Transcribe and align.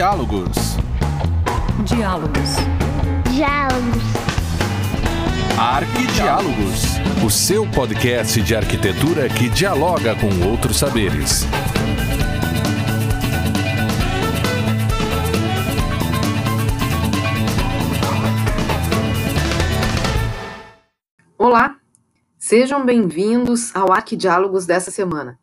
Diálogos. 0.00 0.78
Diálogos. 1.84 2.56
Diálogos. 3.30 4.02
Arquidiálogos. 5.58 6.84
O 7.22 7.28
seu 7.28 7.70
podcast 7.70 8.40
de 8.40 8.56
arquitetura 8.56 9.28
que 9.28 9.50
dialoga 9.50 10.16
com 10.16 10.48
outros 10.48 10.78
saberes. 10.78 11.44
Olá, 21.36 21.76
sejam 22.38 22.86
bem-vindos 22.86 23.76
ao 23.76 23.92
Arquidiálogos 23.92 24.64
dessa 24.64 24.90
semana. 24.90 25.39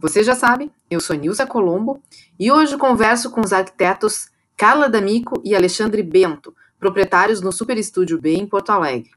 Você 0.00 0.22
já 0.22 0.36
sabe, 0.36 0.70
eu 0.88 1.00
sou 1.00 1.16
Nilza 1.16 1.44
Colombo 1.44 2.00
e 2.38 2.52
hoje 2.52 2.76
converso 2.76 3.32
com 3.32 3.40
os 3.40 3.52
arquitetos 3.52 4.28
Carla 4.56 4.88
D'Amico 4.88 5.42
e 5.44 5.56
Alexandre 5.56 6.04
Bento, 6.04 6.54
proprietários 6.78 7.40
no 7.40 7.50
Super 7.50 7.76
Estúdio 7.76 8.20
B 8.20 8.34
em 8.34 8.46
Porto 8.46 8.70
Alegre. 8.70 9.10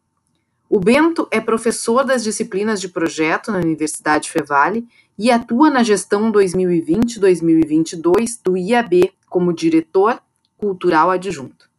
O 0.68 0.80
Bento 0.80 1.28
é 1.30 1.40
professor 1.40 2.04
das 2.04 2.24
disciplinas 2.24 2.82
de 2.82 2.90
projeto 2.90 3.52
na 3.52 3.60
Universidade 3.60 4.32
Fevale 4.32 4.88
e 5.20 5.30
atua 5.30 5.70
na 5.70 5.84
gestão 5.84 6.32
2020-2022 6.32 8.40
do 8.44 8.58
IAB 8.58 9.14
como 9.30 9.54
diretor 9.54 10.20
cultural 10.58 11.12
adjunto. 11.12 11.70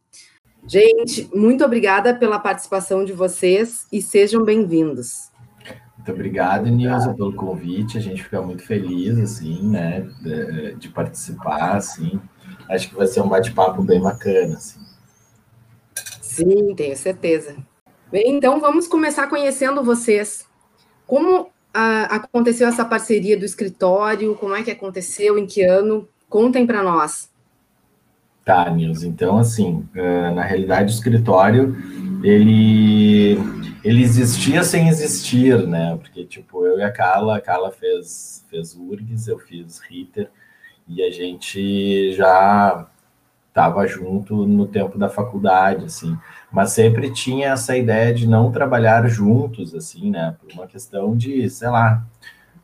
Gente, 0.65 1.29
muito 1.35 1.65
obrigada 1.65 2.15
pela 2.15 2.39
participação 2.39 3.03
de 3.03 3.11
vocês 3.11 3.85
e 3.91 4.01
sejam 4.01 4.45
bem-vindos. 4.45 5.32
Muito 6.03 6.11
obrigado, 6.11 6.67
Nilza, 6.67 7.13
pelo 7.13 7.31
convite. 7.31 7.97
A 7.97 8.01
gente 8.01 8.21
fica 8.21 8.41
muito 8.41 8.61
feliz, 8.63 9.17
assim, 9.17 9.69
né, 9.69 10.01
de, 10.21 10.75
de 10.75 10.89
participar, 10.89 11.77
assim. 11.77 12.19
Acho 12.69 12.89
que 12.89 12.95
vai 12.95 13.07
ser 13.07 13.21
um 13.21 13.29
bate-papo 13.29 13.81
bem 13.81 14.01
bacana, 14.01 14.57
assim. 14.57 14.81
Sim, 16.21 16.75
tenho 16.75 16.97
certeza. 16.97 17.55
Bem, 18.11 18.35
então 18.35 18.59
vamos 18.59 18.85
começar 18.85 19.27
conhecendo 19.27 19.81
vocês. 19.81 20.45
Como 21.07 21.49
ah, 21.73 22.17
aconteceu 22.17 22.67
essa 22.67 22.83
parceria 22.83 23.39
do 23.39 23.45
escritório? 23.45 24.35
Como 24.35 24.53
é 24.53 24.61
que 24.61 24.71
aconteceu? 24.71 25.37
Em 25.37 25.47
que 25.47 25.63
ano? 25.63 26.05
Contem 26.27 26.67
para 26.67 26.83
nós. 26.83 27.31
Tá, 28.43 28.69
Nilza. 28.69 29.07
Então, 29.07 29.37
assim, 29.37 29.87
uh, 29.95 30.35
na 30.35 30.43
realidade, 30.43 30.91
o 30.91 30.95
escritório, 30.95 31.73
ele 32.23 33.37
ele 33.83 34.01
existia 34.01 34.63
sem 34.63 34.87
existir, 34.87 35.67
né? 35.67 35.97
Porque, 35.97 36.23
tipo, 36.23 36.65
eu 36.65 36.79
e 36.79 36.83
a 36.83 36.91
Carla, 36.91 37.37
a 37.37 37.41
Carla 37.41 37.69
fez, 37.69 38.45
fez 38.49 38.75
URGS, 38.75 39.27
eu 39.27 39.37
fiz 39.37 39.79
Ritter, 39.79 40.29
e 40.87 41.03
a 41.03 41.11
gente 41.11 42.13
já 42.13 42.87
estava 43.49 43.85
junto 43.85 44.47
no 44.47 44.65
tempo 44.65 44.97
da 44.97 45.09
faculdade, 45.09 45.85
assim. 45.85 46.17
Mas 46.51 46.71
sempre 46.71 47.11
tinha 47.11 47.49
essa 47.49 47.75
ideia 47.77 48.13
de 48.13 48.27
não 48.27 48.51
trabalhar 48.51 49.05
juntos, 49.09 49.75
assim, 49.75 50.09
né? 50.09 50.35
Por 50.39 50.51
uma 50.53 50.65
questão 50.65 51.15
de, 51.15 51.49
sei 51.49 51.69
lá, 51.69 52.05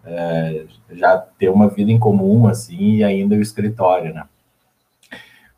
é, 0.05 0.65
já 0.91 1.17
ter 1.17 1.49
uma 1.49 1.67
vida 1.67 1.91
em 1.91 1.99
comum, 1.99 2.47
assim, 2.47 2.95
e 2.95 3.03
ainda 3.03 3.35
o 3.35 3.41
escritório, 3.41 4.13
né? 4.13 4.23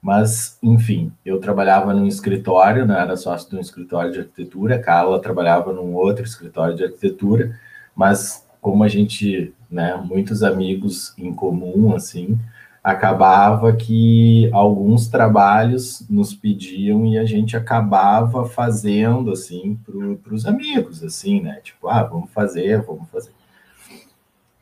Mas, 0.02 0.57
enfim, 0.63 1.11
eu 1.23 1.39
trabalhava 1.39 1.94
num 1.94 2.07
escritório, 2.07 2.85
né, 2.85 2.99
era 2.99 3.16
sócio 3.16 3.49
de 3.49 3.55
um 3.55 3.59
escritório 3.59 4.11
de 4.11 4.19
arquitetura, 4.19 4.80
Carla 4.80 5.21
trabalhava 5.21 5.71
num 5.71 5.93
outro 5.93 6.25
escritório 6.25 6.75
de 6.75 6.83
arquitetura, 6.83 7.55
mas 7.95 8.43
como 8.59 8.83
a 8.83 8.88
gente, 8.88 9.53
né, 9.69 9.95
muitos 10.03 10.41
amigos 10.41 11.13
em 11.17 11.31
comum, 11.31 11.95
assim, 11.95 12.39
acabava 12.83 13.73
que 13.73 14.49
alguns 14.52 15.08
trabalhos 15.08 16.03
nos 16.09 16.33
pediam 16.33 17.05
e 17.05 17.20
a 17.20 17.26
gente 17.26 17.55
acabava 17.55 18.45
fazendo, 18.45 19.31
assim, 19.31 19.77
para 20.23 20.33
os 20.33 20.47
amigos, 20.47 21.03
assim, 21.03 21.42
né, 21.42 21.59
tipo, 21.64 21.87
ah, 21.87 22.03
vamos 22.03 22.31
fazer, 22.31 22.81
vamos 22.81 23.08
fazer. 23.09 23.31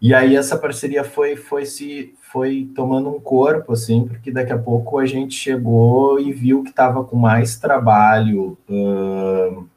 E 0.02 0.14
aí 0.14 0.36
essa 0.36 0.58
parceria 0.58 1.04
foi, 1.04 1.36
foi 1.38 1.66
se 1.66 2.14
foi 2.32 2.70
tomando 2.76 3.10
um 3.10 3.20
corpo, 3.20 3.74
assim, 3.74 4.08
porque 4.08 4.32
daqui 4.32 4.54
a 4.54 4.58
pouco 4.58 5.00
a 5.00 5.06
gente 5.06 5.34
chegou 5.34 6.20
e 6.20 6.32
viu 6.32 6.64
que 6.64 6.70
estava 6.70 7.04
com 7.04 7.16
mais 7.16 7.58
trabalho 7.58 8.56
uh, 8.70 9.68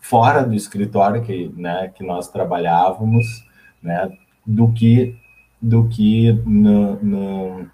fora 0.00 0.42
do 0.42 0.52
escritório 0.52 1.22
que, 1.22 1.52
né, 1.56 1.92
que 1.94 2.04
nós 2.04 2.28
trabalhávamos, 2.28 3.24
né, 3.80 4.10
do 4.44 4.72
que 4.72 5.16
do 5.62 5.88
que 5.88 6.32
no, 6.44 6.96
no, 6.96 7.70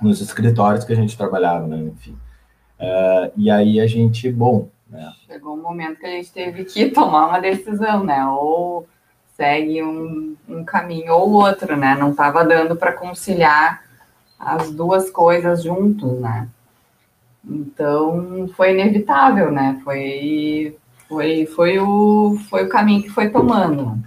nos 0.00 0.20
escritórios 0.20 0.84
que 0.84 0.92
a 0.92 0.96
gente 0.96 1.16
trabalhava, 1.16 1.66
né, 1.66 1.78
enfim. 1.78 2.16
Uh, 2.80 3.32
e 3.36 3.50
aí 3.50 3.80
a 3.80 3.86
gente, 3.86 4.32
bom, 4.32 4.68
né, 4.88 5.12
chegou 5.26 5.54
um 5.54 5.62
momento 5.62 5.98
que 5.98 6.06
a 6.06 6.10
gente 6.10 6.32
teve 6.32 6.64
que 6.64 6.88
tomar 6.88 7.26
uma 7.26 7.40
decisão, 7.40 8.02
né, 8.02 8.24
ou 8.26 8.86
segue 9.34 9.82
um, 9.82 10.36
um 10.48 10.64
caminho 10.64 11.12
ou 11.12 11.32
outro, 11.32 11.76
né? 11.76 11.96
Não 11.98 12.10
estava 12.10 12.44
dando 12.44 12.76
para 12.76 12.92
conciliar 12.92 13.82
as 14.38 14.70
duas 14.70 15.10
coisas 15.10 15.62
juntos, 15.62 16.20
né? 16.20 16.48
Então 17.44 18.48
foi 18.56 18.72
inevitável, 18.72 19.50
né? 19.50 19.80
Foi, 19.84 20.76
foi, 21.08 21.46
foi, 21.46 21.78
o, 21.78 22.38
foi 22.48 22.64
o 22.64 22.68
caminho 22.68 23.02
que 23.02 23.10
foi 23.10 23.28
tomando. 23.28 23.98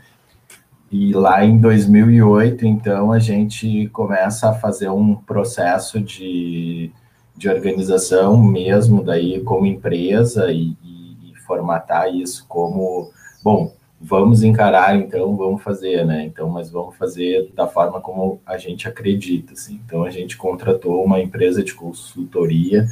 E 0.89 1.11
lá 1.11 1.43
em 1.43 1.59
2008, 1.59 2.65
então, 2.65 3.11
a 3.11 3.19
gente 3.19 3.89
começa 3.89 4.49
a 4.49 4.53
fazer 4.53 4.89
um 4.89 5.15
processo 5.15 5.99
de, 5.99 6.89
de 7.35 7.49
organização 7.49 8.41
mesmo, 8.41 9.03
daí 9.03 9.41
como 9.41 9.65
empresa, 9.65 10.49
e, 10.49 10.77
e, 10.81 11.31
e 11.31 11.35
formatar 11.45 12.07
isso 12.15 12.45
como, 12.47 13.11
bom, 13.43 13.73
vamos 13.99 14.43
encarar, 14.43 14.95
então, 14.95 15.35
vamos 15.35 15.61
fazer, 15.63 16.05
né? 16.05 16.23
Então, 16.25 16.49
mas 16.49 16.69
vamos 16.69 16.95
fazer 16.95 17.51
da 17.55 17.67
forma 17.67 17.99
como 17.99 18.39
a 18.45 18.57
gente 18.57 18.87
acredita, 18.87 19.53
assim. 19.53 19.81
Então, 19.85 20.03
a 20.03 20.09
gente 20.09 20.37
contratou 20.37 21.03
uma 21.03 21.19
empresa 21.19 21.63
de 21.63 21.73
consultoria, 21.73 22.87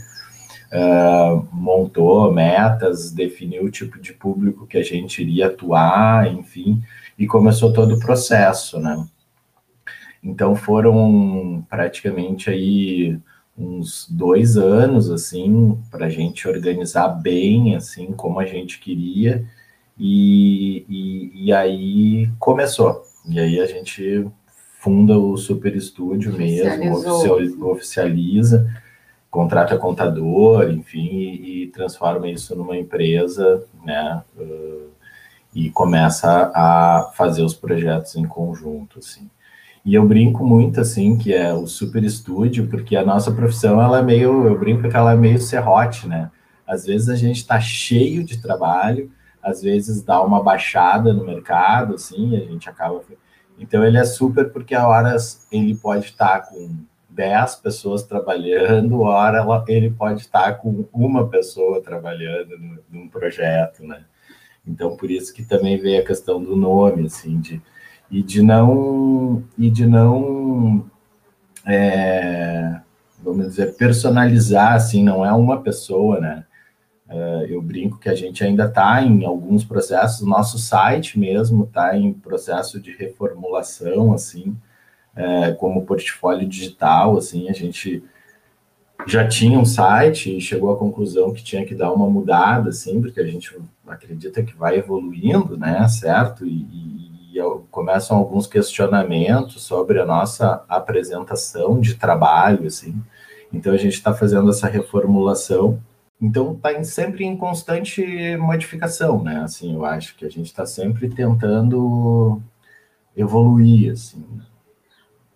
uh, 0.72 1.48
montou 1.52 2.32
metas, 2.34 3.12
definiu 3.12 3.66
o 3.66 3.72
tipo 3.72 4.00
de 4.00 4.14
público 4.14 4.66
que 4.66 4.78
a 4.78 4.84
gente 4.84 5.22
iria 5.22 5.48
atuar, 5.48 6.32
enfim, 6.34 6.82
e 7.18 7.28
começou 7.28 7.72
todo 7.72 7.96
o 7.96 8.00
processo, 8.00 8.80
né? 8.80 9.06
Então, 10.24 10.56
foram 10.56 11.64
praticamente 11.70 12.50
aí 12.50 13.20
uns 13.56 14.08
dois 14.10 14.58
anos, 14.58 15.10
assim, 15.12 15.80
para 15.92 16.08
a 16.08 16.10
gente 16.10 16.48
organizar 16.48 17.08
bem, 17.08 17.76
assim, 17.76 18.12
como 18.12 18.40
a 18.40 18.46
gente 18.46 18.80
queria, 18.80 19.46
e, 19.98 20.86
e, 20.90 21.46
e, 21.46 21.54
aí 21.54 22.30
começou. 22.40 23.04
E 23.28 23.40
aí 23.40 23.60
a 23.60 23.66
gente 23.66 24.28
funda 24.80 25.18
o 25.18 25.38
super 25.38 25.76
estúdio 25.76 26.34
mesmo, 26.34 26.94
oficial, 26.94 27.70
oficializa, 27.70 28.70
contrata 29.32 29.78
contador, 29.78 30.70
enfim, 30.70 31.08
e, 31.08 31.64
e, 31.64 31.68
transforma 31.68 32.28
isso 32.30 32.56
numa 32.56 32.78
empresa, 32.78 33.64
né? 33.84 34.22
Uh, 34.38 34.90
e 35.54 35.70
começa 35.70 36.52
a 36.54 37.12
fazer 37.16 37.42
os 37.42 37.54
projetos 37.54 38.16
em 38.18 38.26
conjunto, 38.26 39.00
assim. 39.00 39.30
E 39.86 39.94
eu 39.94 40.06
brinco 40.06 40.46
muito, 40.46 40.82
assim, 40.82 41.18
que 41.18 41.34
é 41.34 41.54
o 41.54 41.68
super 41.68 42.04
estúdio, 42.04 42.68
porque 42.68 42.96
a 42.96 43.06
nossa 43.06 43.32
profissão, 43.32 43.82
ela 43.82 44.00
é 44.00 44.02
meio, 44.02 44.48
eu 44.48 44.60
brinco 44.60 44.90
que 44.90 44.98
ela 44.98 45.14
é 45.14 45.16
meio 45.16 45.40
serrote, 45.40 46.08
né? 46.08 46.30
Às 46.68 46.86
vezes 46.86 47.08
a 47.08 47.16
gente 47.16 47.38
está 47.38 47.60
cheio 47.60 48.24
de 48.24 48.42
trabalho, 48.42 49.12
às 49.46 49.62
vezes 49.62 50.02
dá 50.02 50.22
uma 50.24 50.42
baixada 50.42 51.14
no 51.14 51.24
mercado, 51.24 51.94
assim, 51.94 52.36
a 52.36 52.40
gente 52.40 52.68
acaba. 52.68 53.02
Então 53.60 53.86
ele 53.86 53.98
é 53.98 54.04
super 54.04 54.52
porque 54.52 54.74
a 54.74 54.88
horas 54.88 55.48
ele 55.52 55.76
pode 55.76 56.06
estar 56.06 56.42
com 56.42 56.76
10 57.12 57.58
pessoas 57.58 58.02
trabalhando, 58.02 59.02
hora 59.02 59.46
ele 59.68 59.92
pode 59.92 60.22
estar 60.22 60.54
com 60.56 60.86
uma 60.92 61.28
pessoa 61.28 61.82
trabalhando 61.82 62.58
num 62.90 63.08
projeto, 63.08 63.86
né? 63.86 64.04
Então 64.68 64.98
por 64.98 65.12
isso 65.12 65.32
que 65.32 65.46
também 65.46 65.78
veio 65.78 66.02
a 66.02 66.06
questão 66.06 66.44
do 66.44 66.56
nome, 66.56 67.06
assim, 67.06 67.40
de 67.40 67.62
e 68.10 68.24
de 68.24 68.42
não 68.42 69.44
e 69.58 69.70
de 69.70 69.86
não 69.86 70.90
é, 71.66 72.80
vamos 73.22 73.48
dizer 73.48 73.76
personalizar, 73.78 74.74
assim, 74.74 75.04
não 75.04 75.24
é 75.24 75.32
uma 75.32 75.62
pessoa, 75.62 76.20
né? 76.20 76.46
Uh, 77.08 77.46
eu 77.48 77.62
brinco 77.62 78.00
que 78.00 78.10
a 78.10 78.16
gente 78.16 78.44
ainda 78.44 78.66
está 78.66 79.02
em 79.04 79.26
alguns 79.26 79.64
processos, 79.64 80.22
o 80.22 80.28
nosso 80.28 80.58
site 80.58 81.20
mesmo 81.20 81.64
está 81.66 81.96
em 81.96 82.12
processo 82.12 82.80
de 82.80 82.92
reformulação, 82.96 84.12
assim, 84.12 84.58
uh, 85.16 85.56
como 85.58 85.86
portfólio 85.86 86.48
digital, 86.48 87.16
assim, 87.16 87.48
a 87.48 87.54
gente 87.54 88.04
já 89.06 89.28
tinha 89.28 89.60
um 89.60 89.66
site 89.66 90.36
e 90.36 90.42
chegou 90.42 90.74
à 90.74 90.78
conclusão 90.78 91.32
que 91.32 91.44
tinha 91.44 91.64
que 91.64 91.76
dar 91.76 91.92
uma 91.94 92.10
mudada, 92.10 92.70
assim, 92.70 93.00
porque 93.00 93.20
a 93.20 93.28
gente 93.28 93.56
acredita 93.88 94.42
que 94.42 94.56
vai 94.56 94.78
evoluindo, 94.78 95.58
né, 95.58 95.88
certo? 95.88 96.46
E, 96.46 96.66
e, 97.34 97.38
e 97.38 97.42
começam 97.70 98.18
alguns 98.18 98.48
questionamentos 98.48 99.62
sobre 99.62 100.00
a 100.00 100.06
nossa 100.06 100.64
apresentação 100.68 101.80
de 101.80 101.96
trabalho, 101.96 102.66
assim, 102.66 103.00
Então 103.54 103.74
a 103.74 103.78
gente 103.78 103.94
está 103.94 104.14
fazendo 104.14 104.50
essa 104.50 104.68
reformulação. 104.68 105.80
Então 106.22 106.54
está 106.54 106.84
sempre 106.84 107.26
em 107.26 107.36
constante 107.36 108.38
modificação, 108.38 109.22
né? 109.24 109.42
Assim, 109.42 109.74
eu 109.74 109.86
acho 109.86 110.16
que 110.16 110.26
a 110.26 110.30
gente 110.30 110.48
está 110.48 110.66
sempre 110.66 111.10
tentando 111.10 112.42
evoluir, 113.16 113.92
assim. 113.92 114.26
Né? 114.32 114.44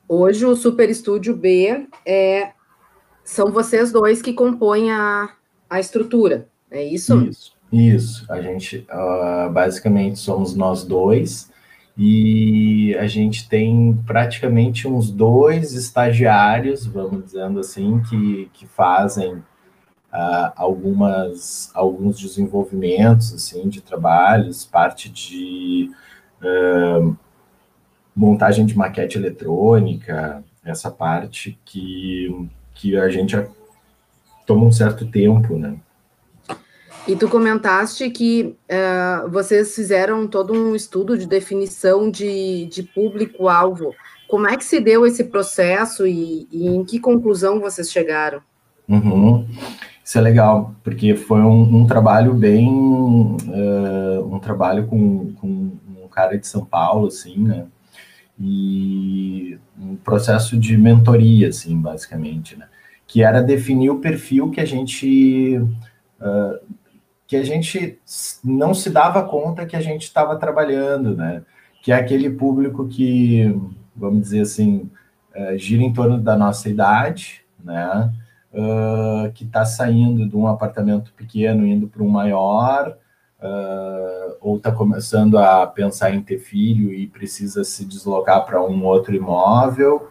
Hoje 0.08 0.46
o 0.46 0.56
Super 0.56 0.90
Estúdio 0.90 1.36
B 1.36 1.88
é 2.06 2.52
são 3.24 3.52
vocês 3.52 3.92
dois 3.92 4.24
que 4.24 4.34
compõem 4.34 4.92
a, 4.92 5.30
a 5.70 5.80
estrutura, 5.80 6.48
é 6.72 6.84
isso? 6.84 7.22
Isso, 7.26 7.54
isso. 7.72 8.26
A 8.32 8.42
gente 8.42 8.88
uh, 8.90 9.52
basicamente 9.52 10.18
somos 10.18 10.56
nós 10.56 10.84
dois 10.84 11.52
e 11.96 12.96
a 12.96 13.06
gente 13.06 13.48
tem 13.48 14.00
praticamente 14.08 14.88
uns 14.88 15.12
dois 15.12 15.74
estagiários, 15.74 16.88
vamos 16.88 17.26
dizendo 17.26 17.60
assim, 17.60 18.02
que, 18.10 18.50
que 18.54 18.66
fazem 18.66 19.44
uh, 20.14 20.52
algumas 20.56 21.72
alguns 21.74 22.20
desenvolvimentos 22.20 23.34
assim 23.34 23.68
de 23.70 23.82
trabalhos, 23.82 24.66
parte 24.66 25.10
de 25.10 25.92
uh, 26.42 27.16
montagem 28.16 28.66
de 28.66 28.78
maquete 28.78 29.18
eletrônica, 29.18 30.44
essa 30.64 30.92
parte 30.92 31.58
que, 31.66 32.48
que 32.74 32.98
a 32.98 33.10
gente 33.10 33.36
toma 34.46 34.66
um 34.66 34.72
certo 34.72 35.06
tempo, 35.10 35.58
né? 35.58 35.78
E 37.08 37.16
tu 37.16 37.28
comentaste 37.28 38.10
que 38.10 38.56
uh, 38.70 39.30
vocês 39.30 39.74
fizeram 39.74 40.28
todo 40.28 40.54
um 40.54 40.76
estudo 40.76 41.18
de 41.18 41.26
definição 41.26 42.12
de, 42.12 42.66
de 42.68 42.84
público-alvo. 42.84 43.96
Como 44.28 44.48
é 44.48 44.56
que 44.56 44.64
se 44.64 44.80
deu 44.80 45.08
esse 45.08 45.24
processo 45.24 46.06
e, 46.06 46.48
e 46.52 46.68
em 46.68 46.84
que 46.84 47.00
conclusão 47.00 47.60
vocês 47.60 47.92
chegaram? 47.92 48.42
Uhum. 48.88 49.48
Isso 50.10 50.18
é 50.18 50.22
legal, 50.22 50.74
porque 50.84 51.16
foi 51.16 51.40
um, 51.42 51.82
um 51.82 51.86
trabalho 51.86 52.34
bem, 52.34 52.68
uh, 52.68 54.34
um 54.34 54.40
trabalho 54.40 54.88
com, 54.88 55.34
com 55.34 55.48
um 55.48 56.08
cara 56.10 56.36
de 56.36 56.48
São 56.48 56.66
Paulo, 56.66 57.10
assim, 57.10 57.38
né? 57.38 57.68
e 58.40 59.60
um 59.80 59.96
processo 59.98 60.58
de 60.58 60.76
mentoria, 60.76 61.50
assim, 61.50 61.80
basicamente, 61.80 62.58
né? 62.58 62.68
Que 63.06 63.22
era 63.22 63.44
definir 63.44 63.92
o 63.92 64.00
perfil 64.00 64.50
que 64.50 64.60
a 64.60 64.66
gente 64.66 65.60
uh, 66.20 66.60
que 67.28 67.36
a 67.36 67.44
gente 67.44 68.00
não 68.44 68.74
se 68.74 68.90
dava 68.90 69.22
conta 69.22 69.68
que 69.68 69.76
a 69.76 69.82
gente 69.82 70.06
estava 70.06 70.38
trabalhando, 70.38 71.16
né? 71.16 71.44
Que 71.84 71.92
é 71.92 71.96
aquele 71.96 72.32
público 72.32 72.88
que, 72.88 73.56
vamos 73.96 74.22
dizer 74.22 74.42
assim, 74.42 74.90
uh, 75.36 75.56
gira 75.56 75.84
em 75.84 75.94
torno 75.94 76.20
da 76.20 76.36
nossa 76.36 76.68
idade, 76.68 77.42
né? 77.64 78.12
Uh, 78.52 79.32
que 79.34 79.44
está 79.46 79.64
saindo 79.64 80.28
de 80.28 80.36
um 80.36 80.48
apartamento 80.48 81.14
pequeno 81.14 81.68
indo 81.68 81.88
para 81.88 82.02
um 82.02 82.10
maior, 82.10 82.98
uh, 83.40 84.36
ou 84.42 84.58
está 84.58 84.72
começando 84.72 85.38
a 85.38 85.68
pensar 85.68 86.16
em 86.16 86.22
ter 86.22 86.40
filho 86.40 86.92
e 86.94 87.06
precisa 87.08 87.64
se 87.64 87.86
deslocar 87.86 88.46
para 88.46 88.60
um 88.64 88.84
outro 88.86 89.16
imóvel. 89.16 90.10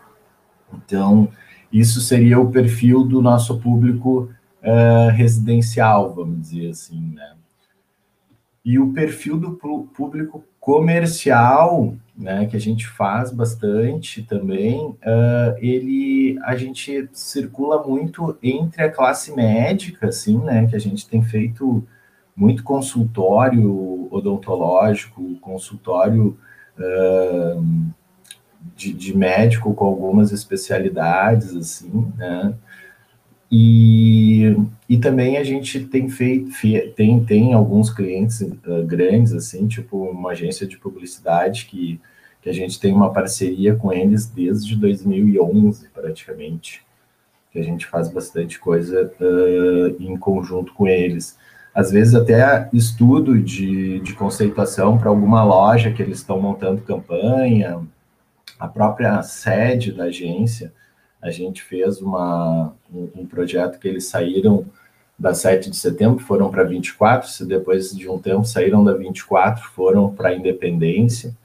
Então, 0.73 1.29
isso 1.73 2.01
seria 2.01 2.39
o 2.39 2.51
perfil 2.51 3.05
do 3.05 3.21
nosso 3.21 3.59
público 3.59 4.31
uh, 4.63 5.11
residencial, 5.13 6.15
vamos 6.15 6.41
dizer 6.41 6.71
assim, 6.71 7.01
né? 7.15 7.35
E 8.65 8.79
o 8.79 8.93
perfil 8.93 9.39
do 9.39 9.53
público 9.53 10.45
comercial, 10.69 11.95
né, 12.15 12.45
que 12.45 12.55
a 12.55 12.61
gente 12.61 12.87
faz 12.87 13.33
bastante 13.33 14.23
também, 14.23 14.89
uh, 14.89 15.57
ele 15.57 16.39
a 16.45 16.55
gente 16.57 17.09
circula 17.11 17.83
muito 17.83 18.37
entre 18.43 18.83
a 18.83 18.91
classe 18.91 19.35
médica, 19.35 20.09
assim, 20.09 20.37
né, 20.37 20.67
que 20.67 20.77
a 20.77 20.79
gente 20.79 21.09
tem 21.09 21.23
feito 21.23 21.83
muito 22.37 22.63
consultório 22.63 24.09
odontológico, 24.11 25.37
consultório 25.41 26.37
uh, 26.79 27.65
de, 28.77 28.93
de, 28.93 29.17
médico 29.17 29.73
com 29.73 29.87
algumas 29.87 30.33
especialidades, 30.33 31.57
assim, 31.57 32.13
né? 32.15 32.55
E, 33.51 34.55
e 34.89 34.99
também 34.99 35.39
a 35.39 35.45
gente 35.45 35.81
tem 35.81 36.09
feito, 36.09 36.51
tem, 36.95 37.25
tem 37.25 37.55
alguns 37.55 37.91
clientes 37.91 38.43
uh, 38.43 38.85
grandes, 38.85 39.33
assim, 39.33 39.67
tipo 39.67 40.05
uma 40.05 40.33
agência 40.33 40.67
de 40.67 40.77
publicidade 40.77 41.65
que, 41.65 41.99
que 42.43 42.51
a 42.51 42.53
gente 42.53 42.79
tem 42.79 42.93
uma 42.93 43.13
parceria 43.13 43.75
com 43.75 43.93
eles 43.93 44.27
desde 44.27 44.77
2011, 44.77 45.89
praticamente, 45.89 46.83
que 47.51 47.59
a 47.59 47.63
gente 47.63 47.87
faz 47.87 48.09
bastante 48.09 48.59
coisa 48.59 49.11
uh, 49.19 50.03
em 50.03 50.17
conjunto 50.19 50.75
com 50.75 50.87
eles. 50.87 51.39
Às 51.75 51.91
vezes 51.91 52.15
até 52.15 52.69
estudo 52.73 53.41
de, 53.41 54.01
de 54.01 54.13
conceituação 54.13 54.99
para 54.99 55.09
alguma 55.09 55.43
loja 55.43 55.93
que 55.93 56.03
eles 56.03 56.19
estão 56.19 56.41
montando 56.41 56.83
campanha, 56.83 57.81
a 58.59 58.69
própria 58.69 59.23
sede 59.23 59.93
da 59.93 60.05
agência, 60.05 60.73
a 61.21 61.31
gente 61.31 61.63
fez 61.63 62.01
uma, 62.01 62.73
um, 62.93 63.11
um 63.17 63.27
projeto 63.27 63.79
que 63.79 63.89
eles 63.89 64.07
saíram 64.07 64.67
da 65.19 65.35
7 65.35 65.71
de 65.71 65.77
setembro, 65.77 66.25
foram 66.25 66.51
para 66.51 66.63
24, 66.63 67.29
se 67.29 67.45
depois 67.45 67.91
de 67.91 68.09
um 68.09 68.19
tempo 68.19 68.45
saíram 68.45 68.85
da 68.85 68.95
24, 68.95 69.69
foram 69.71 70.15
para 70.15 70.29
a 70.29 70.35
Independência, 70.35 71.37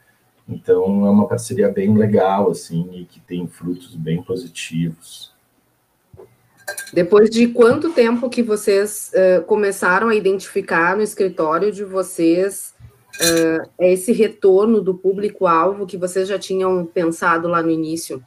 então 0.48 1.08
é 1.08 1.10
uma 1.10 1.28
parceria 1.28 1.70
bem 1.70 1.98
legal, 1.98 2.52
assim, 2.52 2.88
e 2.94 3.06
que 3.06 3.20
tem 3.20 3.48
frutos 3.48 3.96
bem 3.96 4.22
positivos. 4.22 5.34
Depois 6.94 7.30
de 7.30 7.48
quanto 7.48 7.92
tempo 7.92 8.30
que 8.30 8.44
vocês 8.44 9.12
uh, 9.14 9.44
começaram 9.44 10.10
a 10.10 10.16
identificar 10.16 10.96
no 10.96 11.02
escritório 11.02 11.72
de 11.72 11.84
vocês 11.84 12.76
uh, 13.16 13.70
esse 13.80 14.12
retorno 14.12 14.80
do 14.80 14.94
público-alvo 14.94 15.88
que 15.88 15.98
vocês 15.98 16.28
já 16.28 16.38
tinham 16.38 16.86
pensado 16.86 17.48
lá 17.48 17.64
no 17.64 17.72
início? 17.72 18.24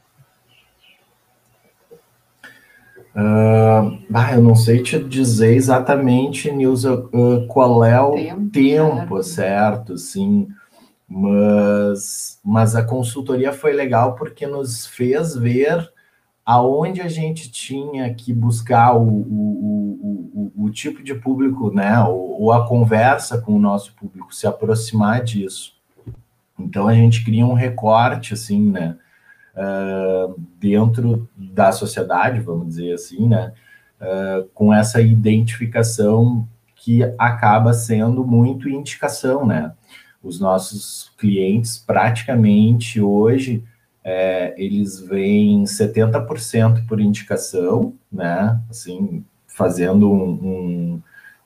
Uh, 3.17 3.97
ah, 4.13 4.35
eu 4.35 4.43
não 4.43 4.55
sei 4.55 4.83
te 4.83 5.03
dizer 5.03 5.55
exatamente, 5.55 6.51
Nilza, 6.51 6.93
uh, 6.93 7.47
qual 7.47 7.83
é 7.83 7.99
o 7.99 8.11
tempo, 8.11 8.51
tempo 8.51 9.23
certo, 9.23 9.97
sim, 9.97 10.47
mas, 11.09 12.39
mas 12.45 12.75
a 12.75 12.83
consultoria 12.83 13.51
foi 13.51 13.73
legal 13.73 14.13
porque 14.13 14.45
nos 14.45 14.85
fez 14.85 15.35
ver 15.35 15.91
aonde 16.45 17.01
a 17.01 17.07
gente 17.07 17.51
tinha 17.51 18.13
que 18.13 18.31
buscar 18.31 18.95
o, 18.95 19.01
o, 19.01 20.51
o, 20.55 20.65
o 20.65 20.69
tipo 20.69 21.01
de 21.01 21.15
público, 21.15 21.73
né, 21.73 21.99
ou, 22.03 22.43
ou, 22.43 22.51
a 22.51 22.67
conversa 22.67 23.41
com 23.41 23.55
o 23.55 23.59
nosso 23.59 23.95
público, 23.95 24.33
se 24.33 24.45
aproximar 24.45 25.23
disso. 25.23 25.73
Então 26.59 26.87
a 26.87 26.93
gente 26.93 27.25
cria 27.25 27.47
um 27.47 27.53
recorte, 27.53 28.35
assim, 28.35 28.69
né, 28.69 28.95
uh, 29.57 30.39
dentro 30.59 31.27
da 31.35 31.71
sociedade, 31.71 32.39
vamos 32.39 32.67
dizer 32.67 32.93
assim, 32.93 33.27
né, 33.27 33.51
uh, 33.99 34.47
com 34.53 34.73
essa 34.73 35.01
identificação 35.01 36.47
que 36.75 37.03
acaba 37.17 37.73
sendo 37.73 38.25
muito 38.25 38.69
indicação, 38.69 39.45
né. 39.45 39.73
Os 40.23 40.39
nossos 40.39 41.11
clientes 41.17 41.77
praticamente 41.77 43.01
hoje 43.01 43.63
é, 44.09 44.53
eles 44.57 45.01
vêm 45.01 45.65
70% 45.65 46.87
por 46.87 47.01
indicação, 47.01 47.93
né? 48.09 48.57
Assim, 48.69 49.25
fazendo 49.45 50.09
um, 50.09 50.29
um, 50.29 51.01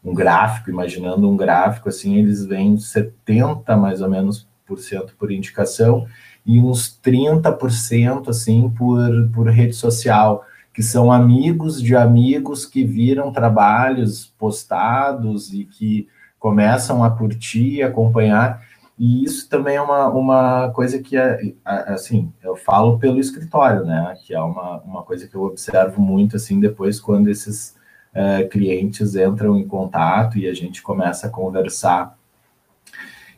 um, 0.06 0.13
gráfico, 0.13 0.70
imaginando 0.70 1.27
um 1.27 1.36
gráfico, 1.36 1.89
assim, 1.89 2.18
eles 2.18 2.46
vêm 2.46 2.75
70% 2.75 3.75
mais 3.77 4.00
ou 4.00 4.08
menos 4.08 4.48
por 4.63 4.77
cento 4.77 5.15
por 5.18 5.32
indicação 5.32 6.06
e 6.45 6.60
uns 6.60 7.00
30% 7.03 8.29
assim 8.29 8.69
por, 8.69 9.29
por 9.33 9.48
rede 9.50 9.74
social, 9.74 10.43
que 10.74 10.81
são 10.81 11.12
amigos 11.12 11.81
de 11.81 11.95
amigos 11.95 12.65
que 12.65 12.83
viram 12.83 13.31
trabalhos 13.31 14.33
postados 14.38 15.53
e 15.53 15.65
que 15.65 16.07
começam 16.39 17.03
a 17.03 17.12
curtir, 17.12 17.83
acompanhar. 17.83 18.65
E 18.98 19.24
isso 19.24 19.50
também 19.50 19.75
é 19.75 19.81
uma, 19.81 20.10
uma 20.10 20.71
coisa 20.71 21.00
que, 21.00 21.17
é, 21.17 21.53
assim, 21.65 22.31
eu 22.43 22.55
falo 22.55 23.00
pelo 23.00 23.19
escritório, 23.19 23.86
né? 23.86 24.15
Que 24.25 24.33
é 24.33 24.41
uma, 24.41 24.77
uma 24.81 25.03
coisa 25.03 25.27
que 25.27 25.36
eu 25.36 25.43
observo 25.43 26.01
muito, 26.01 26.36
assim, 26.36 26.60
depois 26.60 27.00
quando 27.00 27.27
esses 27.27 27.75
é, 28.13 28.43
clientes 28.43 29.15
entram 29.15 29.57
em 29.57 29.67
contato 29.67 30.38
e 30.38 30.48
a 30.48 30.53
gente 30.53 30.81
começa 30.81 31.27
a 31.27 31.29
conversar, 31.29 32.17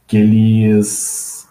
que 0.06 0.18
eles... 0.18 1.43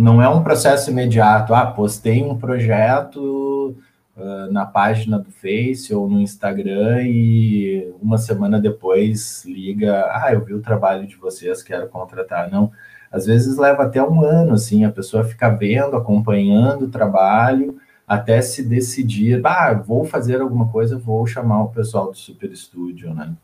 Não 0.00 0.22
é 0.22 0.26
um 0.30 0.42
processo 0.42 0.90
imediato, 0.90 1.52
ah, 1.52 1.66
postei 1.66 2.22
um 2.22 2.34
projeto 2.34 3.76
uh, 4.16 4.50
na 4.50 4.64
página 4.64 5.18
do 5.18 5.30
Face 5.30 5.94
ou 5.94 6.08
no 6.08 6.18
Instagram 6.22 7.02
e 7.02 7.92
uma 8.00 8.16
semana 8.16 8.58
depois 8.58 9.44
liga, 9.44 10.06
ah, 10.10 10.32
eu 10.32 10.42
vi 10.42 10.54
o 10.54 10.62
trabalho 10.62 11.06
de 11.06 11.16
vocês, 11.16 11.62
quero 11.62 11.86
contratar. 11.86 12.50
Não, 12.50 12.72
às 13.12 13.26
vezes 13.26 13.58
leva 13.58 13.82
até 13.82 14.02
um 14.02 14.24
ano, 14.24 14.54
assim, 14.54 14.86
a 14.86 14.90
pessoa 14.90 15.22
fica 15.22 15.50
vendo, 15.50 15.94
acompanhando 15.94 16.86
o 16.86 16.90
trabalho, 16.90 17.76
até 18.08 18.40
se 18.40 18.62
decidir, 18.62 19.42
ah, 19.44 19.74
vou 19.74 20.06
fazer 20.06 20.40
alguma 20.40 20.66
coisa, 20.68 20.96
vou 20.96 21.26
chamar 21.26 21.64
o 21.64 21.68
pessoal 21.68 22.10
do 22.10 22.16
Super 22.16 22.50
Estúdio, 22.50 23.12
né? 23.12 23.34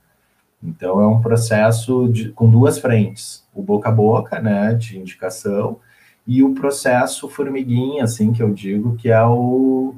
Então 0.63 1.03
é 1.03 1.07
um 1.07 1.21
processo 1.21 2.09
de, 2.09 2.31
com 2.31 2.49
duas 2.49 2.79
frentes, 2.79 3.47
o 3.55 3.63
boca 3.63 3.91
a 3.91 3.93
boca, 3.93 4.41
né, 4.41 4.73
de 4.73 4.99
indicação, 4.99 5.81
e 6.26 6.42
o 6.42 6.54
processo 6.54 7.28
formiguinha, 7.28 8.04
assim, 8.04 8.33
que 8.33 8.42
eu 8.42 8.52
digo 8.52 8.97
que 8.97 9.11
é 9.11 9.25
o, 9.25 9.95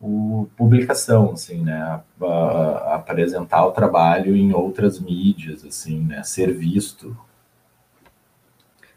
o 0.00 0.48
publicação, 0.56 1.32
assim, 1.32 1.62
né, 1.62 1.78
a, 1.80 2.24
a, 2.24 2.94
apresentar 2.96 3.66
o 3.66 3.72
trabalho 3.72 4.34
em 4.34 4.52
outras 4.54 4.98
mídias, 4.98 5.64
assim, 5.64 6.00
né, 6.00 6.22
ser 6.22 6.52
visto, 6.52 7.16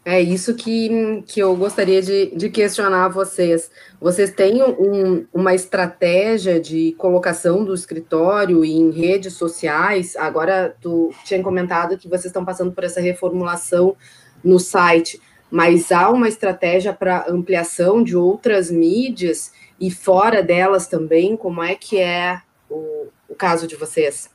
é 0.04 0.18
isso 0.20 0.54
que, 0.54 1.22
que 1.26 1.40
eu 1.40 1.54
gostaria 1.54 2.00
de, 2.00 2.34
de 2.34 2.48
questionar 2.48 3.08
vocês. 3.08 3.70
Vocês 4.00 4.32
têm 4.32 4.62
um, 4.62 5.26
uma 5.32 5.54
estratégia 5.54 6.58
de 6.58 6.92
colocação 6.96 7.64
do 7.64 7.74
escritório 7.74 8.64
em 8.64 8.90
redes 8.90 9.34
sociais? 9.34 10.16
Agora, 10.16 10.74
tu 10.80 11.12
tinha 11.24 11.42
comentado 11.42 11.98
que 11.98 12.08
vocês 12.08 12.26
estão 12.26 12.46
passando 12.46 12.72
por 12.72 12.82
essa 12.82 13.00
reformulação 13.00 13.94
no 14.42 14.58
site, 14.58 15.20
mas 15.50 15.90
há 15.90 16.10
uma 16.10 16.28
estratégia 16.28 16.92
para 16.92 17.26
ampliação 17.28 18.02
de 18.02 18.16
outras 18.16 18.70
mídias 18.70 19.52
e 19.80 19.90
fora 19.90 20.42
delas 20.42 20.86
também? 20.86 21.36
Como 21.36 21.62
é 21.62 21.74
que 21.74 21.98
é 21.98 22.40
o, 22.68 23.08
o 23.28 23.34
caso 23.34 23.66
de 23.66 23.76
vocês? 23.76 24.30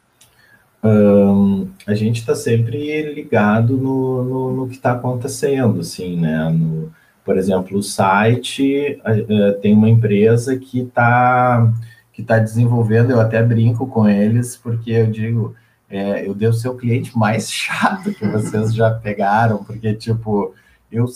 Um, 0.84 1.70
a 1.88 1.96
gente 1.96 2.20
está 2.20 2.36
sempre 2.36 3.14
ligado 3.14 3.78
no, 3.78 4.24
no, 4.24 4.54
no 4.54 4.68
que 4.68 4.76
está 4.76 4.92
acontecendo, 4.92 5.80
assim, 5.80 6.20
né? 6.20 6.50
No, 6.50 6.92
por 7.24 7.38
exemplo, 7.38 7.78
o 7.78 7.82
site 7.82 9.02
uh, 9.04 9.60
tem 9.62 9.74
uma 9.74 9.90
empresa 9.90 10.56
que 10.58 10.82
está 10.82 11.74
que 12.16 12.24
tá 12.24 12.40
desenvolvendo, 12.40 13.12
eu 13.12 13.20
até 13.20 13.44
brinco 13.44 13.86
com 13.88 14.08
eles, 14.08 14.56
porque 14.56 14.92
eu 14.92 15.08
digo, 15.08 15.54
é, 15.90 16.26
eu 16.26 16.34
devo 16.34 16.54
ser 16.54 16.70
o 16.70 16.76
cliente 16.76 17.18
mais 17.18 17.52
chato 17.52 18.14
que 18.14 18.26
vocês 18.26 18.74
já 18.74 18.90
pegaram, 18.90 19.66
porque, 19.66 19.94
tipo, 19.94 20.54
eu 20.96 21.08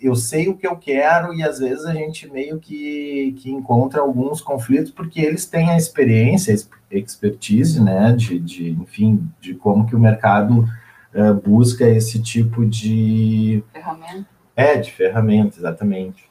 eu 0.00 0.14
sei 0.14 0.48
o 0.48 0.56
que 0.56 0.66
eu 0.66 0.76
quero 0.76 1.34
e 1.34 1.42
às 1.42 1.58
vezes 1.58 1.84
a 1.84 1.92
gente 1.92 2.26
meio 2.30 2.58
que, 2.58 3.36
que 3.38 3.50
encontra 3.50 4.00
alguns 4.00 4.40
conflitos 4.40 4.90
porque 4.90 5.20
eles 5.20 5.44
têm 5.44 5.68
a 5.68 5.76
experiência, 5.76 6.54
expertise, 6.90 7.82
né, 7.82 8.12
de, 8.12 8.38
de 8.38 8.70
enfim, 8.70 9.30
de 9.40 9.54
como 9.54 9.86
que 9.86 9.94
o 9.94 10.00
mercado 10.00 10.66
uh, 11.14 11.34
busca 11.34 11.86
esse 11.86 12.20
tipo 12.22 12.64
de... 12.64 13.62
Ferramenta. 13.72 14.26
É, 14.56 14.76
de 14.76 14.90
ferramenta, 14.90 15.58
exatamente. 15.58 16.30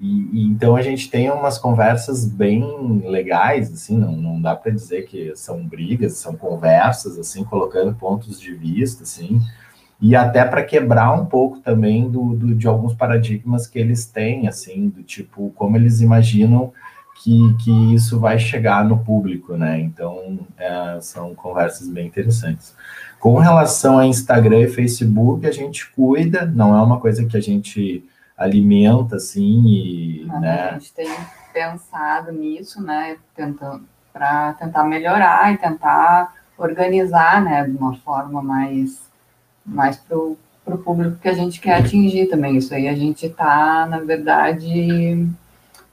E, 0.00 0.28
e, 0.32 0.46
então 0.46 0.74
a 0.74 0.82
gente 0.82 1.08
tem 1.08 1.30
umas 1.30 1.56
conversas 1.56 2.26
bem 2.26 3.00
legais, 3.06 3.72
assim, 3.72 3.96
não, 3.96 4.12
não 4.16 4.42
dá 4.42 4.56
para 4.56 4.72
dizer 4.72 5.06
que 5.06 5.34
são 5.36 5.64
brigas, 5.64 6.14
são 6.14 6.34
conversas, 6.34 7.16
assim, 7.16 7.44
colocando 7.44 7.94
pontos 7.94 8.40
de 8.40 8.52
vista, 8.52 9.04
assim, 9.04 9.40
e 10.04 10.14
até 10.14 10.44
para 10.44 10.62
quebrar 10.62 11.12
um 11.12 11.24
pouco 11.24 11.60
também 11.60 12.10
do, 12.10 12.34
do, 12.34 12.54
de 12.54 12.68
alguns 12.68 12.92
paradigmas 12.92 13.66
que 13.66 13.78
eles 13.78 14.04
têm, 14.04 14.46
assim, 14.46 14.90
do 14.90 15.02
tipo, 15.02 15.50
como 15.56 15.78
eles 15.78 16.02
imaginam 16.02 16.70
que, 17.22 17.56
que 17.64 17.94
isso 17.94 18.20
vai 18.20 18.38
chegar 18.38 18.84
no 18.84 18.98
público, 18.98 19.56
né? 19.56 19.80
Então, 19.80 20.40
é, 20.58 20.98
são 21.00 21.34
conversas 21.34 21.88
bem 21.88 22.06
interessantes. 22.06 22.76
Com 23.18 23.38
relação 23.38 23.98
a 23.98 24.06
Instagram 24.06 24.60
e 24.60 24.68
Facebook, 24.68 25.46
a 25.46 25.50
gente 25.50 25.90
cuida, 25.92 26.44
não 26.44 26.76
é 26.76 26.82
uma 26.82 27.00
coisa 27.00 27.24
que 27.24 27.38
a 27.38 27.40
gente 27.40 28.04
alimenta, 28.36 29.16
assim, 29.16 29.62
e, 29.66 30.26
né? 30.38 30.68
A 30.68 30.72
gente 30.74 30.92
tem 30.92 31.08
pensado 31.50 32.30
nisso, 32.30 32.82
né, 32.82 33.16
tentando, 33.34 33.86
para 34.12 34.52
tentar 34.52 34.84
melhorar 34.84 35.50
e 35.50 35.56
tentar 35.56 36.34
organizar, 36.58 37.42
né, 37.42 37.64
de 37.64 37.74
uma 37.74 37.96
forma 37.96 38.42
mais 38.42 39.13
mais 39.64 39.96
para 39.96 40.16
o 40.16 40.36
público 40.78 41.16
que 41.20 41.28
a 41.28 41.34
gente 41.34 41.60
quer 41.60 41.76
atingir 41.76 42.26
também. 42.26 42.56
Isso 42.56 42.74
aí 42.74 42.88
a 42.88 42.94
gente 42.94 43.26
está, 43.26 43.86
na 43.88 44.00
verdade, 44.00 45.26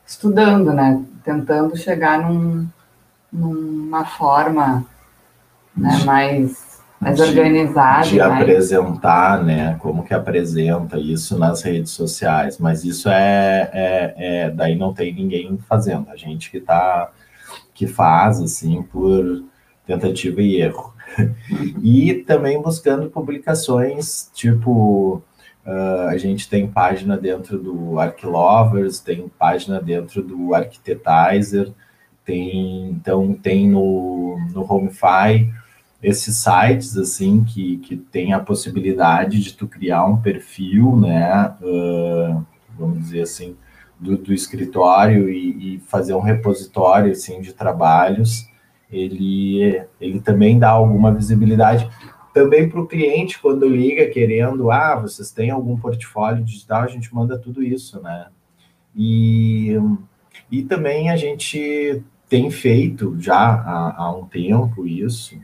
estudando, 0.05 0.73
né? 0.73 1.01
Tentando 1.23 1.77
chegar 1.77 2.19
num, 2.21 2.67
numa 3.31 4.05
forma 4.05 4.85
né, 5.75 6.01
mais, 6.05 6.81
mais 6.99 7.15
de, 7.15 7.23
organizada. 7.23 8.07
De 8.07 8.17
mais... 8.17 8.41
apresentar, 8.41 9.43
né? 9.43 9.75
Como 9.79 10.03
que 10.03 10.13
apresenta 10.13 10.97
isso 10.97 11.37
nas 11.37 11.61
redes 11.61 11.91
sociais. 11.91 12.57
Mas 12.57 12.83
isso 12.83 13.09
é, 13.09 13.69
é, 13.73 14.13
é 14.17 14.49
daí 14.49 14.75
não 14.75 14.93
tem 14.93 15.13
ninguém 15.13 15.57
fazendo. 15.67 16.09
A 16.09 16.15
gente 16.15 16.51
que 16.51 16.59
tá 16.59 17.09
que 17.73 17.87
faz 17.87 18.39
assim 18.41 18.83
por 18.83 19.43
tentativa 19.85 20.41
e 20.41 20.61
erro. 20.61 20.93
e 21.83 22.13
também 22.25 22.61
buscando 22.61 23.09
publicações 23.09 24.29
tipo 24.33 25.21
uh, 25.65 26.07
a 26.07 26.17
gente 26.17 26.49
tem 26.49 26.67
página 26.67 27.17
dentro 27.17 27.57
do 27.57 27.99
Arquilovers, 27.99 28.99
tem 28.99 29.29
página 29.39 29.81
dentro 29.81 30.21
do 30.21 30.53
Arquitetizer, 30.53 31.71
tem 32.25 32.89
então 32.89 33.33
tem 33.33 33.69
no, 33.69 34.37
no 34.53 34.61
HomeFi 34.71 35.51
esses 36.01 36.37
sites 36.37 36.97
assim 36.97 37.43
que, 37.43 37.77
que 37.77 37.95
tem 37.95 38.33
a 38.33 38.39
possibilidade 38.39 39.39
de 39.39 39.53
tu 39.53 39.67
criar 39.67 40.05
um 40.05 40.17
perfil, 40.17 40.97
né? 40.97 41.53
Uh, 41.61 42.43
vamos 42.77 42.99
dizer 42.99 43.21
assim, 43.21 43.55
do, 43.99 44.17
do 44.17 44.33
escritório 44.33 45.29
e, 45.29 45.75
e, 45.75 45.79
fazer 45.81 46.15
um 46.15 46.21
repositório 46.21 47.11
assim 47.11 47.39
de 47.39 47.53
trabalhos 47.53 48.49
ele, 48.91 49.81
ele 49.99 50.19
também 50.19 50.59
dá 50.59 50.69
alguma 50.69 51.13
visibilidade 51.13 51.89
também 52.33 52.69
para 52.69 52.79
o 52.79 52.87
cliente 52.87 53.39
quando 53.39 53.67
liga 53.67 54.07
querendo, 54.07 54.71
ah, 54.71 54.95
vocês 54.95 55.31
têm 55.31 55.49
algum 55.49 55.77
portfólio 55.77 56.43
digital, 56.43 56.83
a 56.83 56.87
gente 56.87 57.13
manda 57.13 57.37
tudo 57.37 57.61
isso, 57.61 58.01
né? 58.01 58.27
E, 58.95 59.75
e 60.49 60.63
também 60.63 61.09
a 61.09 61.17
gente 61.17 62.01
tem 62.29 62.49
feito 62.49 63.17
já 63.19 63.37
há, 63.37 64.03
há 64.03 64.11
um 64.15 64.25
tempo 64.25 64.87
isso. 64.87 65.37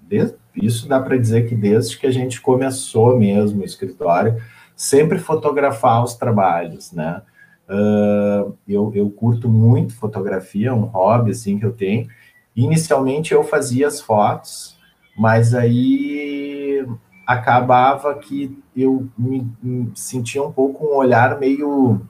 Desde, 0.00 0.36
isso 0.54 0.88
dá 0.88 1.00
para 1.00 1.16
dizer 1.16 1.48
que 1.48 1.54
desde 1.54 1.98
que 1.98 2.06
a 2.06 2.10
gente 2.10 2.40
começou 2.40 3.18
mesmo 3.18 3.62
o 3.62 3.64
escritório, 3.64 4.36
sempre 4.74 5.18
fotografar 5.18 6.04
os 6.04 6.14
trabalhos, 6.14 6.92
né? 6.92 7.22
Uh, 7.68 8.56
eu, 8.66 8.92
eu 8.94 9.10
curto 9.10 9.48
muito 9.48 9.94
fotografia, 9.96 10.72
um 10.72 10.84
hobby 10.84 11.32
assim 11.32 11.58
que 11.58 11.66
eu 11.66 11.72
tenho. 11.72 12.08
Inicialmente 12.54 13.34
eu 13.34 13.42
fazia 13.42 13.86
as 13.86 14.00
fotos, 14.00 14.78
mas 15.18 15.54
aí 15.54 16.86
acabava 17.26 18.14
que 18.14 18.56
eu 18.74 19.08
me, 19.18 19.50
me, 19.62 19.90
sentia 19.94 20.42
um 20.42 20.52
pouco 20.52 20.86
um 20.86 20.96
olhar 20.96 21.38
meio 21.40 22.00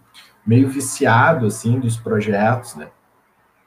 meio 0.47 0.69
viciado 0.69 1.47
assim 1.47 1.81
dos 1.81 1.97
projetos, 1.97 2.77
né? 2.77 2.89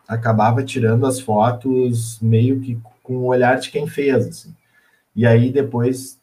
Acabava 0.07 0.63
tirando 0.63 1.05
as 1.05 1.19
fotos 1.19 2.19
meio 2.21 2.59
que 2.61 2.79
com 3.03 3.17
o 3.17 3.25
olhar 3.25 3.59
de 3.59 3.71
quem 3.71 3.87
fez, 3.87 4.27
assim. 4.27 4.55
E 5.19 5.25
aí 5.25 5.51
depois 5.51 6.17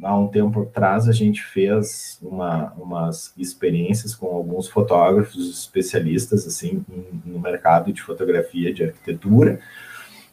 há 0.00 0.16
um 0.16 0.28
tempo 0.28 0.62
atrás, 0.62 1.08
a 1.08 1.12
gente 1.12 1.42
fez 1.42 2.20
uma, 2.22 2.72
umas 2.74 3.34
experiências 3.36 4.14
com 4.14 4.28
alguns 4.28 4.68
fotógrafos 4.68 5.50
especialistas, 5.50 6.46
assim, 6.46 6.84
no 7.26 7.40
mercado 7.40 7.92
de 7.92 8.00
fotografia, 8.00 8.72
de 8.72 8.84
arquitetura, 8.84 9.58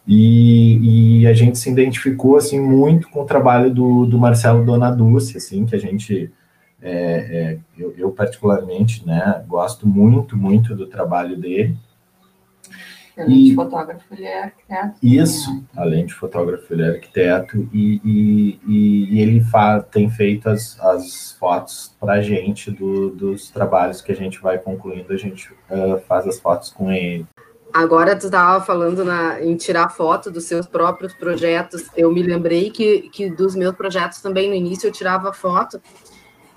e, 0.08 1.22
e, 1.22 1.28
a 1.28 1.34
gente 1.34 1.58
se 1.58 1.68
identificou, 1.68 2.38
assim, 2.38 2.60
muito 2.60 3.10
com 3.10 3.24
o 3.24 3.26
trabalho 3.26 3.74
do, 3.74 4.06
do 4.06 4.20
Marcelo 4.20 4.64
Donaduce, 4.64 5.36
assim, 5.36 5.66
que 5.66 5.76
a 5.76 5.80
gente, 5.80 6.32
é, 6.80 6.92
é, 6.92 7.58
eu, 7.76 7.92
eu 7.98 8.12
particularmente, 8.12 9.04
né, 9.04 9.44
gosto 9.48 9.88
muito, 9.88 10.38
muito 10.38 10.76
do 10.76 10.86
trabalho 10.86 11.36
dele, 11.36 11.76
Além 13.18 13.38
e, 13.38 13.50
de 13.50 13.56
fotógrafo, 13.56 14.06
ele 14.12 14.26
é 14.26 14.44
arquiteto. 14.44 14.94
Isso, 15.02 15.54
né? 15.54 15.64
além 15.78 16.06
de 16.06 16.14
fotógrafo, 16.14 16.74
ele 16.74 16.84
é 16.84 16.90
arquiteto 16.90 17.70
e, 17.74 18.02
e, 18.04 18.60
e 18.68 19.22
ele 19.22 19.40
fa, 19.42 19.82
tem 19.82 20.10
feito 20.10 20.50
as, 20.50 20.80
as 20.82 21.32
fotos 21.40 21.96
para 22.00 22.14
a 22.14 22.22
gente 22.22 22.70
do, 22.72 23.10
dos 23.10 23.50
trabalhos 23.50 24.02
que 24.02 24.12
a 24.12 24.16
gente 24.16 24.42
vai 24.42 24.58
concluindo, 24.58 25.14
a 25.14 25.18
gente 25.18 25.52
uh, 25.52 26.00
faz 26.08 26.28
as 26.28 26.40
fotos 26.40 26.70
com 26.70 26.92
ele. 26.92 27.26
Agora 27.74 28.16
tu 28.16 28.28
estava 28.28 28.64
falando 28.64 29.04
na, 29.04 29.42
em 29.42 29.56
tirar 29.58 29.90
foto 29.90 30.32
dos 30.32 30.46
seus 30.46 30.66
próprios 30.66 31.14
projetos. 31.14 31.90
Eu 31.96 32.12
me 32.12 32.24
lembrei 32.24 32.70
que, 32.70 33.10
que 33.10 33.30
dos 33.30 33.54
meus 33.54 33.76
projetos 33.76 34.22
também 34.22 34.48
no 34.48 34.56
início 34.56 34.88
eu 34.88 34.94
tirava 34.94 35.34
foto 35.34 35.82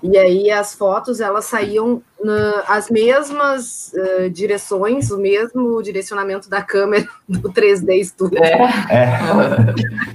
e 0.01 0.17
aí 0.17 0.49
as 0.49 0.73
fotos 0.73 1.19
elas 1.19 1.45
saíam 1.45 2.01
na, 2.23 2.63
as 2.67 2.89
mesmas 2.89 3.91
uh, 3.93 4.29
direções, 4.29 5.11
o 5.11 5.17
mesmo 5.17 5.81
direcionamento 5.81 6.49
da 6.49 6.61
câmera 6.61 7.07
do 7.27 7.51
3D 7.51 8.03
Studio. 8.05 8.41
É. 8.41 8.61
é. 8.89 9.19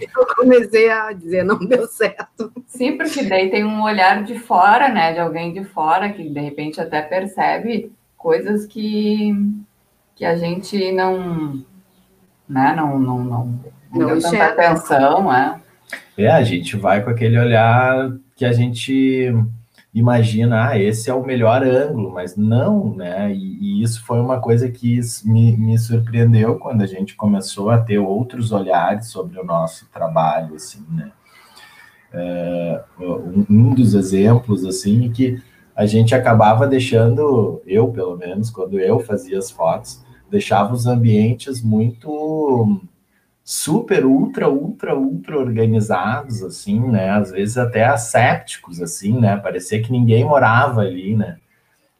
Eu 0.16 0.26
comecei 0.36 0.90
a 0.90 1.12
dizer, 1.12 1.44
não 1.44 1.58
deu 1.58 1.86
certo. 1.86 2.50
Sim, 2.66 2.96
porque 2.96 3.24
daí 3.24 3.50
tem 3.50 3.64
um 3.64 3.82
olhar 3.82 4.22
de 4.22 4.38
fora, 4.38 4.88
né? 4.88 5.12
De 5.12 5.20
alguém 5.20 5.52
de 5.52 5.64
fora 5.64 6.10
que 6.10 6.28
de 6.28 6.40
repente 6.40 6.80
até 6.80 7.02
percebe 7.02 7.92
coisas 8.16 8.64
que, 8.64 9.34
que 10.16 10.24
a 10.24 10.34
gente 10.34 10.92
não, 10.92 11.62
né, 12.48 12.72
não, 12.74 12.98
não, 12.98 13.18
não, 13.18 13.24
não, 13.24 13.60
Não 13.92 14.06
deu 14.06 14.20
tanta 14.20 14.28
enxerga. 14.28 14.70
atenção, 14.70 15.34
é. 15.34 15.60
É, 16.16 16.30
a 16.30 16.42
gente 16.42 16.76
vai 16.76 17.02
com 17.02 17.10
aquele 17.10 17.38
olhar 17.38 18.12
que 18.34 18.44
a 18.44 18.52
gente 18.52 19.30
imagina, 19.94 20.70
ah, 20.70 20.78
esse 20.78 21.08
é 21.08 21.14
o 21.14 21.24
melhor 21.24 21.62
ângulo, 21.62 22.12
mas 22.12 22.36
não, 22.36 22.94
né? 22.94 23.32
E, 23.32 23.58
e 23.60 23.82
isso 23.82 24.04
foi 24.04 24.20
uma 24.20 24.40
coisa 24.40 24.68
que 24.70 24.98
me, 25.24 25.56
me 25.56 25.78
surpreendeu 25.78 26.58
quando 26.58 26.82
a 26.82 26.86
gente 26.86 27.14
começou 27.14 27.70
a 27.70 27.78
ter 27.78 27.98
outros 27.98 28.50
olhares 28.50 29.06
sobre 29.06 29.38
o 29.38 29.44
nosso 29.44 29.88
trabalho, 29.92 30.56
assim, 30.56 30.84
né? 30.90 31.12
Um, 33.00 33.46
um 33.48 33.74
dos 33.74 33.94
exemplos, 33.94 34.64
assim, 34.64 35.06
é 35.06 35.08
que 35.08 35.42
a 35.74 35.86
gente 35.86 36.14
acabava 36.14 36.66
deixando, 36.66 37.60
eu 37.66 37.88
pelo 37.88 38.16
menos, 38.16 38.50
quando 38.50 38.78
eu 38.78 39.00
fazia 39.00 39.38
as 39.38 39.50
fotos, 39.50 40.04
deixava 40.30 40.72
os 40.72 40.86
ambientes 40.86 41.62
muito 41.62 42.80
super, 43.44 44.06
ultra, 44.06 44.48
ultra, 44.48 44.96
ultra 44.96 45.38
organizados, 45.38 46.42
assim, 46.42 46.80
né? 46.80 47.10
Às 47.10 47.30
vezes 47.30 47.58
até 47.58 47.84
assépticos, 47.84 48.80
assim, 48.80 49.20
né? 49.20 49.36
Parecia 49.36 49.82
que 49.82 49.92
ninguém 49.92 50.24
morava 50.24 50.80
ali, 50.80 51.14
né? 51.14 51.36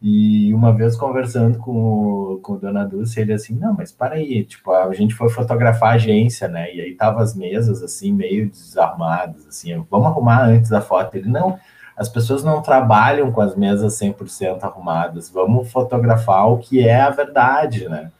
E 0.01 0.53
uma 0.55 0.73
vez 0.73 0.97
conversando 0.97 1.59
com, 1.59 2.39
com 2.43 2.55
o 2.55 2.59
Dona 2.59 2.85
Dulce, 2.85 3.21
ele 3.21 3.33
assim, 3.33 3.55
não, 3.55 3.75
mas 3.75 3.93
para 3.93 4.17
aí, 4.17 4.45
tipo, 4.45 4.71
a 4.73 4.93
gente 4.95 5.15
foi 5.15 5.29
fotografar 5.31 5.93
a 5.93 5.95
agência, 5.95 6.49
né? 6.49 6.75
E 6.75 6.81
aí 6.81 6.95
tava 6.95 7.23
as 7.23 7.35
mesas, 7.35 7.83
assim, 7.83 8.13
meio 8.13 8.51
desarrumadas, 8.51 9.47
assim, 9.47 9.75
vamos 9.91 10.07
arrumar 10.09 10.45
antes 10.45 10.71
da 10.71 10.81
foto. 10.81 11.17
Ele, 11.17 11.29
não, 11.29 11.59
as 11.97 12.09
pessoas 12.09 12.43
não 12.43 12.61
trabalham 12.63 13.31
com 13.33 13.41
as 13.41 13.55
mesas 13.57 13.99
100% 13.99 14.63
arrumadas, 14.63 15.31
vamos 15.31 15.71
fotografar 15.71 16.49
o 16.49 16.59
que 16.59 16.87
é 16.87 17.01
a 17.01 17.11
verdade, 17.11 17.89
né? 17.89 18.11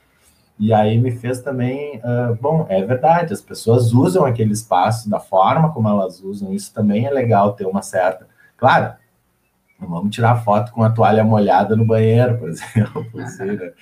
E 0.59 0.73
aí 0.73 0.99
me 0.99 1.11
fez 1.11 1.41
também, 1.41 2.01
ah, 2.05 2.37
bom, 2.41 2.67
é 2.69 2.83
verdade, 2.83 3.33
as 3.33 3.41
pessoas 3.41 3.93
usam 3.93 4.25
aquele 4.25 4.53
espaço 4.53 5.11
da 5.11 5.19
forma 5.19 5.73
como 5.73 5.89
elas 5.89 6.21
usam, 6.21 6.53
isso 6.53 6.73
também 6.73 7.07
é 7.07 7.11
legal 7.11 7.55
ter 7.55 7.67
uma 7.67 7.83
certa. 7.83 8.29
Claro, 8.57 8.95
não 9.81 9.89
vamos 9.89 10.15
tirar 10.15 10.45
foto 10.45 10.73
com 10.73 10.83
a 10.83 10.91
toalha 10.91 11.25
molhada 11.25 11.75
no 11.75 11.85
banheiro, 11.85 12.39
por 12.39 12.49
exemplo, 12.51 13.07
assim, 13.21 13.45
né? 13.45 13.73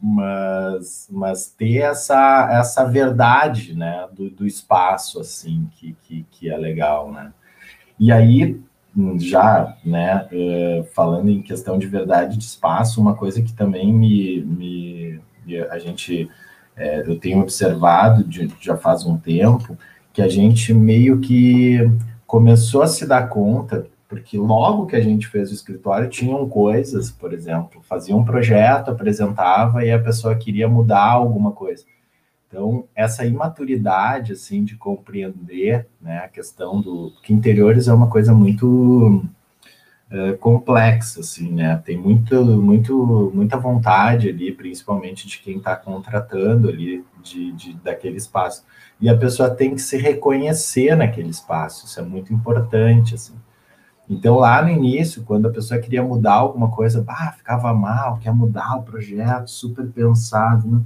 mas, 0.00 1.08
mas 1.10 1.50
ter 1.50 1.78
essa, 1.78 2.48
essa 2.52 2.84
verdade, 2.84 3.74
né, 3.74 4.06
do, 4.12 4.30
do 4.30 4.46
espaço, 4.46 5.20
assim, 5.20 5.68
que, 5.72 5.96
que, 6.02 6.26
que 6.30 6.50
é 6.50 6.56
legal, 6.56 7.12
né. 7.12 7.32
E 7.98 8.12
aí, 8.12 8.60
já, 9.18 9.76
né, 9.84 10.28
eh, 10.32 10.84
falando 10.94 11.28
em 11.28 11.42
questão 11.42 11.78
de 11.78 11.86
verdade 11.86 12.36
de 12.36 12.44
espaço, 12.44 13.00
uma 13.00 13.14
coisa 13.14 13.42
que 13.42 13.52
também 13.52 13.92
me, 13.92 14.40
me 14.42 15.07
me- 15.48 15.62
a 15.62 15.78
gente, 15.78 16.28
eh, 16.76 17.04
eu 17.06 17.18
tenho 17.18 17.40
observado 17.40 18.22
de, 18.24 18.52
já 18.60 18.76
faz 18.76 19.04
um 19.04 19.16
tempo, 19.16 19.76
que 20.12 20.22
a 20.22 20.28
gente 20.28 20.74
meio 20.74 21.20
que 21.20 21.78
começou 22.26 22.82
a 22.82 22.86
se 22.86 23.06
dar 23.06 23.28
conta, 23.28 23.86
porque 24.08 24.36
logo 24.38 24.86
que 24.86 24.96
a 24.96 25.00
gente 25.00 25.26
fez 25.26 25.50
o 25.50 25.54
escritório, 25.54 26.08
tinham 26.08 26.48
coisas, 26.48 27.10
por 27.10 27.32
exemplo, 27.32 27.80
fazia 27.82 28.16
um 28.16 28.24
projeto, 28.24 28.90
apresentava 28.90 29.84
e 29.84 29.90
a 29.90 29.98
pessoa 29.98 30.34
queria 30.34 30.68
mudar 30.68 31.10
alguma 31.12 31.52
coisa. 31.52 31.84
Então, 32.48 32.84
essa 32.94 33.26
imaturidade, 33.26 34.32
assim, 34.32 34.64
de 34.64 34.74
compreender, 34.76 35.86
né, 36.00 36.18
a 36.24 36.28
questão 36.28 36.80
do... 36.80 37.12
que 37.22 37.34
interiores 37.34 37.88
é 37.88 37.92
uma 37.92 38.08
coisa 38.08 38.32
muito 38.32 39.22
eh, 40.10 40.32
complexa, 40.34 41.20
assim, 41.20 41.52
né, 41.52 41.82
tem 41.84 41.98
muito, 41.98 42.42
muito, 42.42 43.30
muita 43.34 43.58
vontade 43.58 44.30
ali, 44.30 44.52
principalmente 44.52 45.26
de 45.26 45.38
quem 45.38 45.58
está 45.58 45.76
contratando 45.76 46.68
ali, 46.68 47.04
de, 47.22 47.52
de, 47.52 47.74
daquele 47.74 48.16
espaço. 48.16 48.64
E 49.00 49.08
a 49.08 49.16
pessoa 49.16 49.50
tem 49.50 49.74
que 49.74 49.82
se 49.82 49.98
reconhecer 49.98 50.96
naquele 50.96 51.28
espaço, 51.28 51.84
isso 51.86 52.00
é 52.00 52.02
muito 52.02 52.32
importante, 52.32 53.14
assim. 53.14 53.34
Então, 54.08 54.36
lá 54.36 54.62
no 54.62 54.70
início, 54.70 55.22
quando 55.24 55.46
a 55.48 55.52
pessoa 55.52 55.78
queria 55.78 56.02
mudar 56.02 56.34
alguma 56.34 56.70
coisa, 56.70 57.02
bah, 57.02 57.34
ficava 57.36 57.74
mal, 57.74 58.18
quer 58.18 58.32
mudar 58.32 58.76
o 58.78 58.82
projeto, 58.82 59.48
super 59.50 59.86
pensado, 59.88 60.66
né? 60.70 60.80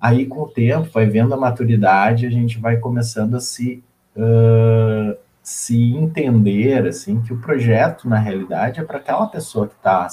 Aí, 0.00 0.26
com 0.26 0.42
o 0.42 0.48
tempo, 0.48 0.90
vai 0.92 1.06
vendo 1.06 1.32
a 1.34 1.36
maturidade, 1.36 2.26
a 2.26 2.30
gente 2.30 2.58
vai 2.58 2.76
começando 2.78 3.36
a 3.36 3.40
se, 3.40 3.82
uh, 4.16 5.16
se 5.48 5.94
entender, 5.94 6.86
assim, 6.86 7.22
que 7.22 7.32
o 7.32 7.40
projeto, 7.40 8.06
na 8.06 8.18
realidade, 8.18 8.80
é 8.80 8.84
para 8.84 8.98
aquela 8.98 9.26
pessoa 9.28 9.66
que 9.66 9.74
está 9.74 10.06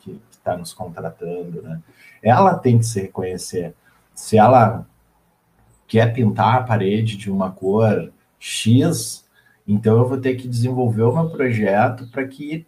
que 0.00 0.20
está 0.32 0.56
nos 0.56 0.74
contratando, 0.74 1.62
né? 1.62 1.80
Ela 2.20 2.58
tem 2.58 2.76
que 2.76 2.84
se 2.84 3.00
reconhecer. 3.02 3.72
Se 4.12 4.36
ela 4.36 4.84
quer 5.86 6.12
pintar 6.12 6.56
a 6.56 6.62
parede 6.64 7.16
de 7.16 7.30
uma 7.30 7.52
cor 7.52 8.12
X, 8.36 9.24
então 9.66 9.96
eu 9.96 10.08
vou 10.08 10.18
ter 10.18 10.34
que 10.34 10.48
desenvolver 10.48 11.04
o 11.04 11.14
meu 11.14 11.30
projeto 11.30 12.08
para 12.08 12.26
que 12.26 12.66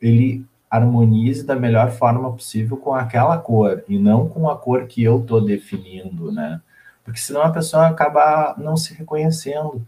ele 0.00 0.44
harmonize 0.70 1.42
da 1.42 1.56
melhor 1.56 1.90
forma 1.90 2.30
possível 2.32 2.76
com 2.76 2.94
aquela 2.94 3.38
cor 3.38 3.82
e 3.88 3.98
não 3.98 4.28
com 4.28 4.50
a 4.50 4.58
cor 4.58 4.86
que 4.86 5.02
eu 5.02 5.20
estou 5.20 5.42
definindo, 5.42 6.30
né? 6.30 6.60
Porque 7.02 7.18
senão 7.18 7.40
a 7.40 7.50
pessoa 7.50 7.86
acaba 7.86 8.54
não 8.58 8.76
se 8.76 8.92
reconhecendo. 8.92 9.86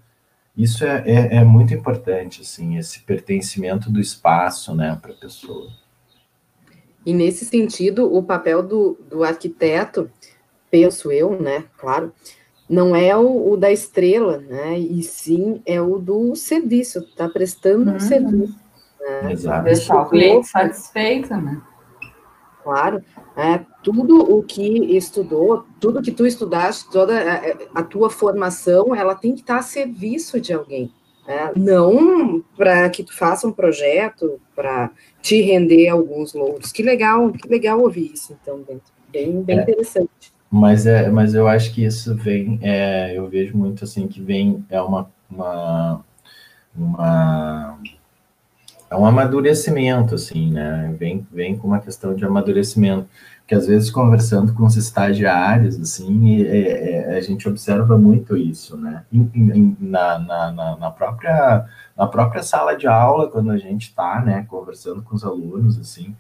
Isso 0.57 0.85
é, 0.85 1.03
é, 1.05 1.37
é 1.37 1.45
muito 1.45 1.75
importante, 1.75 2.43
assim, 2.43 2.79
esse 2.79 3.01
pertencimento 3.01 3.91
do 3.91 4.01
espaço, 4.01 4.75
né, 4.75 4.97
para 5.01 5.13
a 5.13 5.17
pessoa. 5.17 5.69
E 7.05 7.13
nesse 7.13 7.45
sentido, 7.45 8.15
o 8.15 8.23
papel 8.23 8.63
do, 8.63 8.99
do 9.11 9.25
arquiteto, 9.25 10.11
penso 10.71 11.11
eu, 11.11 11.41
né, 11.41 11.65
claro, 11.77 12.13
não 12.69 12.95
é 12.95 13.17
o, 13.17 13.53
o 13.53 13.57
da 13.57 13.73
estrela, 13.73 14.39
né, 14.39 14.79
e 14.79 15.03
sim 15.03 15.61
é 15.67 15.81
o 15.81 15.99
do 15.99 16.37
serviço, 16.37 17.03
tá 17.15 17.29
prestando 17.29 17.91
um 17.91 17.99
serviço. 17.99 18.59
Né? 19.01 19.33
Exato. 19.33 19.65
Deixar 19.65 20.03
o 20.03 20.09
cliente 20.09 20.47
satisfeito, 20.47 21.35
né? 21.37 21.61
Claro, 22.65 23.03
é, 23.37 23.61
tudo 23.83 24.19
o 24.19 24.43
que 24.43 24.97
estudou, 24.97 25.67
tudo 25.79 26.01
que 26.01 26.11
tu 26.11 26.27
estudaste, 26.27 26.91
toda 26.91 27.13
a, 27.75 27.81
a 27.81 27.83
tua 27.83 28.09
formação, 28.09 28.95
ela 28.95 29.15
tem 29.15 29.35
que 29.35 29.43
estar 29.43 29.59
a 29.59 29.63
serviço 29.63 30.41
de 30.41 30.55
alguém. 30.55 30.91
Né? 31.29 31.53
Não 31.55 32.43
para 32.57 32.89
que 32.89 33.05
tu 33.05 33.15
faça 33.15 33.47
um 33.47 33.53
projeto 33.53 34.41
para 34.57 34.91
te 35.21 35.43
render 35.43 35.89
alguns 35.89 36.33
louros. 36.33 36.73
Que 36.73 36.83
legal, 36.83 37.31
que 37.33 37.47
legal 37.47 37.79
ouvir 37.81 38.13
isso, 38.15 38.35
então, 38.41 38.65
bem, 39.13 39.43
bem 39.43 39.59
é. 39.59 39.63
interessante. 39.63 40.33
Mas, 40.51 40.87
é, 40.87 41.11
mas 41.11 41.35
eu 41.35 41.47
acho 41.47 41.75
que 41.75 41.85
isso 41.85 42.15
vem, 42.15 42.59
é, 42.63 43.13
eu 43.15 43.29
vejo 43.29 43.55
muito 43.55 43.85
assim, 43.85 44.09
que 44.09 44.23
vem, 44.23 44.65
é 44.71 44.81
uma, 44.81 45.11
uma, 45.29 46.05
uma 46.75 47.79
é 48.91 48.97
um 48.97 49.07
amadurecimento, 49.07 50.15
assim, 50.15 50.53
né? 50.53 50.95
Vem, 50.99 51.27
vem 51.33 51.57
com 51.57 51.69
uma 51.69 51.81
questão 51.81 52.15
de 52.15 52.25
amadurecimento. 52.25 53.09
Que 53.47 53.55
às 53.55 53.67
vezes, 53.67 53.91
conversando 53.91 54.55
com 54.55 54.65
os 54.65 54.77
estagiários, 54.77 55.79
assim, 55.79 56.43
é, 56.45 57.13
é, 57.13 57.19
a 57.19 57.21
gente 57.21 57.47
observa 57.47 57.99
muito 57.99 58.37
isso, 58.37 58.77
né? 58.77 59.05
Em, 59.13 59.31
em, 59.35 59.77
na, 59.81 60.19
na, 60.19 60.77
na, 60.79 60.91
própria, 60.91 61.67
na 61.97 62.07
própria 62.07 62.43
sala 62.43 62.75
de 62.75 62.87
aula, 62.87 63.29
quando 63.29 63.51
a 63.51 63.59
gente 63.59 63.89
está, 63.89 64.23
né, 64.25 64.47
conversando 64.49 65.03
com 65.03 65.15
os 65.15 65.25
alunos, 65.25 65.79
assim, 65.79 66.17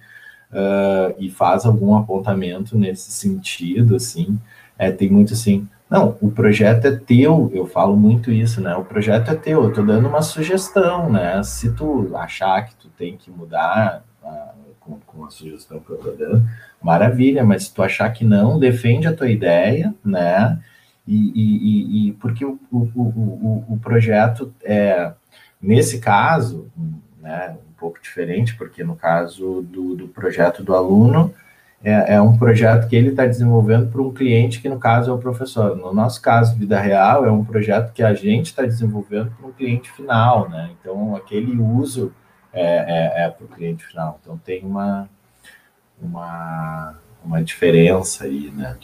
uh, 0.50 1.14
e 1.18 1.31
faz 1.31 1.64
algum 1.64 1.96
apontamento 1.96 2.77
nesse 2.77 3.11
sentido, 3.11 3.96
assim, 3.96 4.38
é, 4.79 4.90
tem 4.90 5.11
muito 5.11 5.33
assim, 5.33 5.68
não, 5.90 6.16
o 6.20 6.31
projeto 6.31 6.87
é 6.87 6.97
teu, 6.97 7.51
eu 7.55 7.66
falo 7.66 7.97
muito 7.97 8.33
isso, 8.33 8.61
né? 8.61 8.75
O 8.75 8.85
projeto 8.85 9.31
é 9.31 9.35
teu, 9.35 9.64
eu 9.64 9.73
tô 9.73 9.83
dando 9.83 10.09
uma 10.09 10.23
sugestão, 10.23 11.11
né? 11.11 11.42
Se 11.42 11.73
tu 11.73 12.11
achar 12.16 12.64
que 12.64 12.75
tu 12.77 12.88
tem 12.88 13.16
que 13.16 13.31
mudar 13.31 14.03
ah, 14.23 14.55
com, 14.81 14.99
com 15.07 15.25
a 15.25 15.31
sugestão 15.31 15.81
que 15.81 15.90
eu 15.90 15.99
tô 15.99 16.11
dando, 16.12 16.42
maravilha, 16.83 17.44
mas 17.44 17.64
se 17.64 17.75
tu 17.75 17.83
achar 17.83 18.11
que 18.11 18.25
não, 18.25 18.59
defende 18.59 19.07
a 19.07 19.14
tua 19.14 19.29
ideia, 19.31 19.94
né? 20.05 20.59
E, 21.07 21.33
e, 21.35 22.09
e 22.09 22.12
porque 22.14 22.44
o, 22.44 22.59
o, 22.73 22.79
o, 22.79 23.64
o, 23.68 23.79
projeto 23.79 24.55
é, 24.62 25.12
nesse 25.61 25.99
caso, 25.99 26.70
né, 27.20 27.55
um 27.68 27.73
pouco 27.79 28.01
diferente, 28.01 28.57
porque 28.57 28.83
no 28.83 28.97
caso 28.97 29.61
do, 29.62 29.94
do 29.94 30.09
projeto 30.09 30.62
do 30.62 30.75
aluno, 30.75 31.35
é, 31.85 32.14
é, 32.14 32.20
um 32.20 32.37
projeto 32.38 32.88
que 32.88 32.97
ele 32.97 33.11
está 33.11 33.27
desenvolvendo 33.27 33.92
para 33.92 34.01
um 34.01 34.11
cliente 34.11 34.59
que, 34.61 34.70
no 34.70 34.79
caso, 34.79 35.11
é 35.11 35.14
o 35.14 35.18
professor. 35.18 35.77
No 35.77 35.92
nosso 35.92 36.20
caso, 36.23 36.57
vida 36.57 36.81
real, 36.81 37.27
é 37.27 37.31
um 37.31 37.44
projeto 37.44 37.92
que 37.92 38.03
a 38.03 38.14
gente 38.14 38.47
está 38.47 38.62
desenvolvendo 38.62 39.31
para 39.37 39.47
um 39.47 39.53
cliente 39.53 39.92
final, 39.92 40.49
né? 40.49 40.70
Então, 40.81 41.14
aquele 41.14 41.61
uso 41.61 42.11
é, 42.51 43.23
é, 43.23 43.25
é 43.27 43.29
para 43.29 43.44
o 43.44 43.49
cliente 43.49 43.85
final. 43.85 44.18
Então, 44.23 44.38
tem 44.38 44.64
uma, 44.64 45.11
uma, 46.01 46.94
uma 47.23 47.44
diferença 47.44 48.25
aí, 48.25 48.51
né? 48.51 48.79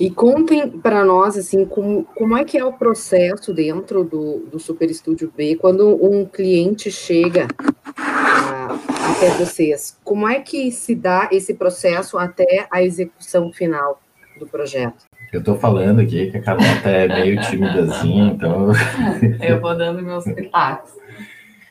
E 0.00 0.10
contem 0.10 0.70
para 0.70 1.04
nós, 1.04 1.36
assim, 1.36 1.64
como, 1.64 2.04
como 2.14 2.36
é 2.36 2.44
que 2.44 2.56
é 2.56 2.64
o 2.64 2.72
processo 2.72 3.52
dentro 3.52 4.04
do, 4.04 4.46
do 4.50 4.58
Super 4.58 4.88
Estúdio 4.90 5.32
B, 5.36 5.56
quando 5.56 5.88
um 6.04 6.24
cliente 6.24 6.90
chega 6.90 7.48
a, 7.96 8.78
até 9.10 9.30
vocês. 9.30 9.98
Como 10.04 10.28
é 10.28 10.40
que 10.40 10.70
se 10.70 10.94
dá 10.94 11.28
esse 11.32 11.54
processo 11.54 12.16
até 12.16 12.68
a 12.70 12.82
execução 12.82 13.52
final 13.52 14.00
do 14.38 14.46
projeto? 14.46 15.08
Eu 15.32 15.40
estou 15.40 15.58
falando 15.58 16.00
aqui 16.00 16.30
que 16.30 16.38
a 16.38 16.42
Carlota 16.42 16.88
é 16.88 17.08
meio 17.08 17.40
timidazinha, 17.42 18.32
então. 18.32 18.68
Eu 19.42 19.60
vou 19.60 19.76
dando 19.76 20.00
meus 20.00 20.24
pitacos. 20.24 20.92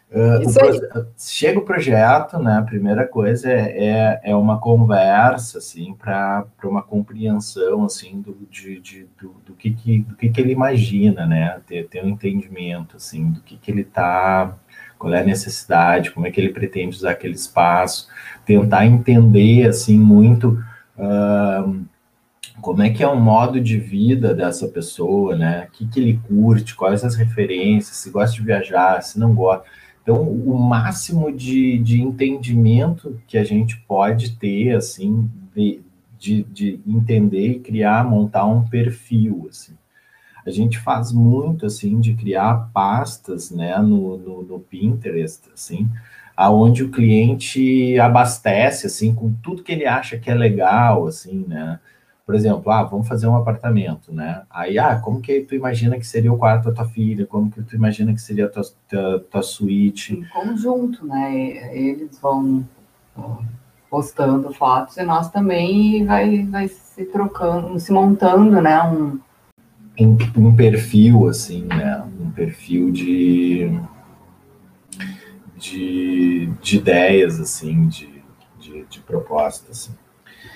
Uh, 0.10 0.40
o 0.48 1.06
chega 1.18 1.60
o 1.60 1.66
projeto, 1.66 2.40
né? 2.40 2.60
A 2.60 2.62
primeira 2.62 3.06
coisa 3.06 3.52
é, 3.52 4.22
é, 4.24 4.32
é 4.32 4.36
uma 4.36 4.58
conversa, 4.58 5.58
assim, 5.58 5.94
para 5.94 6.46
uma 6.64 6.82
compreensão, 6.82 7.84
assim, 7.84 8.22
do, 8.22 8.38
de, 8.50 8.80
de 8.80 9.08
do, 9.20 9.36
do, 9.46 9.54
que, 9.54 9.72
que, 9.72 10.00
do 10.00 10.16
que, 10.16 10.30
que 10.30 10.40
ele 10.40 10.54
imagina, 10.54 11.26
né? 11.26 11.60
Ter, 11.68 11.88
ter 11.90 12.06
um 12.06 12.08
entendimento, 12.08 12.96
assim, 12.96 13.32
do 13.32 13.42
que, 13.42 13.58
que 13.58 13.70
ele 13.70 13.82
está, 13.82 14.58
qual 14.98 15.14
é 15.14 15.20
a 15.20 15.26
necessidade, 15.26 16.12
como 16.12 16.26
é 16.26 16.32
que 16.32 16.40
ele 16.40 16.54
pretende 16.54 16.96
usar 16.96 17.12
aquele 17.12 17.36
espaço, 17.36 18.08
tentar 18.46 18.86
entender, 18.86 19.68
assim, 19.68 20.00
muito. 20.00 20.64
Uh, 20.98 21.86
como 22.62 22.82
é 22.82 22.90
que 22.90 23.04
é 23.04 23.08
o 23.08 23.20
modo 23.20 23.60
de 23.60 23.78
vida 23.78 24.34
dessa 24.34 24.70
pessoa, 24.70 25.36
né? 25.36 25.68
O 25.68 25.72
que, 25.72 25.86
que 25.86 26.00
ele 26.00 26.20
curte, 26.30 26.76
quais 26.76 27.04
as 27.04 27.16
referências, 27.16 27.98
se 27.98 28.10
gosta 28.10 28.34
de 28.38 28.42
viajar, 28.42 29.02
se 29.02 29.20
não 29.20 29.36
gosta 29.36 29.66
então, 30.08 30.22
o 30.22 30.58
máximo 30.58 31.30
de, 31.34 31.80
de 31.80 32.02
entendimento 32.02 33.22
que 33.28 33.38
a 33.38 33.44
gente 33.44 33.76
pode 33.82 34.38
ter, 34.38 34.74
assim, 34.74 35.30
de, 35.54 35.82
de, 36.18 36.44
de 36.44 36.80
entender 36.88 37.48
e 37.50 37.60
criar, 37.60 38.10
montar 38.10 38.46
um 38.46 38.66
perfil, 38.66 39.48
assim. 39.50 39.74
A 40.46 40.50
gente 40.50 40.80
faz 40.80 41.12
muito, 41.12 41.66
assim, 41.66 42.00
de 42.00 42.14
criar 42.14 42.70
pastas, 42.74 43.52
né, 43.52 43.78
no, 43.80 44.18
no, 44.18 44.44
no 44.44 44.60
Pinterest, 44.62 45.42
assim, 45.54 45.90
aonde 46.38 46.86
o 46.86 46.90
cliente 46.90 48.00
abastece, 48.00 48.88
assim, 48.88 49.14
com 49.14 49.34
tudo 49.44 49.62
que 49.62 49.74
ele 49.74 49.86
acha 49.86 50.18
que 50.18 50.32
é 50.32 50.34
legal, 50.34 51.06
assim, 51.06 51.44
né, 51.46 51.82
por 52.28 52.36
exemplo, 52.36 52.70
ah, 52.70 52.84
vamos 52.84 53.08
fazer 53.08 53.26
um 53.26 53.38
apartamento, 53.38 54.14
né? 54.14 54.44
Aí, 54.50 54.78
ah, 54.78 55.00
como 55.00 55.22
que 55.22 55.40
tu 55.40 55.56
imagina 55.56 55.98
que 55.98 56.06
seria 56.06 56.32
o 56.32 56.38
quarto 56.38 56.66
da 56.66 56.74
tua 56.74 56.84
filha? 56.84 57.26
Como 57.26 57.50
que 57.50 57.64
tu 57.64 57.74
imagina 57.74 58.12
que 58.12 58.20
seria 58.20 58.48
a 58.48 58.50
tua, 58.50 58.64
tua, 58.90 59.20
tua 59.32 59.42
suíte? 59.42 60.14
Em 60.14 60.26
conjunto, 60.26 61.06
né? 61.06 61.34
Eles 61.74 62.20
vão 62.20 62.68
postando 63.90 64.54
fotos 64.54 64.98
e 64.98 65.04
nós 65.04 65.32
também 65.32 66.06
vai, 66.06 66.44
vai 66.44 66.68
se 66.68 67.06
trocando, 67.06 67.80
se 67.80 67.94
montando, 67.94 68.62
né? 68.62 68.84
Um... 68.84 69.22
um, 69.98 70.18
um 70.36 70.54
perfil, 70.54 71.30
assim, 71.30 71.64
né? 71.64 72.04
Um 72.20 72.30
perfil 72.32 72.92
de, 72.92 73.72
de, 75.56 76.48
de 76.62 76.76
ideias, 76.76 77.40
assim, 77.40 77.88
de, 77.88 78.22
de, 78.60 78.84
de 78.84 79.00
propostas, 79.00 79.70
assim. 79.70 80.07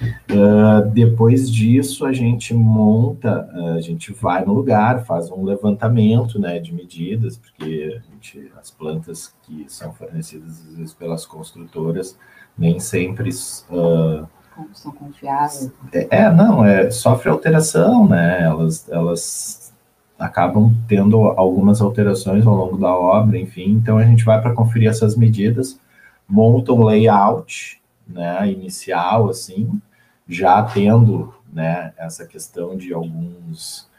Uh, 0.02 0.90
depois 0.90 1.50
disso, 1.50 2.06
a 2.06 2.14
gente 2.14 2.54
monta, 2.54 3.48
uh, 3.54 3.74
a 3.74 3.82
gente 3.82 4.12
vai 4.14 4.44
no 4.44 4.54
lugar, 4.54 5.06
faz 5.06 5.30
um 5.30 5.44
levantamento 5.44 6.40
né, 6.40 6.60
de 6.60 6.74
medidas, 6.74 7.38
porque 7.38 8.02
gente, 8.12 8.52
as 8.60 8.72
plantas 8.72 9.34
que 9.44 9.66
são 9.68 9.94
fornecidas 9.94 10.62
às 10.68 10.76
vezes 10.76 10.94
pelas 10.94 11.26
construtoras 11.26 12.18
nem 12.58 12.80
sempre 12.80 13.30
uh, 13.30 14.28
são 14.74 14.92
confiáveis. 14.92 15.72
É, 15.94 16.08
é, 16.24 16.34
não, 16.34 16.66
é, 16.66 16.92
sofre 16.92 17.30
alteração, 17.30 18.08
né? 18.08 18.44
Elas, 18.44 18.90
elas 18.90 19.74
acabam 20.20 20.76
tendo 20.88 21.18
algumas 21.18 21.82
alterações 21.82 22.46
ao 22.46 22.56
longo 22.56 22.78
da 22.78 22.94
obra, 22.94 23.38
enfim. 23.38 23.72
Então 23.72 23.98
a 23.98 24.04
gente 24.04 24.24
vai 24.24 24.42
para 24.42 24.54
conferir 24.54 24.90
essas 24.90 25.16
medidas, 25.16 25.80
monta 26.28 26.74
um 26.74 26.84
layout, 26.84 27.82
né, 28.08 28.52
inicial, 28.52 29.30
assim, 29.30 29.82
já 30.28 30.62
tendo 30.64 31.34
né, 31.52 31.94
essa 31.98 32.26
questão 32.26 32.78
de 32.78 32.94
alguns 32.94 33.90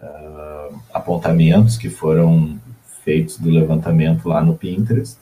uh, 0.00 0.78
apontamentos 0.92 1.76
que 1.76 1.90
foram 1.90 2.58
feitos 3.04 3.38
do 3.38 3.50
levantamento 3.50 4.28
lá 4.28 4.42
no 4.42 4.56
Pinterest. 4.56 5.18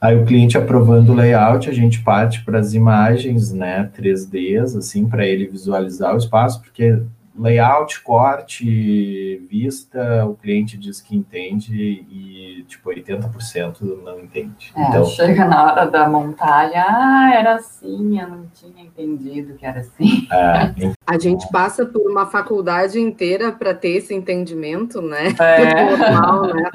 Aí 0.00 0.16
o 0.16 0.26
cliente 0.26 0.58
aprovando 0.58 1.12
o 1.12 1.14
layout, 1.14 1.70
a 1.70 1.72
gente 1.72 2.02
parte 2.02 2.44
para 2.44 2.58
as 2.58 2.74
imagens, 2.74 3.52
né, 3.52 3.88
3Ds, 3.96 4.76
assim, 4.76 5.08
para 5.08 5.26
ele 5.26 5.46
visualizar 5.46 6.14
o 6.14 6.18
espaço, 6.18 6.60
porque 6.60 7.00
layout, 7.38 8.00
corte, 8.02 9.38
vista, 9.48 10.26
o 10.26 10.34
cliente 10.34 10.76
diz 10.76 11.00
que 11.00 11.16
entende 11.16 11.74
e, 11.74 12.64
tipo, 12.68 12.90
80% 12.90 14.02
não 14.02 14.20
entende. 14.20 14.72
É, 14.76 14.88
então, 14.88 15.04
chega 15.04 15.44
na 15.46 15.64
hora 15.64 15.86
da 15.86 16.08
montagem, 16.08 16.76
ah, 16.76 17.32
era 17.34 17.56
assim, 17.56 18.20
eu 18.20 18.28
não 18.28 18.46
tinha 18.52 18.84
entendido 18.84 19.54
que 19.54 19.64
era 19.64 19.80
assim. 19.80 20.26
É, 20.30 20.72
então, 20.76 20.92
a 21.06 21.18
gente 21.18 21.48
passa 21.50 21.86
por 21.86 22.02
uma 22.10 22.26
faculdade 22.26 23.00
inteira 23.00 23.50
para 23.50 23.74
ter 23.74 23.96
esse 23.96 24.14
entendimento, 24.14 25.00
né? 25.00 25.34
É. 25.38 25.96
Normal, 25.96 26.54
né? 26.54 26.70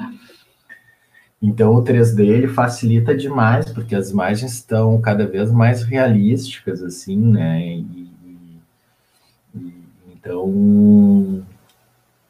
Então 1.40 1.72
o 1.74 1.84
3D 1.84 2.18
ele 2.26 2.48
facilita 2.48 3.16
demais, 3.16 3.72
porque 3.72 3.94
as 3.94 4.10
imagens 4.10 4.54
estão 4.54 5.00
cada 5.00 5.24
vez 5.24 5.52
mais 5.52 5.84
realísticas, 5.84 6.82
assim, 6.82 7.16
né? 7.16 7.60
E, 7.60 8.07
então, 10.28 11.42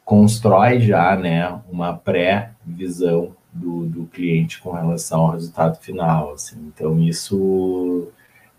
constrói 0.05 0.79
já 0.79 1.17
né, 1.17 1.59
uma 1.69 1.93
pré-visão 1.93 3.35
do, 3.51 3.85
do 3.85 4.05
cliente 4.05 4.61
com 4.61 4.71
relação 4.71 5.21
ao 5.21 5.31
resultado 5.31 5.77
final. 5.79 6.31
Assim. 6.31 6.71
Então, 6.73 6.97
isso 7.01 8.07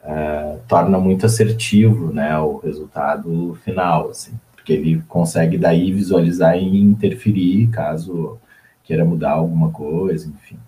é, 0.05 0.59
torna 0.69 0.99
muito 0.99 1.25
assertivo 1.25 2.13
né, 2.13 2.39
o 2.39 2.59
resultado 2.59 3.59
final, 3.65 4.11
assim, 4.11 4.33
porque 4.55 4.75
ele 4.75 5.03
consegue 5.09 5.57
daí 5.57 5.91
visualizar 5.91 6.59
e 6.59 6.79
interferir 6.79 7.69
caso 7.69 8.39
queira 8.85 9.05
mudar 9.05 9.33
alguma 9.33 9.71
coisa, 9.71 10.29
enfim. 10.29 10.59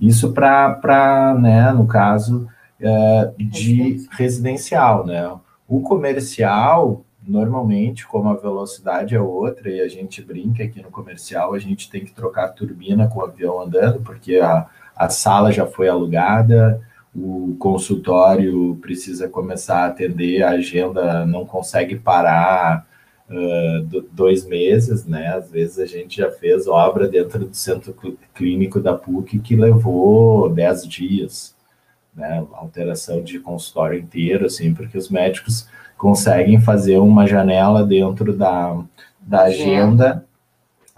Isso 0.00 0.32
para, 0.32 1.36
né, 1.38 1.72
no 1.72 1.86
caso 1.86 2.48
é, 2.80 3.32
de 3.36 4.06
residencial, 4.12 5.04
né? 5.04 5.30
O 5.66 5.80
comercial, 5.80 7.04
normalmente, 7.28 8.06
como 8.06 8.30
a 8.30 8.34
velocidade 8.34 9.14
é 9.14 9.20
outra 9.20 9.70
e 9.70 9.80
a 9.80 9.88
gente 9.88 10.22
brinca 10.22 10.64
aqui 10.64 10.80
no 10.80 10.90
comercial, 10.90 11.52
a 11.52 11.58
gente 11.58 11.90
tem 11.90 12.02
que 12.02 12.12
trocar 12.12 12.46
a 12.46 12.52
turbina 12.52 13.06
com 13.06 13.20
o 13.20 13.24
avião 13.24 13.60
andando, 13.60 14.00
porque 14.00 14.36
a, 14.36 14.66
a 14.96 15.10
sala 15.10 15.52
já 15.52 15.66
foi 15.66 15.88
alugada, 15.88 16.80
o 17.14 17.54
consultório 17.58 18.76
precisa 18.80 19.28
começar 19.28 19.84
a 19.84 19.86
atender, 19.88 20.42
a 20.42 20.50
agenda 20.50 21.26
não 21.26 21.44
consegue 21.44 21.96
parar 21.96 22.86
uh, 23.28 24.00
dois 24.10 24.46
meses, 24.46 25.04
né? 25.04 25.28
Às 25.28 25.50
vezes 25.50 25.78
a 25.78 25.86
gente 25.86 26.18
já 26.18 26.30
fez 26.30 26.66
obra 26.66 27.06
dentro 27.08 27.46
do 27.46 27.54
centro 27.54 27.94
clínico 28.34 28.80
da 28.80 28.94
PUC 28.94 29.38
que 29.40 29.54
levou 29.54 30.48
dez 30.48 30.86
dias, 30.86 31.54
né? 32.14 32.46
Alteração 32.52 33.22
de 33.22 33.38
consultório 33.38 33.98
inteiro, 33.98 34.46
assim, 34.46 34.72
porque 34.72 34.96
os 34.96 35.10
médicos 35.10 35.68
conseguem 35.98 36.60
fazer 36.60 36.98
uma 36.98 37.26
janela 37.26 37.84
dentro 37.84 38.34
da, 38.34 38.80
da 39.20 39.42
agenda 39.42 40.24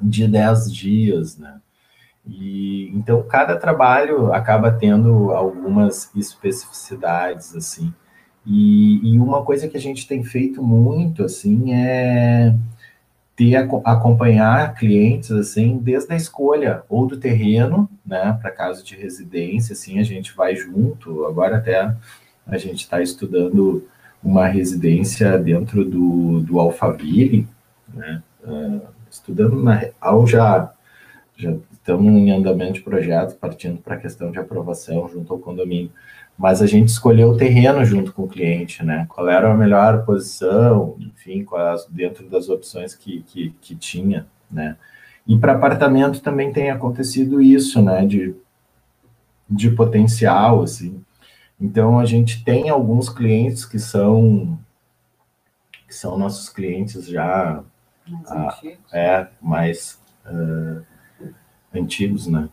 de 0.00 0.28
10 0.28 0.72
dias, 0.72 1.38
né? 1.38 1.56
E 2.26 2.90
então 2.94 3.22
cada 3.22 3.56
trabalho 3.56 4.32
acaba 4.32 4.70
tendo 4.70 5.32
algumas 5.32 6.14
especificidades 6.14 7.56
assim. 7.56 7.92
E, 8.46 9.14
e, 9.14 9.18
uma 9.18 9.42
coisa 9.44 9.68
que 9.68 9.76
a 9.76 9.80
gente 9.80 10.06
tem 10.06 10.22
feito 10.22 10.62
muito 10.62 11.24
assim 11.24 11.74
é 11.74 12.54
ter 13.36 13.56
acompanhar 13.56 14.74
clientes 14.74 15.30
assim 15.30 15.78
desde 15.78 16.12
a 16.12 16.16
escolha 16.16 16.82
ou 16.88 17.06
do 17.06 17.16
terreno, 17.16 17.88
né, 18.04 18.38
para 18.40 18.50
caso 18.50 18.84
de 18.84 18.96
residência, 18.96 19.72
assim 19.72 19.98
a 19.98 20.02
gente 20.02 20.34
vai 20.34 20.54
junto. 20.56 21.24
Agora 21.26 21.56
até 21.56 21.94
a 22.46 22.58
gente 22.58 22.80
está 22.80 23.00
estudando 23.00 23.86
uma 24.22 24.46
residência 24.46 25.38
dentro 25.38 25.84
do, 25.84 26.40
do 26.40 26.58
Alphaville, 26.58 27.48
né? 27.92 28.22
Uh, 28.44 28.80
estudando 29.10 29.62
na 29.62 29.74
real 29.74 30.26
já, 30.26 30.72
já 31.36 31.54
estamos 31.72 32.12
em 32.12 32.30
andamento 32.30 32.74
de 32.74 32.82
projeto, 32.82 33.36
partindo 33.36 33.78
para 33.78 33.96
a 33.96 33.98
questão 33.98 34.30
de 34.30 34.38
aprovação 34.38 35.08
junto 35.08 35.32
ao 35.32 35.38
condomínio. 35.38 35.90
Mas 36.38 36.62
a 36.62 36.66
gente 36.66 36.88
escolheu 36.88 37.30
o 37.30 37.36
terreno 37.36 37.84
junto 37.84 38.12
com 38.12 38.22
o 38.22 38.28
cliente, 38.28 38.84
né? 38.84 39.06
Qual 39.08 39.28
era 39.28 39.52
a 39.52 39.56
melhor 39.56 40.04
posição, 40.04 40.96
enfim, 40.98 41.44
quais, 41.44 41.86
dentro 41.90 42.28
das 42.30 42.48
opções 42.48 42.94
que, 42.94 43.22
que, 43.26 43.54
que 43.60 43.74
tinha, 43.74 44.26
né? 44.50 44.76
E 45.26 45.36
para 45.36 45.52
apartamento 45.52 46.22
também 46.22 46.52
tem 46.52 46.70
acontecido 46.70 47.42
isso, 47.42 47.82
né? 47.82 48.06
De, 48.06 48.34
de 49.48 49.70
potencial, 49.70 50.62
assim. 50.62 51.02
Então 51.60 51.98
a 51.98 52.04
gente 52.04 52.42
tem 52.44 52.70
alguns 52.70 53.08
clientes 53.08 53.64
que 53.64 53.78
são 53.78 54.58
que 55.86 55.94
são 55.94 56.16
nossos 56.16 56.48
clientes 56.48 57.06
já 57.06 57.64
mais, 58.06 58.30
ah, 58.30 58.58
é 58.92 59.28
mais 59.42 60.00
uh, 60.24 60.82
antigos, 61.74 62.26
né? 62.28 62.48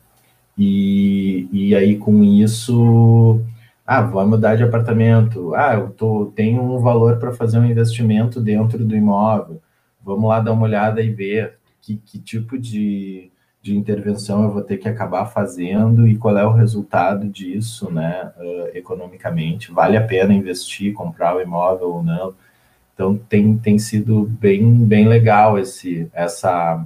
E, 0.57 1.47
e 1.51 1.75
aí, 1.75 1.97
com 1.97 2.23
isso, 2.23 3.39
ah, 3.85 4.01
vai 4.01 4.25
mudar 4.25 4.55
de 4.55 4.63
apartamento. 4.63 5.53
Ah, 5.53 5.75
eu 5.75 5.91
tô, 5.91 6.31
tenho 6.35 6.61
um 6.63 6.79
valor 6.79 7.19
para 7.19 7.31
fazer 7.31 7.59
um 7.59 7.65
investimento 7.65 8.41
dentro 8.41 8.83
do 8.83 8.95
imóvel. 8.95 9.61
Vamos 10.03 10.29
lá 10.29 10.39
dar 10.39 10.53
uma 10.53 10.63
olhada 10.63 11.01
e 11.01 11.11
ver 11.11 11.57
que, 11.79 11.97
que 11.97 12.19
tipo 12.19 12.57
de, 12.57 13.31
de 13.67 13.75
intervenção 13.75 14.43
eu 14.43 14.51
vou 14.51 14.61
ter 14.61 14.77
que 14.77 14.87
acabar 14.87 15.25
fazendo 15.25 16.07
e 16.07 16.17
qual 16.17 16.37
é 16.37 16.45
o 16.45 16.53
resultado 16.53 17.27
disso, 17.27 17.91
né, 17.91 18.31
uh, 18.37 18.69
economicamente. 18.73 19.71
Vale 19.71 19.97
a 19.97 20.05
pena 20.05 20.33
investir, 20.33 20.93
comprar 20.93 21.35
o 21.35 21.41
imóvel 21.41 21.89
ou 21.89 22.03
não? 22.03 22.33
Então, 22.93 23.17
tem, 23.17 23.57
tem 23.57 23.77
sido 23.77 24.23
bem, 24.23 24.73
bem 24.85 25.07
legal 25.07 25.59
esse, 25.59 26.09
essa 26.13 26.83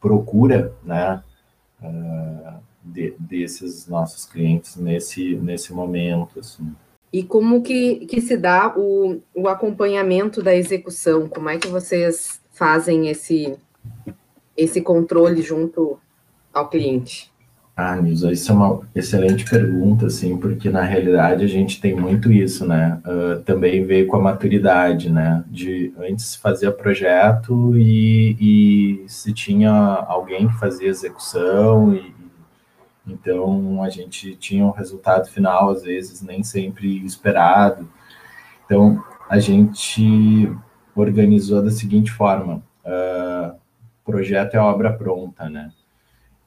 procura, 0.00 0.72
né, 0.84 1.22
uh, 1.82 2.60
de, 2.84 3.14
desses 3.18 3.88
nossos 3.88 4.26
clientes 4.26 4.76
nesse, 4.76 5.34
nesse 5.36 5.72
momento, 5.72 6.40
assim. 6.40 6.70
E 7.10 7.22
como 7.22 7.62
que, 7.62 8.04
que 8.04 8.20
se 8.20 8.36
dá 8.36 8.74
o, 8.76 9.18
o 9.34 9.48
acompanhamento 9.48 10.42
da 10.42 10.54
execução? 10.54 11.26
Como 11.26 11.48
é 11.48 11.56
que 11.56 11.68
vocês 11.68 12.38
fazem 12.52 13.08
esse, 13.08 13.56
esse 14.54 14.82
controle 14.82 15.40
junto 15.40 15.98
ao 16.58 16.68
cliente? 16.68 17.30
Ah, 17.80 17.94
Nilza, 17.94 18.32
isso 18.32 18.50
é 18.50 18.54
uma 18.56 18.80
excelente 18.92 19.48
pergunta, 19.48 20.06
assim, 20.06 20.36
porque 20.36 20.68
na 20.68 20.82
realidade 20.82 21.44
a 21.44 21.46
gente 21.46 21.80
tem 21.80 21.94
muito 21.94 22.32
isso, 22.32 22.66
né? 22.66 23.00
Uh, 23.06 23.40
também 23.44 23.84
veio 23.84 24.08
com 24.08 24.16
a 24.16 24.20
maturidade, 24.20 25.08
né? 25.08 25.44
De 25.46 25.94
antes 25.96 26.34
fazia 26.34 26.72
projeto 26.72 27.76
e, 27.76 29.04
e 29.04 29.08
se 29.08 29.32
tinha 29.32 29.70
alguém 29.70 30.48
que 30.48 30.58
fazia 30.58 30.88
execução, 30.88 31.94
e, 31.94 32.12
então 33.06 33.80
a 33.84 33.88
gente 33.88 34.34
tinha 34.34 34.66
um 34.66 34.72
resultado 34.72 35.28
final, 35.28 35.70
às 35.70 35.84
vezes 35.84 36.20
nem 36.20 36.42
sempre 36.42 37.06
esperado. 37.06 37.88
Então 38.64 39.00
a 39.30 39.38
gente 39.38 40.52
organizou 40.96 41.62
da 41.62 41.70
seguinte 41.70 42.10
forma: 42.10 42.60
uh, 42.84 43.54
projeto 44.04 44.54
é 44.54 44.58
obra 44.58 44.92
pronta, 44.92 45.48
né? 45.48 45.70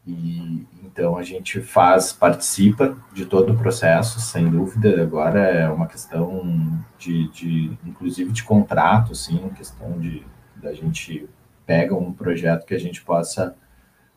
E 0.06 0.66
então 0.84 1.16
a 1.16 1.24
gente 1.24 1.62
faz, 1.62 2.12
participa 2.12 2.98
de 3.14 3.26
todo 3.26 3.54
o 3.54 3.58
processo, 3.58 4.20
sem 4.20 4.50
dúvida. 4.50 5.02
Agora 5.02 5.40
é 5.40 5.70
uma 5.70 5.88
questão 5.88 6.84
de, 6.98 7.28
de 7.30 7.72
inclusive 7.86 8.32
de 8.32 8.44
contrato, 8.44 9.14
sim, 9.16 9.50
questão 9.56 10.00
de 10.00 10.26
da 10.56 10.74
gente 10.74 11.28
pega 11.66 11.96
um 11.96 12.14
projeto 12.14 12.66
que 12.66 12.74
a 12.74 12.80
gente 12.80 13.02
possa 13.02 13.56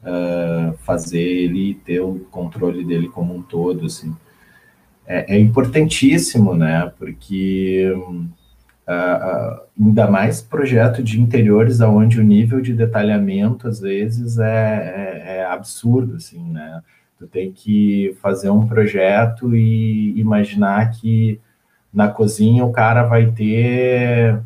uh, 0.02 0.76
fazer 0.78 1.22
ele 1.22 1.74
ter 1.84 2.00
o 2.00 2.20
controle 2.30 2.84
dele 2.84 3.08
como 3.08 3.34
um 3.34 3.42
todo, 3.42 3.86
assim. 3.86 4.14
É, 5.06 5.36
é 5.36 5.38
importantíssimo, 5.38 6.54
né? 6.54 6.92
Porque 6.98 7.92
Uh, 8.86 9.62
ainda 9.80 10.10
mais 10.10 10.42
projeto 10.42 11.02
de 11.02 11.18
interiores 11.18 11.80
onde 11.80 12.20
o 12.20 12.22
nível 12.22 12.60
de 12.60 12.74
detalhamento 12.74 13.66
às 13.66 13.80
vezes 13.80 14.38
é, 14.38 14.44
é, 14.44 15.36
é, 15.38 15.46
absurdo, 15.46 16.16
assim, 16.16 16.44
né? 16.52 16.82
Tu 17.18 17.26
tem 17.26 17.50
que 17.50 18.14
fazer 18.20 18.50
um 18.50 18.66
projeto 18.66 19.56
e 19.56 20.12
imaginar 20.20 20.90
que 20.90 21.40
na 21.92 22.08
cozinha 22.08 22.62
o 22.64 22.72
cara 22.72 23.04
vai 23.04 23.30
ter 23.30 24.38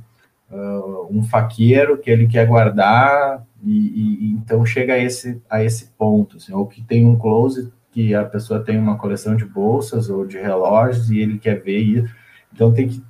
uh, 0.53 1.09
um 1.11 1.24
faqueiro 1.24 1.98
que 1.98 2.11
ele 2.11 2.29
quer 2.29 2.46
guardar 2.46 3.44
e, 3.64 3.70
e, 3.70 4.33
então 4.35 4.64
chega 4.64 4.94
a 4.94 4.98
esse, 4.98 5.42
a 5.51 5.64
esse 5.64 5.87
ponto, 5.98 6.37
assim, 6.37 6.53
ou 6.53 6.66
que 6.66 6.83
tem 6.83 7.05
um 7.07 7.16
closet 7.16 7.72
que 7.90 8.14
a 8.14 8.24
pessoa 8.24 8.61
tem 8.61 8.79
uma 8.79 8.96
coleção 8.96 9.35
de 9.35 9.44
bolsas 9.44 10.09
ou 10.09 10.24
de 10.24 10.38
relógios 10.38 11.11
e 11.11 11.18
ele 11.18 11.38
quer 11.38 11.61
ver 11.61 11.79
isso. 11.79 12.14
Então 12.53 12.72
tem 12.72 12.88
que 12.88 13.03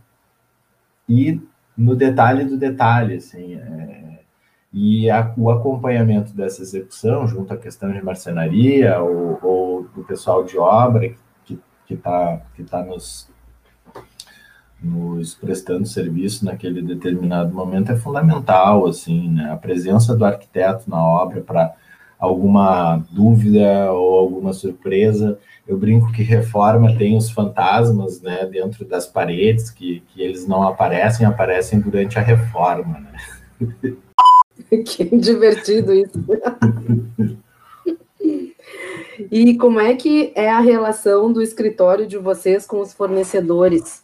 e 1.08 1.40
no 1.76 1.94
detalhe 1.94 2.44
do 2.44 2.56
detalhe, 2.56 3.14
assim, 3.14 3.54
é, 3.54 4.18
e 4.72 5.10
a, 5.10 5.32
o 5.36 5.50
acompanhamento 5.50 6.34
dessa 6.34 6.62
execução, 6.62 7.26
junto 7.26 7.54
à 7.54 7.56
questão 7.56 7.90
de 7.92 8.02
marcenaria 8.02 9.00
ou, 9.00 9.38
ou 9.42 9.82
do 9.84 10.04
pessoal 10.04 10.44
de 10.44 10.58
obra 10.58 11.14
que 11.44 11.94
está 11.94 12.42
que 12.54 12.62
tá 12.64 12.82
nos, 12.82 13.30
nos 14.82 15.34
prestando 15.34 15.86
serviço 15.86 16.44
naquele 16.44 16.82
determinado 16.82 17.54
momento, 17.54 17.92
é 17.92 17.96
fundamental, 17.96 18.86
assim, 18.86 19.30
né? 19.30 19.50
a 19.50 19.56
presença 19.56 20.14
do 20.14 20.24
arquiteto 20.24 20.88
na 20.90 21.02
obra 21.02 21.40
para 21.40 21.74
alguma 22.18 23.04
dúvida 23.10 23.92
ou 23.92 24.18
alguma 24.18 24.52
surpresa, 24.52 25.38
eu 25.66 25.76
brinco 25.76 26.10
que 26.12 26.22
reforma 26.22 26.96
tem 26.96 27.16
os 27.16 27.30
fantasmas 27.30 28.20
né, 28.20 28.46
dentro 28.46 28.84
das 28.84 29.06
paredes, 29.06 29.70
que, 29.70 30.02
que 30.08 30.22
eles 30.22 30.46
não 30.46 30.62
aparecem, 30.62 31.26
aparecem 31.26 31.78
durante 31.78 32.18
a 32.18 32.22
reforma. 32.22 33.00
Né? 33.60 33.94
que 34.84 35.04
divertido 35.16 35.92
isso. 35.92 36.18
e 39.30 39.56
como 39.56 39.78
é 39.78 39.94
que 39.94 40.32
é 40.34 40.50
a 40.50 40.60
relação 40.60 41.32
do 41.32 41.40
escritório 41.40 42.06
de 42.06 42.16
vocês 42.18 42.66
com 42.66 42.80
os 42.80 42.92
fornecedores? 42.92 44.02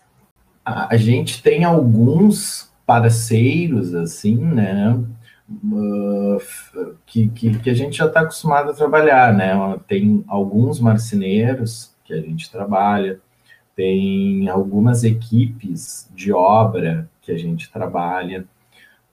A, 0.65 0.95
a 0.95 0.97
gente 0.97 1.43
tem 1.43 1.65
alguns 1.65 2.71
parceiros, 2.87 3.95
assim, 3.95 4.37
né? 4.37 4.99
Uh, 5.47 6.39
que, 7.05 7.29
que, 7.29 7.59
que, 7.59 7.69
a 7.69 7.75
gente 7.75 7.99
já 7.99 8.07
está 8.07 8.21
acostumado 8.21 8.71
a 8.71 8.75
trabalhar, 8.75 9.33
né? 9.35 9.53
Tem 9.87 10.25
alguns 10.27 10.81
marceneiros 10.81 11.95
que 12.03 12.15
a 12.15 12.21
gente 12.21 12.51
trabalha, 12.51 13.21
tem 13.77 14.49
algumas 14.49 15.05
equipes 15.05 16.11
de 16.15 16.33
obra 16.33 17.09
que 17.21 17.31
a 17.31 17.37
gente 17.37 17.71
trabalha, 17.71 18.47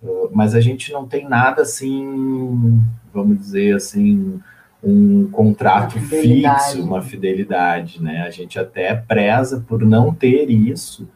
uh, 0.01 0.29
mas 0.33 0.55
a 0.55 0.61
gente 0.61 0.93
não 0.93 1.05
tem 1.05 1.27
nada 1.27 1.63
assim, 1.63 2.81
vamos 3.13 3.37
dizer 3.37 3.75
assim, 3.75 4.39
um 4.81 5.29
contrato 5.29 5.99
fixo, 5.99 6.81
uma 6.81 7.01
fidelidade, 7.01 8.01
né? 8.01 8.21
A 8.21 8.29
gente 8.29 8.57
até 8.57 8.95
preza 8.95 9.63
por 9.67 9.81
não 9.85 10.13
ter 10.13 10.49
isso, 10.49 11.09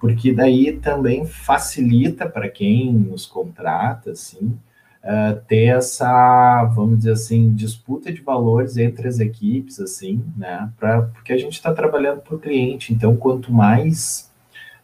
porque 0.00 0.32
daí 0.32 0.72
também 0.72 1.26
facilita 1.26 2.26
para 2.26 2.48
quem 2.48 2.90
nos 2.90 3.26
contrata, 3.26 4.12
assim, 4.12 4.58
uh, 5.04 5.38
ter 5.46 5.66
essa, 5.66 6.64
vamos 6.74 6.98
dizer 6.98 7.12
assim, 7.12 7.52
disputa 7.52 8.10
de 8.10 8.22
valores 8.22 8.78
entre 8.78 9.06
as 9.06 9.20
equipes, 9.20 9.78
assim, 9.78 10.24
né, 10.36 10.70
pra, 10.78 11.02
porque 11.02 11.34
a 11.34 11.36
gente 11.36 11.52
está 11.52 11.72
trabalhando 11.74 12.22
para 12.22 12.34
o 12.34 12.38
cliente, 12.38 12.94
então 12.94 13.14
quanto 13.14 13.52
mais 13.52 14.32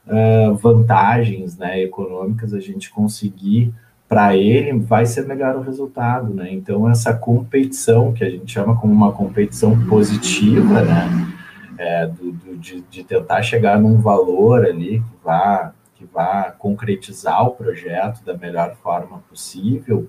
uh, 0.07 0.55
vantagens, 0.55 1.57
né, 1.57 1.83
econômicas 1.83 2.53
a 2.53 2.61
gente 2.61 2.91
conseguir 2.91 3.73
para 4.07 4.37
ele, 4.37 4.79
vai 4.79 5.05
ser 5.05 5.27
melhor 5.27 5.57
o 5.57 5.63
resultado, 5.63 6.33
né, 6.33 6.53
então 6.53 6.89
essa 6.91 7.15
competição, 7.15 8.13
que 8.13 8.23
a 8.23 8.29
gente 8.29 8.53
chama 8.53 8.77
como 8.79 8.93
uma 8.93 9.13
competição 9.13 9.83
positiva, 9.87 10.83
né, 10.83 11.33
é, 11.79 12.07
do, 12.07 12.33
de, 12.57 12.81
de, 12.83 13.05
tentar 13.05 13.43
chegar 13.43 13.81
num 13.81 14.01
valor 14.01 14.65
ali 14.65 15.01
que 15.01 15.17
vá, 15.25 15.73
que 15.95 16.05
vá 16.05 16.51
concretizar 16.51 17.47
o 17.47 17.53
projeto 17.53 18.25
da 18.25 18.37
melhor 18.37 18.77
forma 18.77 19.19
possível, 19.29 20.09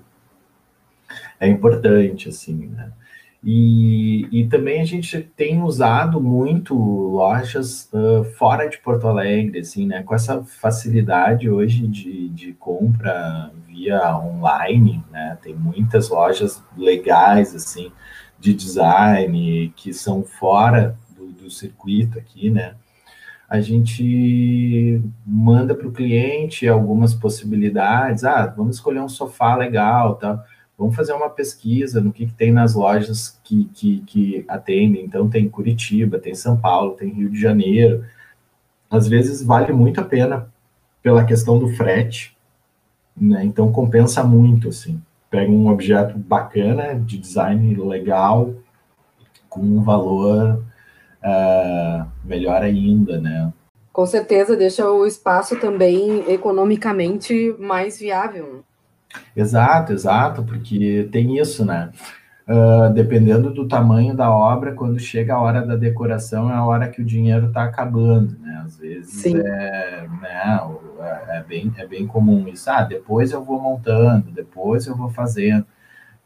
é 1.40 1.48
importante, 1.48 2.28
assim, 2.28 2.66
né? 2.66 2.92
E, 3.42 4.26
e 4.32 4.48
também 4.48 4.80
a 4.80 4.84
gente 4.84 5.20
tem 5.36 5.62
usado 5.62 6.20
muito 6.20 6.74
lojas 6.74 7.88
uh, 7.92 8.24
fora 8.36 8.68
de 8.68 8.78
Porto 8.78 9.06
Alegre, 9.06 9.60
assim, 9.60 9.86
né? 9.86 10.02
Com 10.02 10.14
essa 10.14 10.42
facilidade 10.42 11.48
hoje 11.48 11.86
de, 11.86 12.28
de 12.30 12.52
compra 12.54 13.52
via 13.66 14.18
online, 14.18 15.04
né? 15.10 15.38
Tem 15.40 15.54
muitas 15.54 16.08
lojas 16.08 16.62
legais, 16.76 17.54
assim, 17.54 17.92
de 18.40 18.52
design 18.52 19.72
que 19.76 19.92
são 19.92 20.24
fora 20.24 20.96
do 21.48 21.54
circuito 21.54 22.18
aqui, 22.18 22.50
né? 22.50 22.74
A 23.48 23.60
gente 23.60 25.02
manda 25.26 25.74
para 25.74 25.88
o 25.88 25.92
cliente 25.92 26.68
algumas 26.68 27.14
possibilidades. 27.14 28.22
Ah, 28.22 28.46
vamos 28.46 28.76
escolher 28.76 29.00
um 29.00 29.08
sofá 29.08 29.56
legal, 29.56 30.16
tá? 30.16 30.44
Vamos 30.76 30.94
fazer 30.94 31.14
uma 31.14 31.30
pesquisa 31.30 32.00
no 32.00 32.12
que, 32.12 32.26
que 32.26 32.34
tem 32.34 32.52
nas 32.52 32.74
lojas 32.74 33.40
que, 33.42 33.64
que, 33.74 34.00
que 34.06 34.44
atendem. 34.46 35.02
Então, 35.02 35.28
tem 35.28 35.48
Curitiba, 35.48 36.18
tem 36.18 36.34
São 36.34 36.56
Paulo, 36.58 36.92
tem 36.92 37.08
Rio 37.08 37.30
de 37.30 37.40
Janeiro. 37.40 38.04
Às 38.90 39.08
vezes, 39.08 39.42
vale 39.42 39.72
muito 39.72 40.00
a 40.00 40.04
pena 40.04 40.48
pela 41.02 41.24
questão 41.24 41.58
do 41.58 41.70
frete, 41.70 42.36
né? 43.16 43.44
Então, 43.44 43.72
compensa 43.72 44.22
muito, 44.22 44.68
assim. 44.68 45.02
Pega 45.30 45.50
um 45.50 45.68
objeto 45.68 46.18
bacana, 46.18 46.94
de 46.94 47.16
design 47.18 47.74
legal, 47.76 48.54
com 49.48 49.60
um 49.60 49.82
valor 49.82 50.62
uh, 51.22 52.06
melhor 52.24 52.62
ainda, 52.62 53.20
né? 53.20 53.52
Com 53.92 54.06
certeza 54.06 54.56
deixa 54.56 54.88
o 54.88 55.06
espaço 55.06 55.58
também 55.58 56.24
economicamente 56.30 57.54
mais 57.58 57.98
viável. 57.98 58.64
Exato, 59.34 59.92
exato, 59.92 60.42
porque 60.42 61.08
tem 61.10 61.38
isso, 61.38 61.64
né? 61.64 61.90
uh, 62.48 62.92
dependendo 62.92 63.52
do 63.52 63.68
tamanho 63.68 64.16
da 64.16 64.30
obra, 64.30 64.72
quando 64.72 64.98
chega 64.98 65.34
a 65.34 65.40
hora 65.40 65.64
da 65.64 65.76
decoração, 65.76 66.50
é 66.50 66.54
a 66.54 66.64
hora 66.64 66.88
que 66.88 67.02
o 67.02 67.04
dinheiro 67.04 67.48
está 67.48 67.64
acabando, 67.64 68.38
né? 68.38 68.62
Às 68.64 68.78
vezes 68.78 69.12
Sim. 69.12 69.38
é, 69.38 70.08
né, 70.20 70.60
é, 71.00 71.38
é, 71.38 71.44
bem, 71.46 71.72
é 71.76 71.86
bem 71.86 72.06
comum 72.06 72.48
isso. 72.48 72.70
Ah, 72.70 72.82
depois 72.82 73.32
eu 73.32 73.44
vou 73.44 73.60
montando, 73.60 74.30
depois 74.30 74.86
eu 74.86 74.96
vou 74.96 75.10
fazendo. 75.10 75.66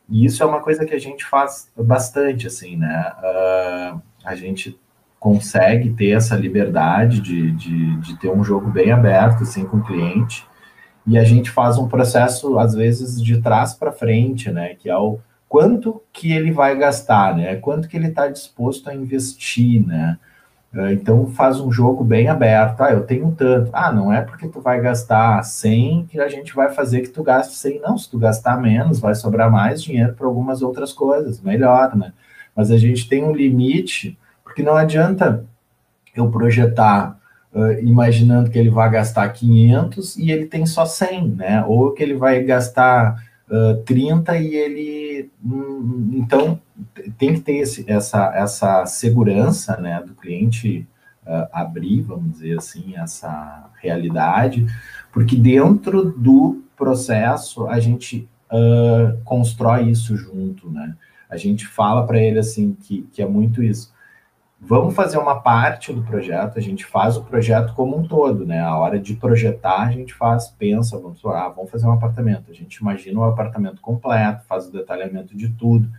E 0.09 0.25
isso 0.25 0.43
é 0.43 0.47
uma 0.47 0.61
coisa 0.61 0.85
que 0.85 0.95
a 0.95 0.99
gente 0.99 1.25
faz 1.25 1.71
bastante, 1.77 2.47
assim, 2.47 2.77
né? 2.77 3.13
Uh, 3.19 4.03
a 4.25 4.35
gente 4.35 4.79
consegue 5.23 5.91
ter 5.91 6.11
essa 6.11 6.35
liberdade 6.35 7.21
de, 7.21 7.53
de, 7.53 7.97
de 7.99 8.19
ter 8.19 8.29
um 8.29 8.43
jogo 8.43 8.69
bem 8.69 8.91
aberto, 8.91 9.45
assim, 9.45 9.65
com 9.65 9.77
o 9.77 9.85
cliente, 9.85 10.45
e 11.07 11.17
a 11.17 11.23
gente 11.23 11.49
faz 11.49 11.79
um 11.79 11.87
processo, 11.87 12.59
às 12.59 12.75
vezes, 12.75 13.23
de 13.23 13.41
trás 13.41 13.73
para 13.73 13.93
frente, 13.93 14.51
né? 14.51 14.75
Que 14.75 14.91
é 14.91 14.97
o 14.97 15.21
quanto 15.49 16.03
que 16.13 16.33
ele 16.33 16.51
vai 16.51 16.77
gastar, 16.77 17.37
né? 17.37 17.55
Quanto 17.55 17.87
que 17.87 17.97
ele 17.97 18.09
está 18.09 18.27
disposto 18.27 18.91
a 18.91 18.95
investir, 18.97 19.87
né? 19.87 20.19
Ah, 20.75 20.93
então 20.93 21.29
faz 21.29 21.61
um 21.61 21.71
jogo 21.71 22.03
bem 22.03 22.27
aberto. 22.29 22.81
Ah, 22.81 22.91
eu 22.91 23.05
tenho 23.07 23.31
tanto. 23.31 23.71
Ah, 23.73 23.93
não 23.93 24.13
é 24.13 24.23
porque 24.23 24.49
tu 24.49 24.61
vai 24.61 24.81
gastar 24.81 25.41
100 25.45 26.07
que 26.07 26.21
a 26.21 26.29
gente 26.29 26.53
vai 26.53 26.71
fazer 26.71 27.03
que 27.03 27.11
tu 27.11 27.23
gaste 27.23 27.55
100. 27.55 27.81
Não, 27.81 27.97
se 27.97 28.11
tu 28.11 28.19
gastar 28.19 28.61
menos, 28.61 28.99
vai 28.99 29.15
sobrar 29.15 29.53
mais 29.53 29.81
dinheiro 29.81 30.15
para 30.15 30.27
algumas 30.27 30.63
outras 30.63 30.93
coisas, 30.93 31.41
melhor, 31.41 31.95
né? 31.97 32.13
Mas 32.57 32.73
a 32.73 32.79
gente 32.79 33.09
tem 33.09 33.23
um 33.23 33.33
limite, 33.33 34.19
porque 34.53 34.62
não 34.62 34.77
adianta 34.77 35.47
eu 36.15 36.31
projetar 36.31 37.19
uh, 37.55 37.73
imaginando 37.83 38.51
que 38.51 38.59
ele 38.59 38.69
vai 38.69 38.91
gastar 38.91 39.27
500 39.31 40.19
e 40.19 40.31
ele 40.31 40.45
tem 40.45 40.67
só 40.67 40.85
100, 40.85 41.29
né? 41.31 41.65
Ou 41.67 41.93
que 41.93 42.03
ele 42.03 42.15
vai 42.15 42.43
gastar 42.43 43.17
uh, 43.51 43.83
30 43.85 44.37
e 44.37 44.55
ele. 44.55 45.31
Hum, 45.43 46.11
então, 46.12 46.61
tem 47.17 47.33
que 47.33 47.41
ter 47.41 47.57
esse, 47.57 47.91
essa, 47.91 48.31
essa 48.35 48.85
segurança 48.85 49.79
né, 49.79 50.03
do 50.07 50.15
cliente 50.15 50.87
uh, 51.27 51.49
abrir, 51.51 52.03
vamos 52.03 52.33
dizer 52.33 52.59
assim, 52.59 52.95
essa 52.95 53.71
realidade, 53.81 54.67
porque 55.11 55.35
dentro 55.35 56.12
do 56.12 56.62
processo 56.77 57.67
a 57.69 57.81
gente 57.81 58.29
uh, 58.53 59.19
constrói 59.25 59.88
isso 59.88 60.15
junto, 60.15 60.71
né? 60.71 60.95
A 61.31 61.38
gente 61.38 61.67
fala 61.67 62.07
para 62.07 62.21
ele 62.21 62.38
assim 62.38 62.77
que, 62.79 63.09
que 63.11 63.23
é 63.23 63.27
muito 63.27 63.62
isso. 63.62 63.92
Vamos 64.64 64.94
fazer 64.94 65.18
uma 65.18 65.40
parte 65.40 65.92
do 65.92 66.05
projeto, 66.05 66.57
a 66.57 66.62
gente 66.62 66.87
faz 66.87 67.16
o 67.16 67.25
projeto 67.25 67.75
como 67.75 67.98
um 67.98 68.07
todo, 68.07 68.46
né? 68.46 68.61
A 68.61 68.79
hora 68.79 68.96
de 68.96 69.14
projetar, 69.14 69.88
a 69.88 69.90
gente 69.90 70.14
faz, 70.14 70.48
pensa, 70.48 70.96
vamos, 70.96 71.20
ah, 71.27 71.48
vamos 71.48 71.68
fazer 71.68 71.88
um 71.88 71.92
apartamento. 71.92 72.48
A 72.48 72.55
gente 72.55 72.77
imagina 72.77 73.18
o 73.18 73.22
um 73.22 73.27
apartamento 73.27 73.81
completo, 73.81 74.44
faz 74.46 74.68
o 74.68 74.72
detalhamento 74.72 75.37
de 75.37 75.48
tudo. 75.48 75.90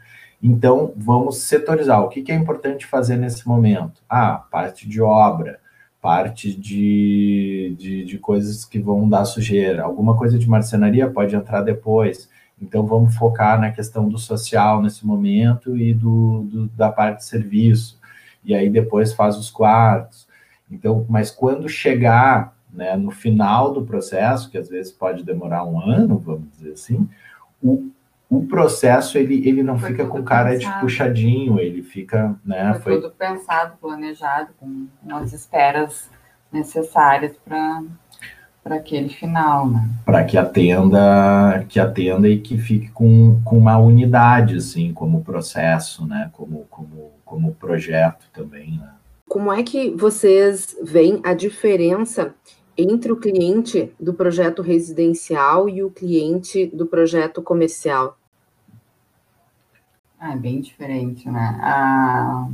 Então, 0.41 0.93
vamos 0.95 1.39
setorizar. 1.39 2.01
O 2.01 2.07
que, 2.07 2.21
que 2.21 2.31
é 2.31 2.35
importante 2.35 2.85
fazer 2.85 3.17
nesse 3.17 3.45
momento? 3.45 4.01
Ah, 4.09 4.45
parte 4.49 4.87
de 4.87 5.01
obra, 5.01 5.59
parte 6.01 6.53
de, 6.57 7.75
de, 7.77 8.05
de, 8.05 8.17
coisas 8.17 8.63
que 8.63 8.79
vão 8.79 9.09
dar 9.09 9.25
sujeira. 9.25 9.83
Alguma 9.83 10.15
coisa 10.17 10.39
de 10.39 10.47
marcenaria 10.49 11.09
pode 11.09 11.35
entrar 11.35 11.61
depois. 11.63 12.29
Então, 12.61 12.85
vamos 12.85 13.13
focar 13.15 13.59
na 13.59 13.71
questão 13.71 14.07
do 14.07 14.17
social 14.17 14.81
nesse 14.81 15.05
momento 15.05 15.77
e 15.77 15.93
do, 15.93 16.43
do 16.43 16.67
da 16.69 16.89
parte 16.89 17.17
de 17.17 17.25
serviço. 17.25 18.01
E 18.43 18.53
aí, 18.53 18.69
depois 18.69 19.13
faz 19.13 19.37
os 19.37 19.49
quartos. 19.49 20.27
Então, 20.69 21.05
mas 21.09 21.29
quando 21.31 21.69
chegar 21.69 22.55
né, 22.71 22.95
no 22.95 23.11
final 23.11 23.71
do 23.71 23.85
processo, 23.85 24.49
que 24.49 24.57
às 24.57 24.67
vezes 24.67 24.91
pode 24.91 25.23
demorar 25.23 25.63
um 25.63 25.79
ano, 25.79 26.17
vamos 26.17 26.49
dizer 26.51 26.73
assim, 26.73 27.07
o, 27.61 27.89
o 28.29 28.45
processo 28.47 29.17
ele, 29.17 29.47
ele 29.47 29.61
não 29.61 29.77
foi 29.77 29.91
fica 29.91 30.07
com 30.07 30.23
cara 30.23 30.51
pensado. 30.51 30.73
de 30.73 30.81
puxadinho, 30.81 31.59
ele 31.59 31.83
fica, 31.83 32.35
né? 32.43 32.73
Foi, 32.73 32.93
foi... 32.93 33.01
tudo 33.01 33.13
pensado, 33.13 33.77
planejado, 33.79 34.49
com, 34.59 34.87
com 35.03 35.15
as 35.15 35.31
esperas 35.33 36.09
necessárias 36.51 37.37
para 37.37 37.83
para 38.63 38.75
aquele 38.75 39.09
final, 39.09 39.69
né? 39.69 39.89
Para 40.05 40.23
que 40.23 40.37
atenda, 40.37 41.65
que 41.67 41.79
atenda 41.79 42.29
e 42.29 42.39
que 42.39 42.57
fique 42.57 42.89
com, 42.91 43.41
com 43.43 43.57
uma 43.57 43.77
unidade, 43.77 44.55
assim, 44.55 44.93
como 44.93 45.23
processo, 45.23 46.07
né? 46.07 46.29
Como, 46.31 46.65
como, 46.69 47.11
como 47.25 47.53
projeto 47.55 48.25
também, 48.31 48.71
né? 48.71 48.89
Como 49.27 49.51
é 49.51 49.63
que 49.63 49.89
vocês 49.91 50.77
veem 50.81 51.19
a 51.23 51.33
diferença 51.33 52.33
entre 52.77 53.11
o 53.11 53.17
cliente 53.17 53.91
do 53.99 54.13
projeto 54.13 54.61
residencial 54.61 55.67
e 55.67 55.83
o 55.83 55.91
cliente 55.91 56.67
do 56.67 56.85
projeto 56.85 57.41
comercial? 57.41 58.17
Ah, 60.17 60.33
é 60.33 60.37
bem 60.37 60.61
diferente, 60.61 61.29
né? 61.29 61.59
A, 61.61 62.47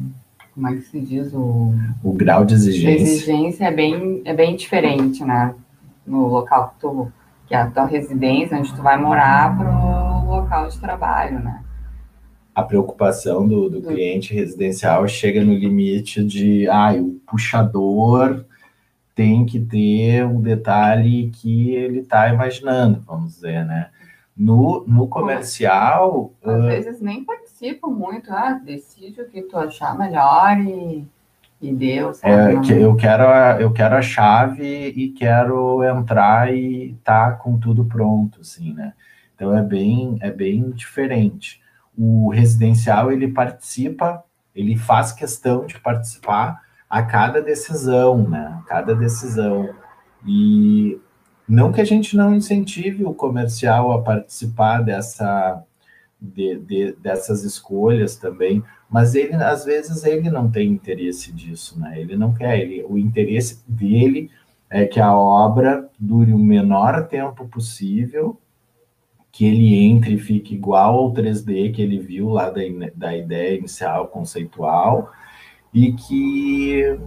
como 0.56 0.68
é 0.68 0.76
que 0.76 0.82
se 0.82 1.00
diz? 1.00 1.32
O, 1.34 1.72
o 2.04 2.14
grau 2.14 2.44
de 2.44 2.56
exigência. 2.56 3.06
A 3.06 3.10
exigência 3.10 3.66
é 3.66 3.72
bem, 3.72 4.22
é 4.26 4.34
bem 4.34 4.56
diferente, 4.56 5.24
né? 5.24 5.54
No 6.10 6.28
local 6.28 6.70
que 6.70 6.80
tu, 6.80 7.12
que 7.48 7.54
é 7.54 7.58
a 7.58 7.70
tua 7.70 7.86
residência, 7.86 8.58
onde 8.58 8.74
tu 8.76 8.82
vai 8.82 9.00
morar, 9.00 9.58
para 9.58 9.70
o 9.70 10.30
local 10.30 10.68
de 10.68 10.80
trabalho, 10.80 11.40
né? 11.40 11.64
A 12.56 12.64
preocupação 12.64 13.48
do, 13.48 13.70
do, 13.70 13.80
do 13.80 13.88
cliente 13.88 14.34
residencial 14.34 15.08
chega 15.08 15.44
no 15.44 15.54
limite 15.54 16.24
de, 16.24 16.68
ah, 16.68 16.94
o 16.94 17.20
puxador 17.26 18.44
tem 19.16 19.46
que 19.46 19.60
ter 19.60 20.26
um 20.26 20.42
detalhe 20.42 21.30
que 21.30 21.72
ele 21.76 22.00
está 22.00 22.34
imaginando, 22.34 23.04
vamos 23.06 23.34
dizer, 23.36 23.66
né? 23.66 23.90
No, 24.36 24.86
no 24.88 25.08
comercial. 25.08 26.34
Às 26.42 26.56
uh, 26.56 26.62
vezes 26.64 27.02
nem 27.02 27.24
participam 27.24 27.90
muito, 27.90 28.32
ah, 28.32 28.54
decide 28.54 29.22
o 29.22 29.30
que 29.30 29.42
tu 29.42 29.58
achar 29.58 29.98
melhor 29.98 30.58
e, 30.62 31.06
e 31.62 31.74
deu. 31.74 32.12
É, 32.22 32.60
que 32.60 32.74
eu, 32.74 32.96
quero 32.96 33.28
a, 33.28 33.58
eu 33.60 33.72
quero 33.72 33.96
a 33.96 34.02
chave 34.02 34.88
e 34.96 35.10
quero 35.10 35.84
entrar 35.84 36.54
e 36.54 36.96
tá 37.04 37.32
com 37.32 37.58
tudo 37.58 37.86
pronto, 37.86 38.42
assim, 38.42 38.74
né? 38.74 38.94
Então 39.36 39.56
é 39.58 39.62
bem, 39.62 40.18
é 40.22 40.32
bem 40.32 40.72
diferente. 40.72 41.62
O 41.98 42.30
residencial 42.30 43.12
ele 43.12 43.28
participa, 43.28 44.24
ele 44.56 44.78
faz 44.78 45.12
questão 45.12 45.66
de 45.66 45.80
participar 45.80 46.62
a 46.90 47.04
cada 47.04 47.42
decisão, 47.42 48.28
né? 48.28 48.60
A 48.60 48.68
cada 48.68 48.96
decisão. 48.96 49.70
E 50.26 51.00
não 51.48 51.72
que 51.72 51.82
a 51.82 51.86
gente 51.86 52.16
não 52.16 52.34
incentive 52.34 53.04
o 53.04 53.14
comercial 53.14 53.92
a 53.92 54.02
participar 54.02 54.82
dessa, 54.82 55.64
de, 56.22 56.60
de, 56.60 56.92
dessas 56.94 57.44
escolhas 57.44 58.16
também, 58.16 58.64
mas 58.90 59.16
ele 59.16 59.34
às 59.36 59.66
vezes 59.66 60.04
ele 60.04 60.30
não 60.30 60.50
tem 60.50 60.70
interesse 60.70 61.32
disso, 61.32 61.80
né? 61.80 62.00
Ele 62.00 62.18
não 62.18 62.34
quer, 62.34 62.60
ele, 62.60 62.84
o 62.84 62.98
interesse 62.98 63.64
dele 63.68 64.30
é 64.70 64.86
que 64.86 65.00
a 65.00 65.16
obra 65.16 65.90
dure 65.98 66.34
o 66.34 66.38
menor 66.38 67.08
tempo 67.08 67.48
possível, 67.48 68.40
que 69.32 69.46
ele 69.46 69.76
entre 69.76 70.16
e 70.16 70.20
fique 70.20 70.56
igual 70.56 70.96
ao 70.96 71.14
3D 71.14 71.74
que 71.74 71.82
ele 71.82 72.00
viu 72.00 72.30
lá 72.30 72.50
da, 72.50 72.62
da 72.96 73.16
ideia 73.16 73.58
inicial 73.58 74.08
conceitual 74.08 75.12
e 75.74 75.94
que 75.94 77.00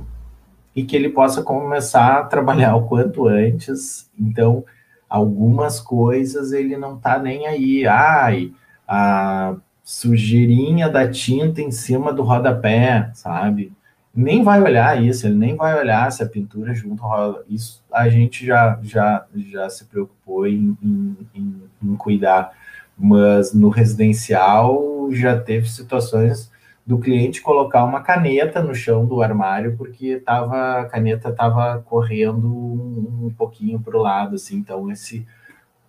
e 0.74 0.84
que 0.84 0.96
ele 0.96 1.10
possa 1.10 1.42
começar 1.42 2.18
a 2.18 2.24
trabalhar 2.24 2.74
o 2.76 2.88
quanto 2.88 3.28
antes. 3.28 4.10
Então, 4.18 4.64
algumas 5.08 5.78
coisas 5.80 6.52
ele 6.52 6.76
não 6.76 6.96
está 6.96 7.18
nem 7.18 7.46
aí. 7.46 7.86
Ai, 7.86 8.52
a 8.94 9.56
sujeirinha 9.82 10.86
da 10.86 11.08
tinta 11.08 11.62
em 11.62 11.70
cima 11.70 12.12
do 12.12 12.22
rodapé, 12.22 13.10
sabe? 13.14 13.72
Nem 14.14 14.44
vai 14.44 14.60
olhar 14.60 15.02
isso, 15.02 15.26
ele 15.26 15.36
nem 15.36 15.56
vai 15.56 15.78
olhar 15.80 16.12
se 16.12 16.22
a 16.22 16.28
pintura 16.28 16.74
junto 16.74 17.02
ao 17.02 17.42
Isso 17.48 17.82
a 17.90 18.10
gente 18.10 18.44
já, 18.44 18.78
já, 18.82 19.24
já 19.50 19.70
se 19.70 19.86
preocupou 19.86 20.46
em, 20.46 20.76
em, 20.82 21.16
em, 21.34 21.62
em 21.82 21.96
cuidar. 21.96 22.52
Mas 22.98 23.54
no 23.54 23.70
residencial 23.70 25.10
já 25.10 25.40
teve 25.40 25.70
situações 25.70 26.52
do 26.86 26.98
cliente 26.98 27.40
colocar 27.40 27.84
uma 27.84 28.02
caneta 28.02 28.62
no 28.62 28.74
chão 28.74 29.06
do 29.06 29.22
armário 29.22 29.74
porque 29.78 30.20
tava, 30.20 30.80
a 30.80 30.84
caneta 30.84 31.30
estava 31.30 31.78
correndo 31.78 32.46
um, 32.46 33.26
um 33.28 33.34
pouquinho 33.34 33.80
para 33.80 33.96
o 33.96 34.02
lado, 34.02 34.34
assim, 34.34 34.56
então 34.56 34.90
esse 34.90 35.26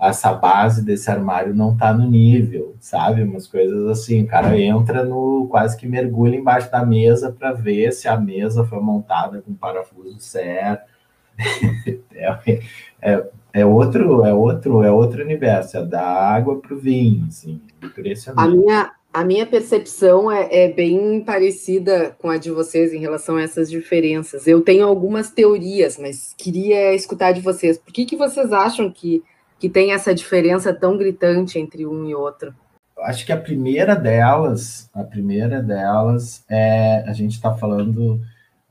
essa 0.10 0.34
base 0.34 0.84
desse 0.84 1.10
armário 1.10 1.54
não 1.54 1.74
está 1.74 1.93
no 1.93 2.10
nível, 2.10 2.76
sabe? 2.80 3.24
Umas 3.24 3.47
coisas 3.47 3.88
assim, 3.88 4.24
o 4.24 4.28
cara 4.28 4.60
entra 4.60 5.04
no 5.04 5.47
quase 5.49 5.78
que 5.78 5.88
mergulha 5.88 6.36
embaixo 6.36 6.72
da 6.72 6.86
mesa 6.86 7.32
para 7.32 7.54
ver 7.54 7.91
se 7.91 8.08
a 8.08 8.18
mesa 8.18 8.64
foi 8.64 8.80
montada 8.80 9.41
com 9.41 9.54
parafuso 9.54 10.20
certo. 10.20 10.91
é, 12.14 12.60
é, 13.01 13.26
é, 13.54 13.66
outro, 13.66 14.26
é 14.26 14.34
outro, 14.34 14.84
é 14.84 14.91
outro 14.91 15.24
universo, 15.24 15.78
é 15.78 15.86
da 15.86 16.01
água 16.01 16.60
para 16.60 16.74
o 16.74 16.78
vinho, 16.78 17.26
assim, 17.28 17.62
impressionante. 17.82 18.45
A 18.45 18.47
minha, 18.47 18.91
a 19.14 19.24
minha 19.24 19.45
percepção 19.45 20.32
é, 20.32 20.47
é, 20.51 20.72
bem 20.72 21.22
parecida 21.22 22.16
com 22.20 22.30
a 22.30 22.38
de 22.38 22.49
vocês 22.49 22.93
em 22.93 22.99
relação 22.99 23.36
a 23.36 23.43
essas 23.43 23.70
diferenças. 23.70 24.47
Eu 24.47 24.62
tenho 24.62 24.88
algumas 24.88 25.30
teorias, 25.30 25.99
mas 25.99 26.34
queria 26.36 26.95
escutar 26.95 27.32
de 27.32 27.41
vocês. 27.41 27.78
Por 27.78 27.93
que, 27.93 28.06
que 28.06 28.16
vocês 28.16 28.51
acham 28.51 28.91
que, 28.91 29.24
que 29.64 29.70
tem 29.70 29.93
essa 29.93 30.14
diferença 30.14 30.74
tão 30.74 30.97
gritante 30.97 31.57
entre 31.57 31.88
um 31.88 32.05
e 32.05 32.14
outro? 32.14 32.53
acho 32.99 33.26
que 33.26 33.32
a 33.32 33.39
primeira 33.39 33.95
delas, 33.95 34.89
a 34.93 35.05
primeira 35.05 35.64
delas 35.64 36.43
é 36.49 37.01
a 37.07 37.14
gente 37.14 37.32
está 37.32 37.53
falando 37.53 38.20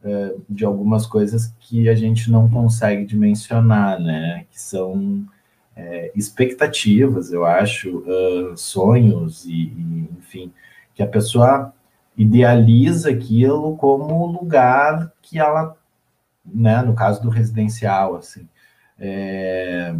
uh, 0.04 0.44
de 0.46 0.66
algumas 0.66 1.06
coisas 1.06 1.46
que 1.60 1.88
a 1.88 1.94
gente 1.94 2.30
não 2.30 2.46
consegue 2.46 3.06
dimensionar, 3.06 3.98
né? 3.98 4.44
Que 4.50 4.60
são 4.60 5.24
é, 5.74 6.12
expectativas, 6.14 7.32
eu 7.32 7.46
acho, 7.46 8.00
uh, 8.00 8.54
sonhos 8.54 9.46
e, 9.46 9.72
e, 9.74 10.08
enfim, 10.18 10.52
que 10.94 11.02
a 11.02 11.06
pessoa 11.06 11.72
idealiza 12.18 13.08
aquilo 13.08 13.78
como 13.78 14.26
lugar 14.26 15.10
que 15.22 15.38
ela, 15.38 15.74
né? 16.44 16.82
No 16.82 16.94
caso 16.94 17.22
do 17.22 17.30
residencial, 17.30 18.16
assim, 18.16 18.46
é, 18.98 19.94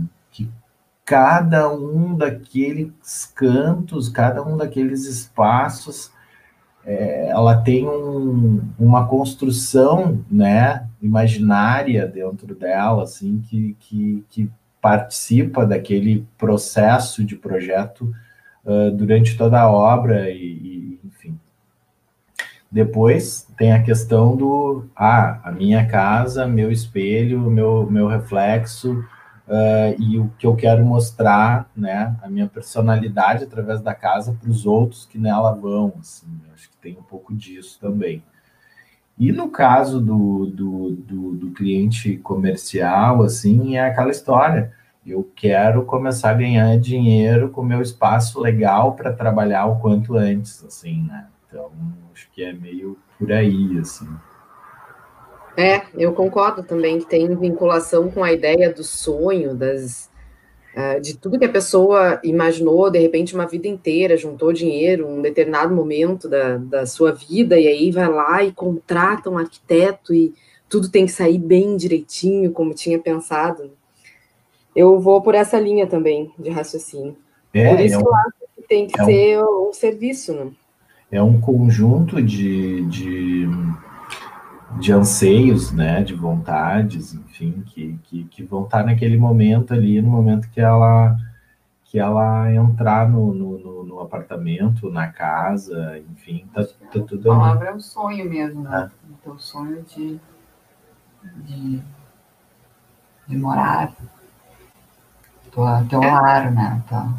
cada 1.04 1.72
um 1.72 2.14
daqueles 2.14 3.26
cantos, 3.34 4.08
cada 4.08 4.42
um 4.42 4.56
daqueles 4.56 5.06
espaços, 5.06 6.12
é, 6.84 7.28
ela 7.28 7.56
tem 7.60 7.86
um, 7.86 8.60
uma 8.78 9.06
construção, 9.06 10.24
né, 10.30 10.86
imaginária 11.00 12.06
dentro 12.06 12.54
dela, 12.54 13.04
assim, 13.04 13.42
que, 13.48 13.76
que, 13.78 14.24
que 14.30 14.50
participa 14.80 15.64
daquele 15.64 16.26
processo 16.36 17.24
de 17.24 17.36
projeto 17.36 18.12
uh, 18.64 18.90
durante 18.90 19.36
toda 19.36 19.60
a 19.60 19.70
obra 19.70 20.28
e, 20.28 20.36
e, 20.36 21.00
enfim. 21.04 21.38
Depois 22.70 23.46
tem 23.56 23.72
a 23.72 23.82
questão 23.82 24.34
do, 24.34 24.86
ah, 24.96 25.40
a 25.44 25.52
minha 25.52 25.86
casa, 25.86 26.48
meu 26.48 26.72
espelho, 26.72 27.38
meu, 27.42 27.88
meu 27.88 28.08
reflexo, 28.08 29.04
uh, 29.52 30.02
e 30.02 30.18
o 30.18 30.30
que 30.38 30.46
eu 30.46 30.56
quero 30.56 30.82
mostrar, 30.84 31.70
né, 31.76 32.16
a 32.22 32.28
minha 32.28 32.48
personalidade 32.48 33.44
através 33.44 33.82
da 33.82 33.94
casa 33.94 34.32
para 34.32 34.48
os 34.48 34.64
outros 34.64 35.04
que 35.04 35.18
nela 35.18 35.52
vão, 35.52 35.92
assim, 36.00 36.26
acho 36.54 36.70
que 36.70 36.76
tem 36.78 36.96
um 36.98 37.02
pouco 37.02 37.34
disso 37.34 37.78
também. 37.78 38.22
E 39.18 39.30
no 39.30 39.50
caso 39.50 40.00
do, 40.00 40.46
do, 40.46 40.90
do, 40.92 41.32
do, 41.32 41.50
cliente 41.50 42.16
comercial, 42.16 43.22
assim, 43.22 43.76
é 43.76 43.86
aquela 43.86 44.10
história. 44.10 44.72
Eu 45.04 45.30
quero 45.36 45.84
começar 45.84 46.30
a 46.30 46.34
ganhar 46.34 46.78
dinheiro 46.78 47.50
com 47.50 47.62
meu 47.62 47.82
espaço 47.82 48.40
legal 48.40 48.94
para 48.94 49.12
trabalhar 49.12 49.66
o 49.66 49.78
quanto 49.80 50.16
antes, 50.16 50.64
assim, 50.64 51.02
né? 51.02 51.26
Então, 51.46 51.70
acho 52.12 52.30
que 52.32 52.42
é 52.42 52.52
meio 52.52 52.98
por 53.18 53.30
aí, 53.30 53.78
assim. 53.78 54.08
É, 55.56 55.82
eu 55.94 56.12
concordo 56.12 56.62
também 56.62 56.98
que 56.98 57.06
tem 57.06 57.34
vinculação 57.36 58.10
com 58.10 58.24
a 58.24 58.32
ideia 58.32 58.72
do 58.72 58.82
sonho, 58.82 59.54
das, 59.54 60.08
uh, 60.74 61.00
de 61.00 61.16
tudo 61.16 61.38
que 61.38 61.44
a 61.44 61.50
pessoa 61.50 62.20
imaginou, 62.24 62.90
de 62.90 62.98
repente, 62.98 63.34
uma 63.34 63.46
vida 63.46 63.68
inteira, 63.68 64.16
juntou 64.16 64.52
dinheiro, 64.52 65.06
um 65.06 65.20
determinado 65.20 65.74
momento 65.74 66.28
da, 66.28 66.56
da 66.56 66.86
sua 66.86 67.12
vida, 67.12 67.58
e 67.58 67.66
aí 67.66 67.90
vai 67.90 68.08
lá 68.08 68.42
e 68.42 68.52
contrata 68.52 69.28
um 69.28 69.36
arquiteto 69.36 70.14
e 70.14 70.32
tudo 70.68 70.88
tem 70.88 71.04
que 71.04 71.12
sair 71.12 71.38
bem 71.38 71.76
direitinho, 71.76 72.50
como 72.50 72.72
tinha 72.72 72.98
pensado. 72.98 73.70
Eu 74.74 74.98
vou 74.98 75.20
por 75.20 75.34
essa 75.34 75.60
linha 75.60 75.86
também 75.86 76.32
de 76.38 76.48
raciocínio. 76.48 77.14
É, 77.52 77.68
por 77.68 77.84
isso 77.84 77.96
é 77.96 77.98
um, 77.98 78.02
que 78.02 78.08
eu 78.08 78.14
acho 78.14 78.32
que 78.56 78.62
tem 78.66 78.86
que 78.86 78.98
é 78.98 79.04
ser 79.04 79.42
um, 79.44 79.68
um 79.68 79.72
serviço, 79.74 80.32
né? 80.32 80.50
É 81.10 81.22
um 81.22 81.38
conjunto 81.38 82.22
de, 82.22 82.86
de 82.86 83.46
de 84.78 84.92
anseios, 84.92 85.72
né, 85.72 86.02
de 86.02 86.14
vontades, 86.14 87.14
enfim, 87.14 87.62
que, 87.66 87.98
que, 88.04 88.24
que, 88.24 88.42
vão 88.42 88.64
estar 88.64 88.84
naquele 88.84 89.16
momento 89.16 89.72
ali, 89.74 90.00
no 90.00 90.08
momento 90.08 90.48
que 90.50 90.60
ela 90.60 91.16
que 91.84 91.98
ela 91.98 92.50
entrar 92.50 93.06
no, 93.06 93.34
no, 93.34 93.84
no 93.84 94.00
apartamento, 94.00 94.90
na 94.90 95.08
casa, 95.08 96.00
enfim, 96.10 96.46
tá, 96.54 96.64
tá 96.64 97.00
tudo 97.06 97.30
A 97.30 97.36
palavra 97.36 97.68
ali. 97.68 97.74
é 97.74 97.76
o 97.76 97.80
sonho 97.80 98.30
mesmo, 98.30 98.62
né? 98.62 98.90
É. 98.90 99.12
Então, 99.12 99.34
o 99.34 99.38
sonho 99.38 99.82
de, 99.82 100.18
de, 101.44 101.82
de 103.28 103.36
morar, 103.36 103.92
tua, 105.50 105.84
teu 105.84 106.00
lar, 106.00 106.50
né? 106.50 106.82
Tá. 106.88 107.12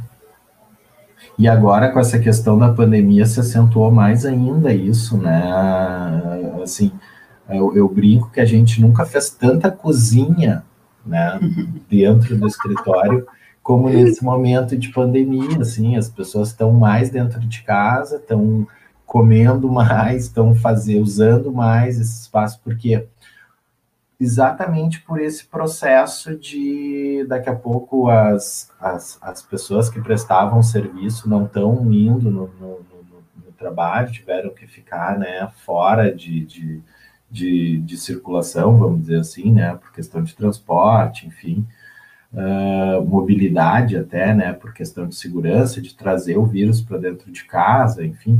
E 1.37 1.47
agora, 1.47 1.91
com 1.91 1.99
essa 1.99 2.17
questão 2.17 2.57
da 2.57 2.73
pandemia, 2.73 3.27
se 3.27 3.39
acentuou 3.39 3.91
mais 3.91 4.25
ainda 4.25 4.73
isso, 4.73 5.17
né? 5.17 5.43
Assim, 6.63 6.91
eu, 7.49 7.75
eu, 7.75 7.89
brinco 7.89 8.31
que 8.31 8.39
a 8.39 8.45
gente 8.45 8.81
nunca 8.81 9.05
fez 9.05 9.29
tanta 9.29 9.69
cozinha 9.71 10.63
né, 11.05 11.39
dentro 11.89 12.37
do 12.37 12.47
escritório 12.47 13.27
como 13.63 13.89
nesse 13.89 14.21
momento 14.23 14.77
de 14.77 14.89
pandemia, 14.89 15.61
assim, 15.61 15.95
as 15.95 16.09
pessoas 16.09 16.49
estão 16.49 16.73
mais 16.73 17.09
dentro 17.09 17.39
de 17.39 17.63
casa, 17.63 18.17
estão 18.17 18.67
comendo 19.05 19.71
mais, 19.71 20.25
estão 20.25 20.53
fazer, 20.53 20.99
usando 20.99 21.51
mais 21.51 21.97
esse 21.97 22.23
espaço, 22.23 22.59
porque 22.61 23.07
exatamente 24.19 25.01
por 25.01 25.19
esse 25.19 25.45
processo 25.45 26.37
de 26.37 27.25
daqui 27.27 27.49
a 27.49 27.55
pouco 27.55 28.09
as, 28.09 28.69
as, 28.79 29.17
as 29.21 29.41
pessoas 29.41 29.89
que 29.89 30.01
prestavam 30.01 30.61
serviço 30.61 31.29
não 31.29 31.45
estão 31.45 31.91
indo 31.91 32.29
no, 32.29 32.47
no, 32.59 32.67
no, 32.69 33.23
no, 33.45 33.51
trabalho, 33.57 34.11
tiveram 34.11 34.49
que 34.49 34.67
ficar 34.67 35.17
né, 35.17 35.49
fora 35.65 36.13
de, 36.13 36.45
de 36.45 36.81
de, 37.33 37.79
de 37.79 37.97
circulação, 37.97 38.77
vamos 38.77 39.01
dizer 39.01 39.19
assim, 39.19 39.51
né, 39.51 39.75
por 39.75 39.91
questão 39.91 40.21
de 40.23 40.35
transporte, 40.35 41.25
enfim, 41.25 41.65
uh, 42.31 43.03
mobilidade 43.03 43.97
até, 43.97 44.35
né, 44.35 44.53
por 44.53 44.71
questão 44.71 45.07
de 45.07 45.15
segurança, 45.15 45.81
de 45.81 45.95
trazer 45.95 46.37
o 46.37 46.45
vírus 46.45 46.79
para 46.79 46.99
dentro 46.99 47.31
de 47.31 47.43
casa, 47.45 48.05
enfim, 48.05 48.39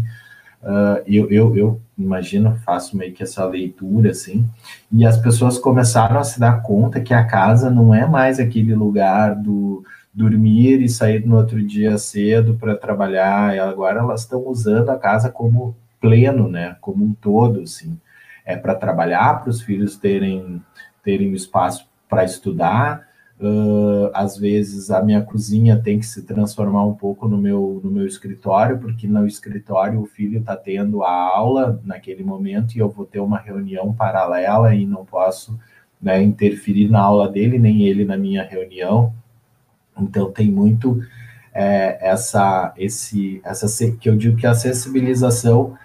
uh, 0.61 1.01
eu, 1.07 1.27
eu, 1.31 1.57
eu 1.57 1.81
imagino, 1.97 2.55
faço 2.63 2.95
meio 2.95 3.13
que 3.13 3.23
essa 3.23 3.43
leitura, 3.45 4.11
assim, 4.11 4.47
e 4.91 5.03
as 5.03 5.17
pessoas 5.17 5.57
começaram 5.57 6.19
a 6.19 6.23
se 6.23 6.39
dar 6.39 6.61
conta 6.61 7.01
que 7.01 7.15
a 7.15 7.25
casa 7.25 7.71
não 7.71 7.95
é 7.95 8.05
mais 8.05 8.39
aquele 8.39 8.75
lugar 8.75 9.35
do 9.35 9.83
dormir 10.13 10.83
e 10.83 10.87
sair 10.87 11.25
no 11.25 11.37
outro 11.37 11.65
dia 11.65 11.97
cedo 11.97 12.53
para 12.59 12.75
trabalhar, 12.75 13.59
agora 13.59 14.01
elas 14.01 14.21
estão 14.21 14.47
usando 14.47 14.91
a 14.91 14.99
casa 14.99 15.31
como 15.31 15.75
pleno, 15.99 16.47
né, 16.47 16.75
como 16.79 17.03
um 17.03 17.13
todo, 17.15 17.61
assim, 17.61 17.97
é 18.45 18.55
para 18.55 18.75
trabalhar, 18.75 19.41
para 19.41 19.49
os 19.49 19.61
filhos 19.61 19.97
terem, 19.97 20.61
terem 21.03 21.33
espaço 21.33 21.87
para 22.09 22.23
estudar. 22.23 23.07
Uh, 23.39 24.09
às 24.13 24.37
vezes 24.37 24.91
a 24.91 25.01
minha 25.01 25.21
cozinha 25.21 25.77
tem 25.77 25.99
que 25.99 26.05
se 26.05 26.21
transformar 26.21 26.85
um 26.85 26.93
pouco 26.93 27.27
no 27.27 27.37
meu, 27.37 27.81
no 27.83 27.91
meu 27.91 28.05
escritório, 28.05 28.77
porque 28.77 29.07
no 29.07 29.25
escritório 29.25 29.99
o 29.99 30.05
filho 30.05 30.39
está 30.39 30.55
tendo 30.55 31.03
a 31.03 31.11
aula 31.11 31.81
naquele 31.83 32.23
momento 32.23 32.75
e 32.75 32.79
eu 32.79 32.89
vou 32.89 33.05
ter 33.05 33.19
uma 33.19 33.39
reunião 33.39 33.93
paralela 33.93 34.73
e 34.75 34.85
não 34.85 35.03
posso 35.03 35.59
né, 36.01 36.21
interferir 36.21 36.89
na 36.89 36.99
aula 36.99 37.27
dele, 37.27 37.57
nem 37.57 37.83
ele 37.83 38.05
na 38.05 38.15
minha 38.15 38.43
reunião. 38.43 39.13
Então 39.97 40.31
tem 40.31 40.51
muito 40.51 41.01
é, 41.53 41.97
essa, 42.01 42.73
esse, 42.77 43.41
essa 43.43 43.67
que 43.97 44.09
eu 44.09 44.15
digo 44.15 44.37
que 44.37 44.47
a 44.47 44.53
sensibilização 44.53 45.77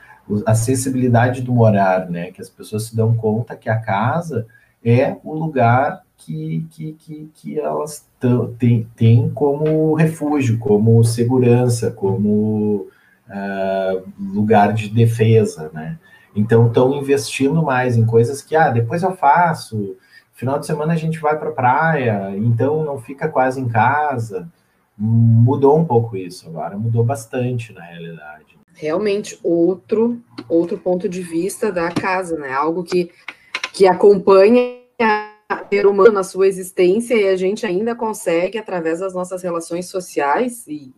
a 0.46 0.54
sensibilidade 0.54 1.42
do 1.42 1.52
morar, 1.52 2.08
né? 2.10 2.30
Que 2.30 2.40
as 2.40 2.48
pessoas 2.48 2.84
se 2.84 2.96
dão 2.96 3.14
conta 3.14 3.56
que 3.56 3.68
a 3.68 3.78
casa 3.78 4.46
é 4.84 5.16
o 5.24 5.34
lugar 5.34 6.02
que, 6.16 6.66
que, 6.70 6.92
que, 6.94 7.30
que 7.34 7.60
elas 7.60 8.06
têm, 8.58 8.88
têm 8.96 9.30
como 9.30 9.94
refúgio, 9.94 10.58
como 10.58 11.02
segurança, 11.04 11.90
como 11.90 12.88
uh, 13.28 14.08
lugar 14.18 14.72
de 14.72 14.88
defesa, 14.88 15.70
né? 15.72 15.98
Então 16.34 16.66
estão 16.66 16.94
investindo 16.94 17.62
mais 17.62 17.96
em 17.96 18.04
coisas 18.04 18.42
que, 18.42 18.54
ah, 18.54 18.70
depois 18.70 19.02
eu 19.02 19.16
faço, 19.16 19.96
final 20.34 20.58
de 20.58 20.66
semana 20.66 20.92
a 20.92 20.96
gente 20.96 21.18
vai 21.18 21.38
para 21.38 21.48
a 21.48 21.52
praia, 21.52 22.36
então 22.36 22.84
não 22.84 22.98
fica 22.98 23.28
quase 23.28 23.60
em 23.60 23.68
casa. 23.68 24.48
Mudou 24.96 25.78
um 25.78 25.84
pouco 25.84 26.16
isso 26.16 26.48
agora, 26.48 26.76
mudou 26.76 27.04
bastante 27.04 27.72
na 27.72 27.82
realidade 27.82 28.57
realmente 28.78 29.38
outro 29.42 30.20
outro 30.48 30.78
ponto 30.78 31.08
de 31.08 31.20
vista 31.20 31.70
da 31.72 31.90
casa, 31.90 32.38
né? 32.38 32.52
Algo 32.52 32.84
que, 32.84 33.10
que 33.72 33.86
acompanha 33.86 34.78
o 35.50 35.68
ser 35.68 35.86
humano 35.86 36.12
na 36.12 36.22
sua 36.22 36.46
existência 36.46 37.14
e 37.14 37.28
a 37.28 37.36
gente 37.36 37.66
ainda 37.66 37.94
consegue, 37.94 38.56
através 38.56 39.00
das 39.00 39.12
nossas 39.12 39.42
relações 39.42 39.86
sociais 39.86 40.66
e, 40.68 40.92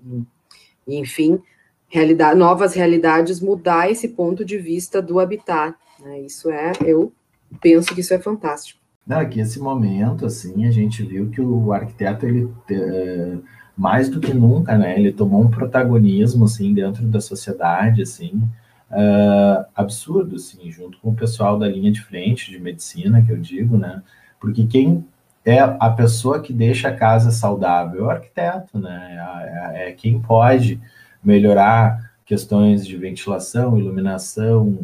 e 0.86 0.96
enfim, 0.96 1.40
realidade, 1.88 2.38
novas 2.38 2.74
realidades, 2.74 3.40
mudar 3.40 3.90
esse 3.90 4.08
ponto 4.08 4.44
de 4.44 4.58
vista 4.58 5.00
do 5.00 5.18
habitat. 5.18 5.74
Né? 6.00 6.20
Isso 6.20 6.50
é, 6.50 6.72
eu 6.84 7.12
penso 7.60 7.94
que 7.94 8.02
isso 8.02 8.12
é 8.12 8.18
fantástico. 8.18 8.78
Não, 9.06 9.18
aqui 9.18 9.40
esse 9.40 9.58
momento, 9.58 10.26
assim, 10.26 10.66
a 10.66 10.70
gente 10.70 11.02
viu 11.02 11.30
que 11.30 11.40
o 11.40 11.72
arquiteto, 11.72 12.26
ele... 12.26 12.48
Mais 13.76 14.08
do 14.08 14.20
que 14.20 14.34
nunca, 14.34 14.76
né? 14.76 14.98
Ele 14.98 15.12
tomou 15.12 15.42
um 15.42 15.50
protagonismo, 15.50 16.44
assim, 16.44 16.74
dentro 16.74 17.04
da 17.06 17.20
sociedade, 17.20 18.02
assim, 18.02 18.42
uh, 18.90 19.64
absurdo, 19.74 20.36
assim, 20.36 20.70
junto 20.70 20.98
com 20.98 21.10
o 21.10 21.14
pessoal 21.14 21.58
da 21.58 21.68
linha 21.68 21.90
de 21.90 22.02
frente 22.02 22.50
de 22.50 22.58
medicina, 22.58 23.22
que 23.22 23.32
eu 23.32 23.38
digo, 23.38 23.76
né? 23.76 24.02
Porque 24.38 24.66
quem 24.66 25.04
é 25.44 25.58
a 25.58 25.90
pessoa 25.90 26.40
que 26.40 26.52
deixa 26.52 26.88
a 26.88 26.96
casa 26.96 27.30
saudável 27.30 28.04
é 28.04 28.06
o 28.06 28.10
arquiteto, 28.10 28.78
né? 28.78 29.16
É, 29.74 29.88
é, 29.88 29.92
quem 29.92 30.20
pode 30.20 30.80
melhorar 31.22 32.10
questões 32.24 32.86
de 32.86 32.96
ventilação, 32.96 33.78
iluminação, 33.78 34.78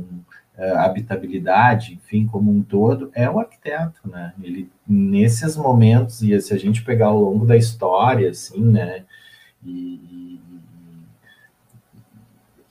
habitabilidade, 0.58 1.94
enfim, 1.94 2.26
como 2.26 2.50
um 2.50 2.62
todo, 2.62 3.10
é 3.14 3.28
o 3.28 3.38
arquiteto, 3.38 4.08
né? 4.08 4.32
Ele, 4.42 4.70
nesses 4.88 5.56
momentos, 5.56 6.22
e 6.22 6.40
se 6.40 6.54
a 6.54 6.58
gente 6.58 6.82
pegar 6.82 7.08
ao 7.08 7.20
longo 7.20 7.44
da 7.44 7.56
história, 7.56 8.30
assim, 8.30 8.64
né, 8.64 9.04
e, 9.64 10.40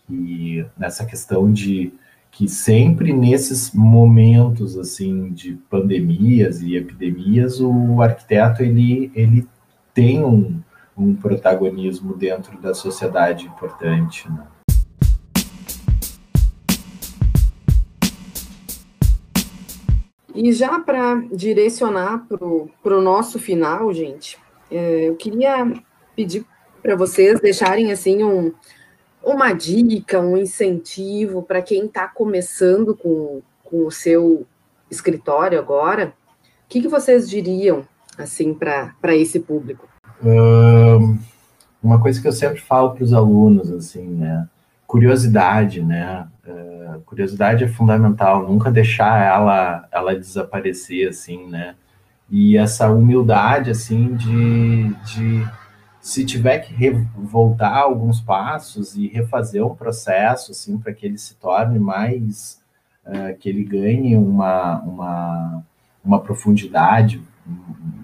e 0.09 0.65
nessa 0.77 1.05
questão 1.05 1.51
de 1.51 1.93
que 2.31 2.49
sempre 2.49 3.13
nesses 3.13 3.71
momentos, 3.71 4.77
assim, 4.77 5.31
de 5.31 5.53
pandemias 5.69 6.61
e 6.61 6.75
epidemias, 6.75 7.61
o 7.61 8.01
arquiteto, 8.01 8.61
ele, 8.61 9.11
ele 9.15 9.47
tem 9.93 10.25
um, 10.25 10.59
um 10.97 11.15
protagonismo 11.15 12.15
dentro 12.15 12.59
da 12.59 12.73
sociedade 12.73 13.45
importante, 13.45 14.29
né? 14.29 14.45
E 20.35 20.51
já 20.51 20.79
para 20.79 21.15
direcionar 21.31 22.27
para 22.27 22.97
o 22.97 23.01
nosso 23.01 23.39
final, 23.39 23.93
gente, 23.93 24.37
é, 24.69 25.07
eu 25.07 25.15
queria 25.15 25.71
pedir 26.13 26.45
para 26.83 26.95
vocês 26.95 27.39
deixarem 27.39 27.91
assim 27.91 28.21
um, 28.21 28.51
uma 29.23 29.53
dica, 29.53 30.19
um 30.19 30.35
incentivo 30.35 31.41
para 31.41 31.61
quem 31.61 31.85
está 31.85 32.07
começando 32.07 32.93
com, 32.95 33.41
com 33.63 33.85
o 33.87 33.91
seu 33.91 34.45
escritório 34.91 35.57
agora. 35.57 36.13
O 36.65 36.67
que, 36.67 36.81
que 36.81 36.87
vocês 36.89 37.29
diriam 37.29 37.87
assim 38.17 38.53
para 38.53 39.15
esse 39.15 39.39
público? 39.39 39.87
Um, 40.21 41.17
uma 41.81 42.01
coisa 42.01 42.21
que 42.21 42.27
eu 42.27 42.33
sempre 42.33 42.59
falo 42.59 42.91
para 42.91 43.03
os 43.03 43.13
alunos, 43.13 43.71
assim, 43.71 44.05
né? 44.05 44.47
Curiosidade, 44.87 45.81
né? 45.81 46.27
Uh, 46.47 47.01
curiosidade 47.01 47.63
é 47.63 47.67
fundamental, 47.67 48.47
nunca 48.47 48.71
deixar 48.71 49.23
ela, 49.23 49.87
ela 49.91 50.15
desaparecer, 50.15 51.09
assim, 51.09 51.47
né? 51.47 51.75
E 52.29 52.57
essa 52.57 52.89
humildade, 52.89 53.71
assim, 53.71 54.15
de, 54.15 54.93
de 55.05 55.47
se 55.99 56.25
tiver 56.25 56.59
que 56.59 56.91
voltar 57.15 57.77
alguns 57.77 58.21
passos 58.21 58.95
e 58.95 59.07
refazer 59.07 59.65
um 59.65 59.75
processo, 59.75 60.51
assim, 60.51 60.77
para 60.77 60.93
que 60.93 61.05
ele 61.05 61.17
se 61.17 61.35
torne 61.35 61.79
mais, 61.79 62.61
uh, 63.05 63.35
que 63.39 63.49
ele 63.49 63.63
ganhe 63.63 64.15
uma, 64.15 64.81
uma, 64.81 65.63
uma 66.03 66.19
profundidade, 66.21 67.21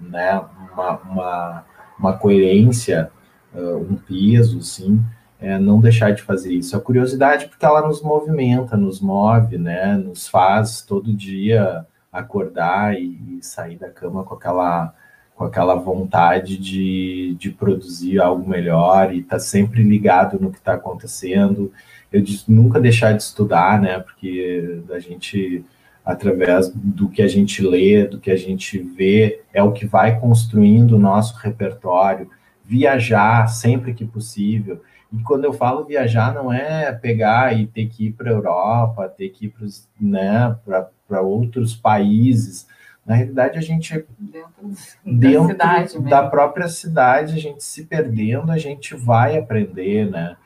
né? 0.08 0.42
Uma, 0.72 0.98
uma, 0.98 1.64
uma 1.98 2.12
coerência, 2.14 3.10
uh, 3.54 3.76
um 3.76 3.96
peso, 3.96 4.58
assim, 4.58 5.04
é, 5.42 5.58
não 5.58 5.80
deixar 5.80 6.12
de 6.12 6.22
fazer 6.22 6.54
isso. 6.54 6.76
A 6.76 6.80
curiosidade, 6.80 7.48
porque 7.48 7.66
ela 7.66 7.84
nos 7.86 8.00
movimenta, 8.00 8.76
nos 8.76 9.00
move, 9.00 9.58
né? 9.58 9.96
Nos 9.96 10.28
faz 10.28 10.82
todo 10.82 11.12
dia 11.12 11.84
acordar 12.12 12.94
e, 12.94 13.38
e 13.38 13.42
sair 13.42 13.76
da 13.76 13.90
cama 13.90 14.22
com 14.22 14.34
aquela, 14.34 14.94
com 15.34 15.44
aquela 15.44 15.74
vontade 15.74 16.56
de, 16.56 17.34
de 17.40 17.50
produzir 17.50 18.20
algo 18.20 18.48
melhor 18.48 19.12
e 19.12 19.18
estar 19.18 19.36
tá 19.36 19.40
sempre 19.40 19.82
ligado 19.82 20.38
no 20.40 20.52
que 20.52 20.58
está 20.58 20.74
acontecendo. 20.74 21.72
Eu 22.12 22.22
disse, 22.22 22.44
nunca 22.50 22.80
deixar 22.80 23.12
de 23.12 23.24
estudar, 23.24 23.80
né? 23.80 23.98
Porque 23.98 24.80
a 24.90 25.00
gente, 25.00 25.64
através 26.04 26.70
do 26.72 27.08
que 27.08 27.20
a 27.20 27.28
gente 27.28 27.60
lê, 27.62 28.06
do 28.06 28.20
que 28.20 28.30
a 28.30 28.36
gente 28.36 28.78
vê, 28.78 29.42
é 29.52 29.60
o 29.60 29.72
que 29.72 29.86
vai 29.86 30.20
construindo 30.20 30.92
o 30.92 31.00
nosso 31.00 31.36
repertório. 31.38 32.30
Viajar 32.64 33.48
sempre 33.48 33.92
que 33.92 34.04
possível 34.04 34.80
e 35.12 35.22
quando 35.22 35.44
eu 35.44 35.52
falo 35.52 35.84
viajar, 35.84 36.32
não 36.32 36.50
é 36.50 36.90
pegar 36.90 37.56
e 37.56 37.66
ter 37.66 37.86
que 37.86 38.06
ir 38.06 38.12
para 38.12 38.30
a 38.30 38.32
Europa, 38.32 39.08
ter 39.08 39.28
que 39.28 39.46
ir 39.46 39.50
para 39.50 39.66
né, 40.00 41.20
outros 41.20 41.74
países. 41.74 42.66
Na 43.04 43.14
realidade, 43.14 43.58
a 43.58 43.60
gente, 43.60 44.06
dentro, 44.18 44.72
dentro 45.04 45.58
da, 45.58 45.84
da 46.08 46.28
própria 46.28 46.68
cidade, 46.68 47.34
a 47.34 47.38
gente 47.38 47.62
se 47.62 47.84
perdendo, 47.84 48.50
a 48.50 48.58
gente 48.58 48.94
vai 48.94 49.36
aprender, 49.36 50.10
né? 50.10 50.36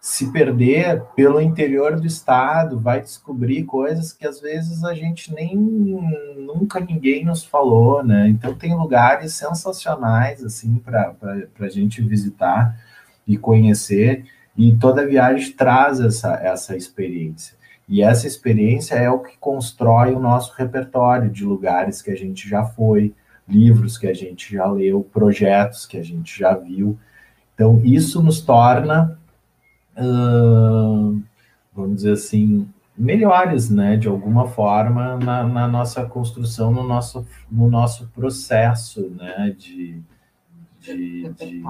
Se 0.00 0.32
perder 0.32 1.02
pelo 1.14 1.40
interior 1.40 1.98
do 1.98 2.06
estado, 2.06 2.78
vai 2.78 3.00
descobrir 3.00 3.64
coisas 3.64 4.12
que 4.12 4.26
às 4.26 4.40
vezes 4.40 4.82
a 4.84 4.94
gente 4.94 5.32
nem 5.32 5.56
nunca 5.56 6.80
ninguém 6.80 7.24
nos 7.24 7.44
falou, 7.44 8.02
né? 8.02 8.28
Então 8.28 8.52
tem 8.52 8.74
lugares 8.74 9.32
sensacionais 9.34 10.44
assim 10.44 10.76
para 10.78 11.14
a 11.60 11.68
gente 11.68 12.02
visitar 12.02 12.76
e 13.26 13.36
conhecer, 13.36 14.24
e 14.56 14.76
toda 14.76 15.06
viagem 15.06 15.52
traz 15.52 16.00
essa, 16.00 16.34
essa 16.34 16.76
experiência. 16.76 17.56
E 17.88 18.02
essa 18.02 18.26
experiência 18.26 18.94
é 18.94 19.10
o 19.10 19.20
que 19.20 19.36
constrói 19.38 20.14
o 20.14 20.20
nosso 20.20 20.54
repertório 20.56 21.30
de 21.30 21.44
lugares 21.44 22.00
que 22.00 22.10
a 22.10 22.16
gente 22.16 22.48
já 22.48 22.64
foi, 22.64 23.14
livros 23.48 23.98
que 23.98 24.06
a 24.06 24.14
gente 24.14 24.54
já 24.54 24.66
leu, 24.66 25.06
projetos 25.12 25.84
que 25.84 25.98
a 25.98 26.02
gente 26.02 26.38
já 26.38 26.54
viu. 26.54 26.98
Então, 27.54 27.80
isso 27.84 28.22
nos 28.22 28.40
torna, 28.40 29.18
hum, 29.96 31.22
vamos 31.74 31.96
dizer 31.96 32.12
assim, 32.12 32.68
melhores, 32.96 33.68
né, 33.68 33.96
de 33.96 34.08
alguma 34.08 34.46
forma, 34.46 35.16
na, 35.18 35.44
na, 35.44 35.68
nossa 35.68 36.04
construção, 36.04 36.72
no 36.72 36.82
nosso, 36.82 37.26
no 37.50 37.68
nosso 37.68 38.08
processo, 38.08 39.10
né, 39.10 39.54
de, 39.58 40.00
de, 40.82 41.28
de, 41.28 41.62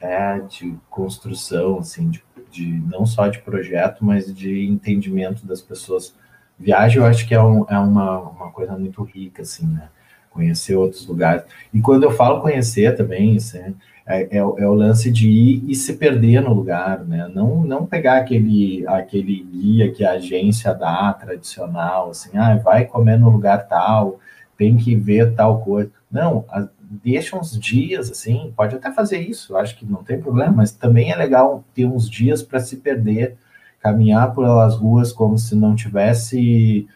é, 0.00 0.40
de 0.40 0.74
construção, 0.88 1.78
assim, 1.78 2.08
de, 2.08 2.24
de, 2.50 2.66
não 2.66 3.04
só 3.04 3.28
de 3.28 3.38
projeto, 3.40 4.04
mas 4.04 4.34
de 4.34 4.66
entendimento 4.66 5.46
das 5.46 5.60
pessoas. 5.60 6.14
Viagem, 6.58 6.98
eu 6.98 7.04
acho 7.04 7.28
que 7.28 7.34
é, 7.34 7.42
um, 7.42 7.64
é 7.68 7.78
uma, 7.78 8.18
uma 8.20 8.50
coisa 8.50 8.76
muito 8.76 9.02
rica, 9.02 9.42
assim, 9.42 9.66
né? 9.66 9.88
Conhecer 10.30 10.74
outros 10.74 11.06
lugares. 11.06 11.44
E 11.72 11.80
quando 11.80 12.04
eu 12.04 12.10
falo 12.10 12.40
conhecer 12.40 12.96
também, 12.96 13.36
assim, 13.36 13.74
é, 14.06 14.22
é, 14.22 14.38
é, 14.38 14.42
o 14.42 14.74
lance 14.74 15.10
de 15.10 15.28
ir 15.28 15.64
e 15.68 15.74
se 15.74 15.96
perder 15.96 16.40
no 16.40 16.54
lugar, 16.54 17.04
né? 17.04 17.30
Não, 17.32 17.62
não 17.62 17.86
pegar 17.86 18.16
aquele, 18.16 18.84
aquele 18.88 19.44
guia 19.44 19.92
que 19.92 20.04
a 20.04 20.12
agência 20.12 20.72
dá, 20.74 21.12
tradicional, 21.12 22.10
assim, 22.10 22.36
ah, 22.36 22.56
vai 22.56 22.86
comer 22.86 23.18
no 23.18 23.28
lugar 23.28 23.68
tal, 23.68 24.18
tem 24.56 24.76
que 24.76 24.96
ver 24.96 25.34
tal 25.34 25.60
coisa. 25.60 25.90
Não, 26.10 26.44
a, 26.48 26.68
deixa 26.90 27.36
uns 27.36 27.58
dias, 27.58 28.10
assim, 28.10 28.52
pode 28.56 28.74
até 28.74 28.90
fazer 28.90 29.18
isso, 29.18 29.56
acho 29.56 29.76
que 29.76 29.84
não 29.84 30.02
tem 30.02 30.20
problema, 30.20 30.52
mas 30.52 30.72
também 30.72 31.12
é 31.12 31.16
legal 31.16 31.62
ter 31.74 31.84
uns 31.84 32.08
dias 32.08 32.42
para 32.42 32.60
se 32.60 32.76
perder, 32.76 33.36
caminhar 33.80 34.34
pelas 34.34 34.74
ruas 34.74 35.12
como 35.12 35.38
se 35.38 35.54
não 35.54 35.74
tivesse 35.74 36.88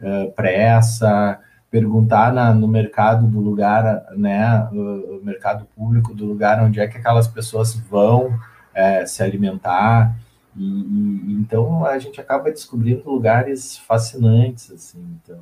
uh, 0.00 0.30
pressa, 0.32 1.40
perguntar 1.70 2.32
na, 2.32 2.54
no 2.54 2.66
mercado 2.68 3.26
do 3.26 3.40
lugar, 3.40 4.06
né, 4.16 4.68
o 4.72 5.20
mercado 5.22 5.66
público 5.76 6.14
do 6.14 6.24
lugar 6.24 6.62
onde 6.62 6.80
é 6.80 6.86
que 6.86 6.98
aquelas 6.98 7.28
pessoas 7.28 7.74
vão 7.74 8.38
é, 8.74 9.04
se 9.04 9.22
alimentar, 9.22 10.16
e, 10.56 10.64
e, 10.64 11.32
então 11.34 11.84
a 11.84 11.98
gente 11.98 12.20
acaba 12.20 12.50
descobrindo 12.50 13.08
lugares 13.08 13.78
fascinantes, 13.78 14.70
assim, 14.70 15.18
então 15.22 15.38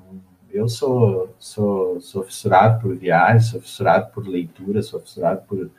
eu 0.53 0.69
sou, 0.69 1.35
sou, 1.39 2.01
sou 2.01 2.23
fissurado 2.25 2.81
por 2.81 2.97
viagem, 2.97 3.41
sou 3.41 3.61
fissurado 3.61 4.11
por 4.13 4.27
leitura, 4.27 4.83
sou 4.83 5.01
fissurado 5.01 5.43
por, 5.47 5.71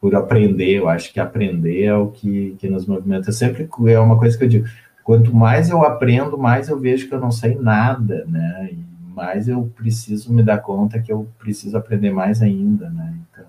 por 0.00 0.14
aprender. 0.14 0.78
Eu 0.78 0.88
acho 0.88 1.12
que 1.12 1.20
aprender 1.20 1.84
é 1.84 1.94
o 1.94 2.08
que, 2.08 2.56
que 2.58 2.68
nos 2.68 2.86
movimenta. 2.86 3.28
Eu 3.28 3.34
sempre 3.34 3.68
é 3.88 4.00
uma 4.00 4.18
coisa 4.18 4.36
que 4.36 4.44
eu 4.44 4.48
digo: 4.48 4.66
quanto 5.04 5.34
mais 5.34 5.68
eu 5.68 5.82
aprendo, 5.84 6.38
mais 6.38 6.68
eu 6.68 6.78
vejo 6.78 7.08
que 7.08 7.14
eu 7.14 7.20
não 7.20 7.30
sei 7.30 7.54
nada, 7.54 8.24
né? 8.26 8.70
E 8.72 8.92
mais 9.14 9.46
eu 9.46 9.70
preciso 9.76 10.32
me 10.32 10.42
dar 10.42 10.58
conta 10.58 11.00
que 11.00 11.12
eu 11.12 11.28
preciso 11.38 11.76
aprender 11.76 12.10
mais 12.10 12.40
ainda, 12.40 12.88
né? 12.88 13.14
Então, 13.30 13.44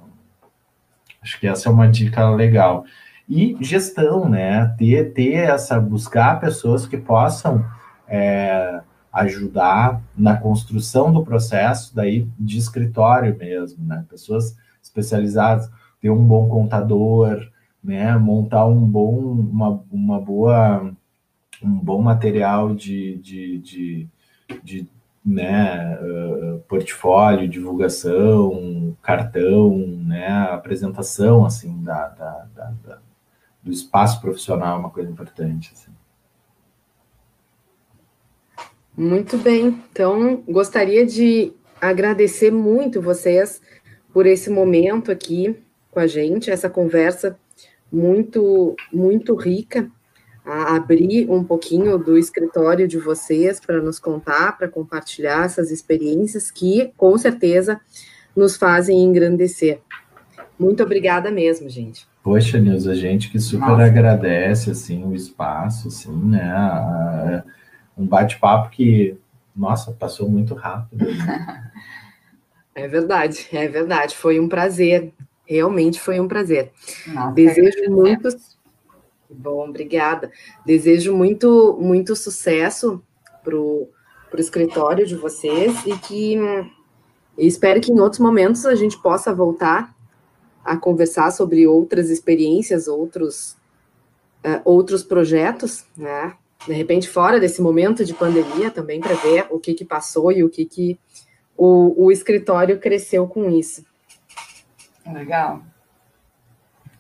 acho 1.21 1.39
que 1.39 1.47
essa 1.47 1.69
é 1.69 1.71
uma 1.71 1.87
dica 1.87 2.29
legal. 2.29 2.83
E 3.29 3.55
gestão, 3.61 4.27
né? 4.27 4.75
Ter, 4.77 5.13
ter 5.13 5.35
essa, 5.35 5.79
buscar 5.79 6.39
pessoas 6.41 6.85
que 6.85 6.97
possam. 6.97 7.65
É, 8.05 8.81
ajudar 9.14 10.01
na 10.18 10.36
construção 10.36 11.14
do 11.14 11.24
processo 11.24 11.95
daí 11.95 12.28
de 12.39 12.57
escritório 12.57 13.38
mesmo, 13.38 13.86
né? 13.86 14.03
Pessoas 14.09 14.57
especializadas, 14.82 15.70
ter 16.01 16.09
um 16.09 16.26
bom 16.26 16.49
contador, 16.49 17.47
né? 17.84 18.18
Montar 18.18 18.66
um 18.66 18.82
bom, 18.82 19.16
uma, 19.20 19.84
uma 19.91 20.20
boa, 20.20 20.91
um 21.61 21.80
bom 21.80 22.01
material 22.01 22.74
de, 22.74 23.18
de, 23.20 23.59
de, 23.59 24.07
de 24.64 24.89
né, 25.24 25.97
uh, 26.01 26.59
portfólio, 26.68 27.47
divulgação, 27.47 28.97
cartão, 29.01 29.78
né, 29.78 30.28
apresentação, 30.28 31.45
assim, 31.45 31.82
da, 31.82 32.09
da, 32.09 32.47
da, 32.53 32.74
da 32.86 32.99
do 33.64 33.72
espaço 33.72 34.20
profissional 34.20 34.76
é 34.76 34.80
uma 34.80 34.89
coisa 34.89 35.09
importante, 35.09 35.72
assim. 35.74 35.92
Muito 38.95 39.37
bem. 39.37 39.81
Então, 39.91 40.43
gostaria 40.47 41.05
de 41.05 41.51
agradecer 41.81 42.51
muito 42.51 43.01
vocês 43.01 43.61
por 44.13 44.25
esse 44.25 44.49
momento 44.49 45.11
aqui 45.11 45.55
com 45.91 45.99
a 45.99 46.07
gente, 46.07 46.51
essa 46.51 46.69
conversa 46.69 47.37
muito, 47.91 48.75
muito 48.91 49.35
rica 49.35 49.89
a 50.45 50.75
abrir 50.75 51.29
um 51.29 51.43
pouquinho 51.43 51.97
do 51.97 52.17
escritório 52.17 52.87
de 52.87 52.97
vocês 52.97 53.59
para 53.59 53.81
nos 53.81 53.97
contar, 53.99 54.57
para 54.57 54.67
compartilhar 54.67 55.45
essas 55.45 55.71
experiências 55.71 56.51
que, 56.51 56.91
com 56.97 57.17
certeza, 57.17 57.79
nos 58.35 58.57
fazem 58.57 59.01
engrandecer. 59.03 59.79
Muito 60.59 60.83
obrigada 60.83 61.31
mesmo, 61.31 61.69
gente. 61.69 62.05
Poxa, 62.21 62.59
Nilza, 62.59 62.91
a 62.91 62.95
gente 62.95 63.31
que 63.31 63.39
super 63.39 63.69
Nossa. 63.69 63.85
agradece, 63.85 64.71
assim, 64.71 65.03
o 65.03 65.13
espaço, 65.13 65.87
assim, 65.87 66.13
né, 66.25 67.43
um 67.97 68.05
bate-papo 68.05 68.69
que, 68.69 69.17
nossa, 69.55 69.91
passou 69.91 70.29
muito 70.29 70.53
rápido. 70.53 71.05
É 72.75 72.87
verdade, 72.87 73.47
é 73.51 73.67
verdade, 73.67 74.15
foi 74.15 74.39
um 74.39 74.49
prazer, 74.49 75.13
realmente 75.45 76.01
foi 76.01 76.19
um 76.19 76.27
prazer. 76.27 76.71
Nossa, 77.05 77.31
Desejo 77.31 77.91
muito 77.91 78.29
Bom, 79.29 79.67
obrigada. 79.67 80.31
Desejo 80.65 81.15
muito, 81.15 81.77
muito 81.79 82.15
sucesso 82.15 83.01
para 83.43 83.55
o 83.55 83.89
escritório 84.37 85.05
de 85.05 85.15
vocês 85.15 85.85
e 85.85 85.97
que 85.97 86.37
e 87.37 87.47
espero 87.47 87.81
que 87.81 87.91
em 87.91 87.99
outros 87.99 88.19
momentos 88.19 88.65
a 88.65 88.75
gente 88.75 89.01
possa 89.01 89.33
voltar 89.33 89.93
a 90.63 90.77
conversar 90.77 91.31
sobre 91.31 91.65
outras 91.67 92.09
experiências, 92.09 92.87
outros, 92.87 93.57
uh, 94.45 94.61
outros 94.63 95.03
projetos, 95.03 95.83
né? 95.97 96.35
De 96.68 96.74
repente, 96.74 97.09
fora 97.09 97.39
desse 97.39 97.61
momento 97.61 98.05
de 98.05 98.14
pandemia, 98.14 98.72
também 98.72 98.99
para 98.99 99.16
ver 99.16 99.47
o 99.49 99.59
que, 99.59 99.74
que 99.74 99.84
passou 99.84 100.32
e 100.32 100.43
o 100.43 100.49
que, 100.49 100.66
que 100.66 100.99
o, 101.57 102.05
o 102.05 102.11
escritório 102.11 102.80
cresceu 102.80 103.28
com 103.28 103.49
isso. 103.49 103.86
Legal. 105.05 105.61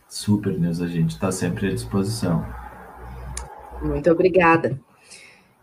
Super, 0.07 0.59
Neuza, 0.59 0.85
a 0.85 0.87
gente 0.87 1.11
está 1.11 1.31
sempre 1.31 1.67
à 1.67 1.73
disposição. 1.73 2.45
Muito 3.81 4.11
obrigada. 4.11 4.79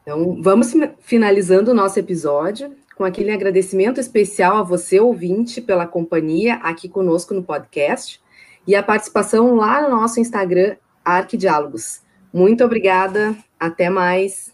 Então, 0.02 0.42
vamos 0.42 0.72
finalizando 1.00 1.70
o 1.70 1.74
nosso 1.74 1.98
episódio 1.98 2.74
com 2.96 3.04
aquele 3.04 3.30
agradecimento 3.30 4.00
especial 4.00 4.56
a 4.56 4.62
você, 4.62 4.98
ouvinte, 4.98 5.60
pela 5.60 5.86
companhia 5.86 6.56
aqui 6.56 6.88
conosco 6.88 7.32
no 7.32 7.42
podcast 7.42 8.20
e 8.66 8.74
a 8.74 8.82
participação 8.82 9.54
lá 9.54 9.80
no 9.82 9.88
nosso 9.88 10.20
Instagram, 10.20 10.76
Arquidiálogos. 11.04 12.02
Muito 12.32 12.64
obrigada, 12.64 13.34
até 13.60 13.90
mais. 13.90 14.49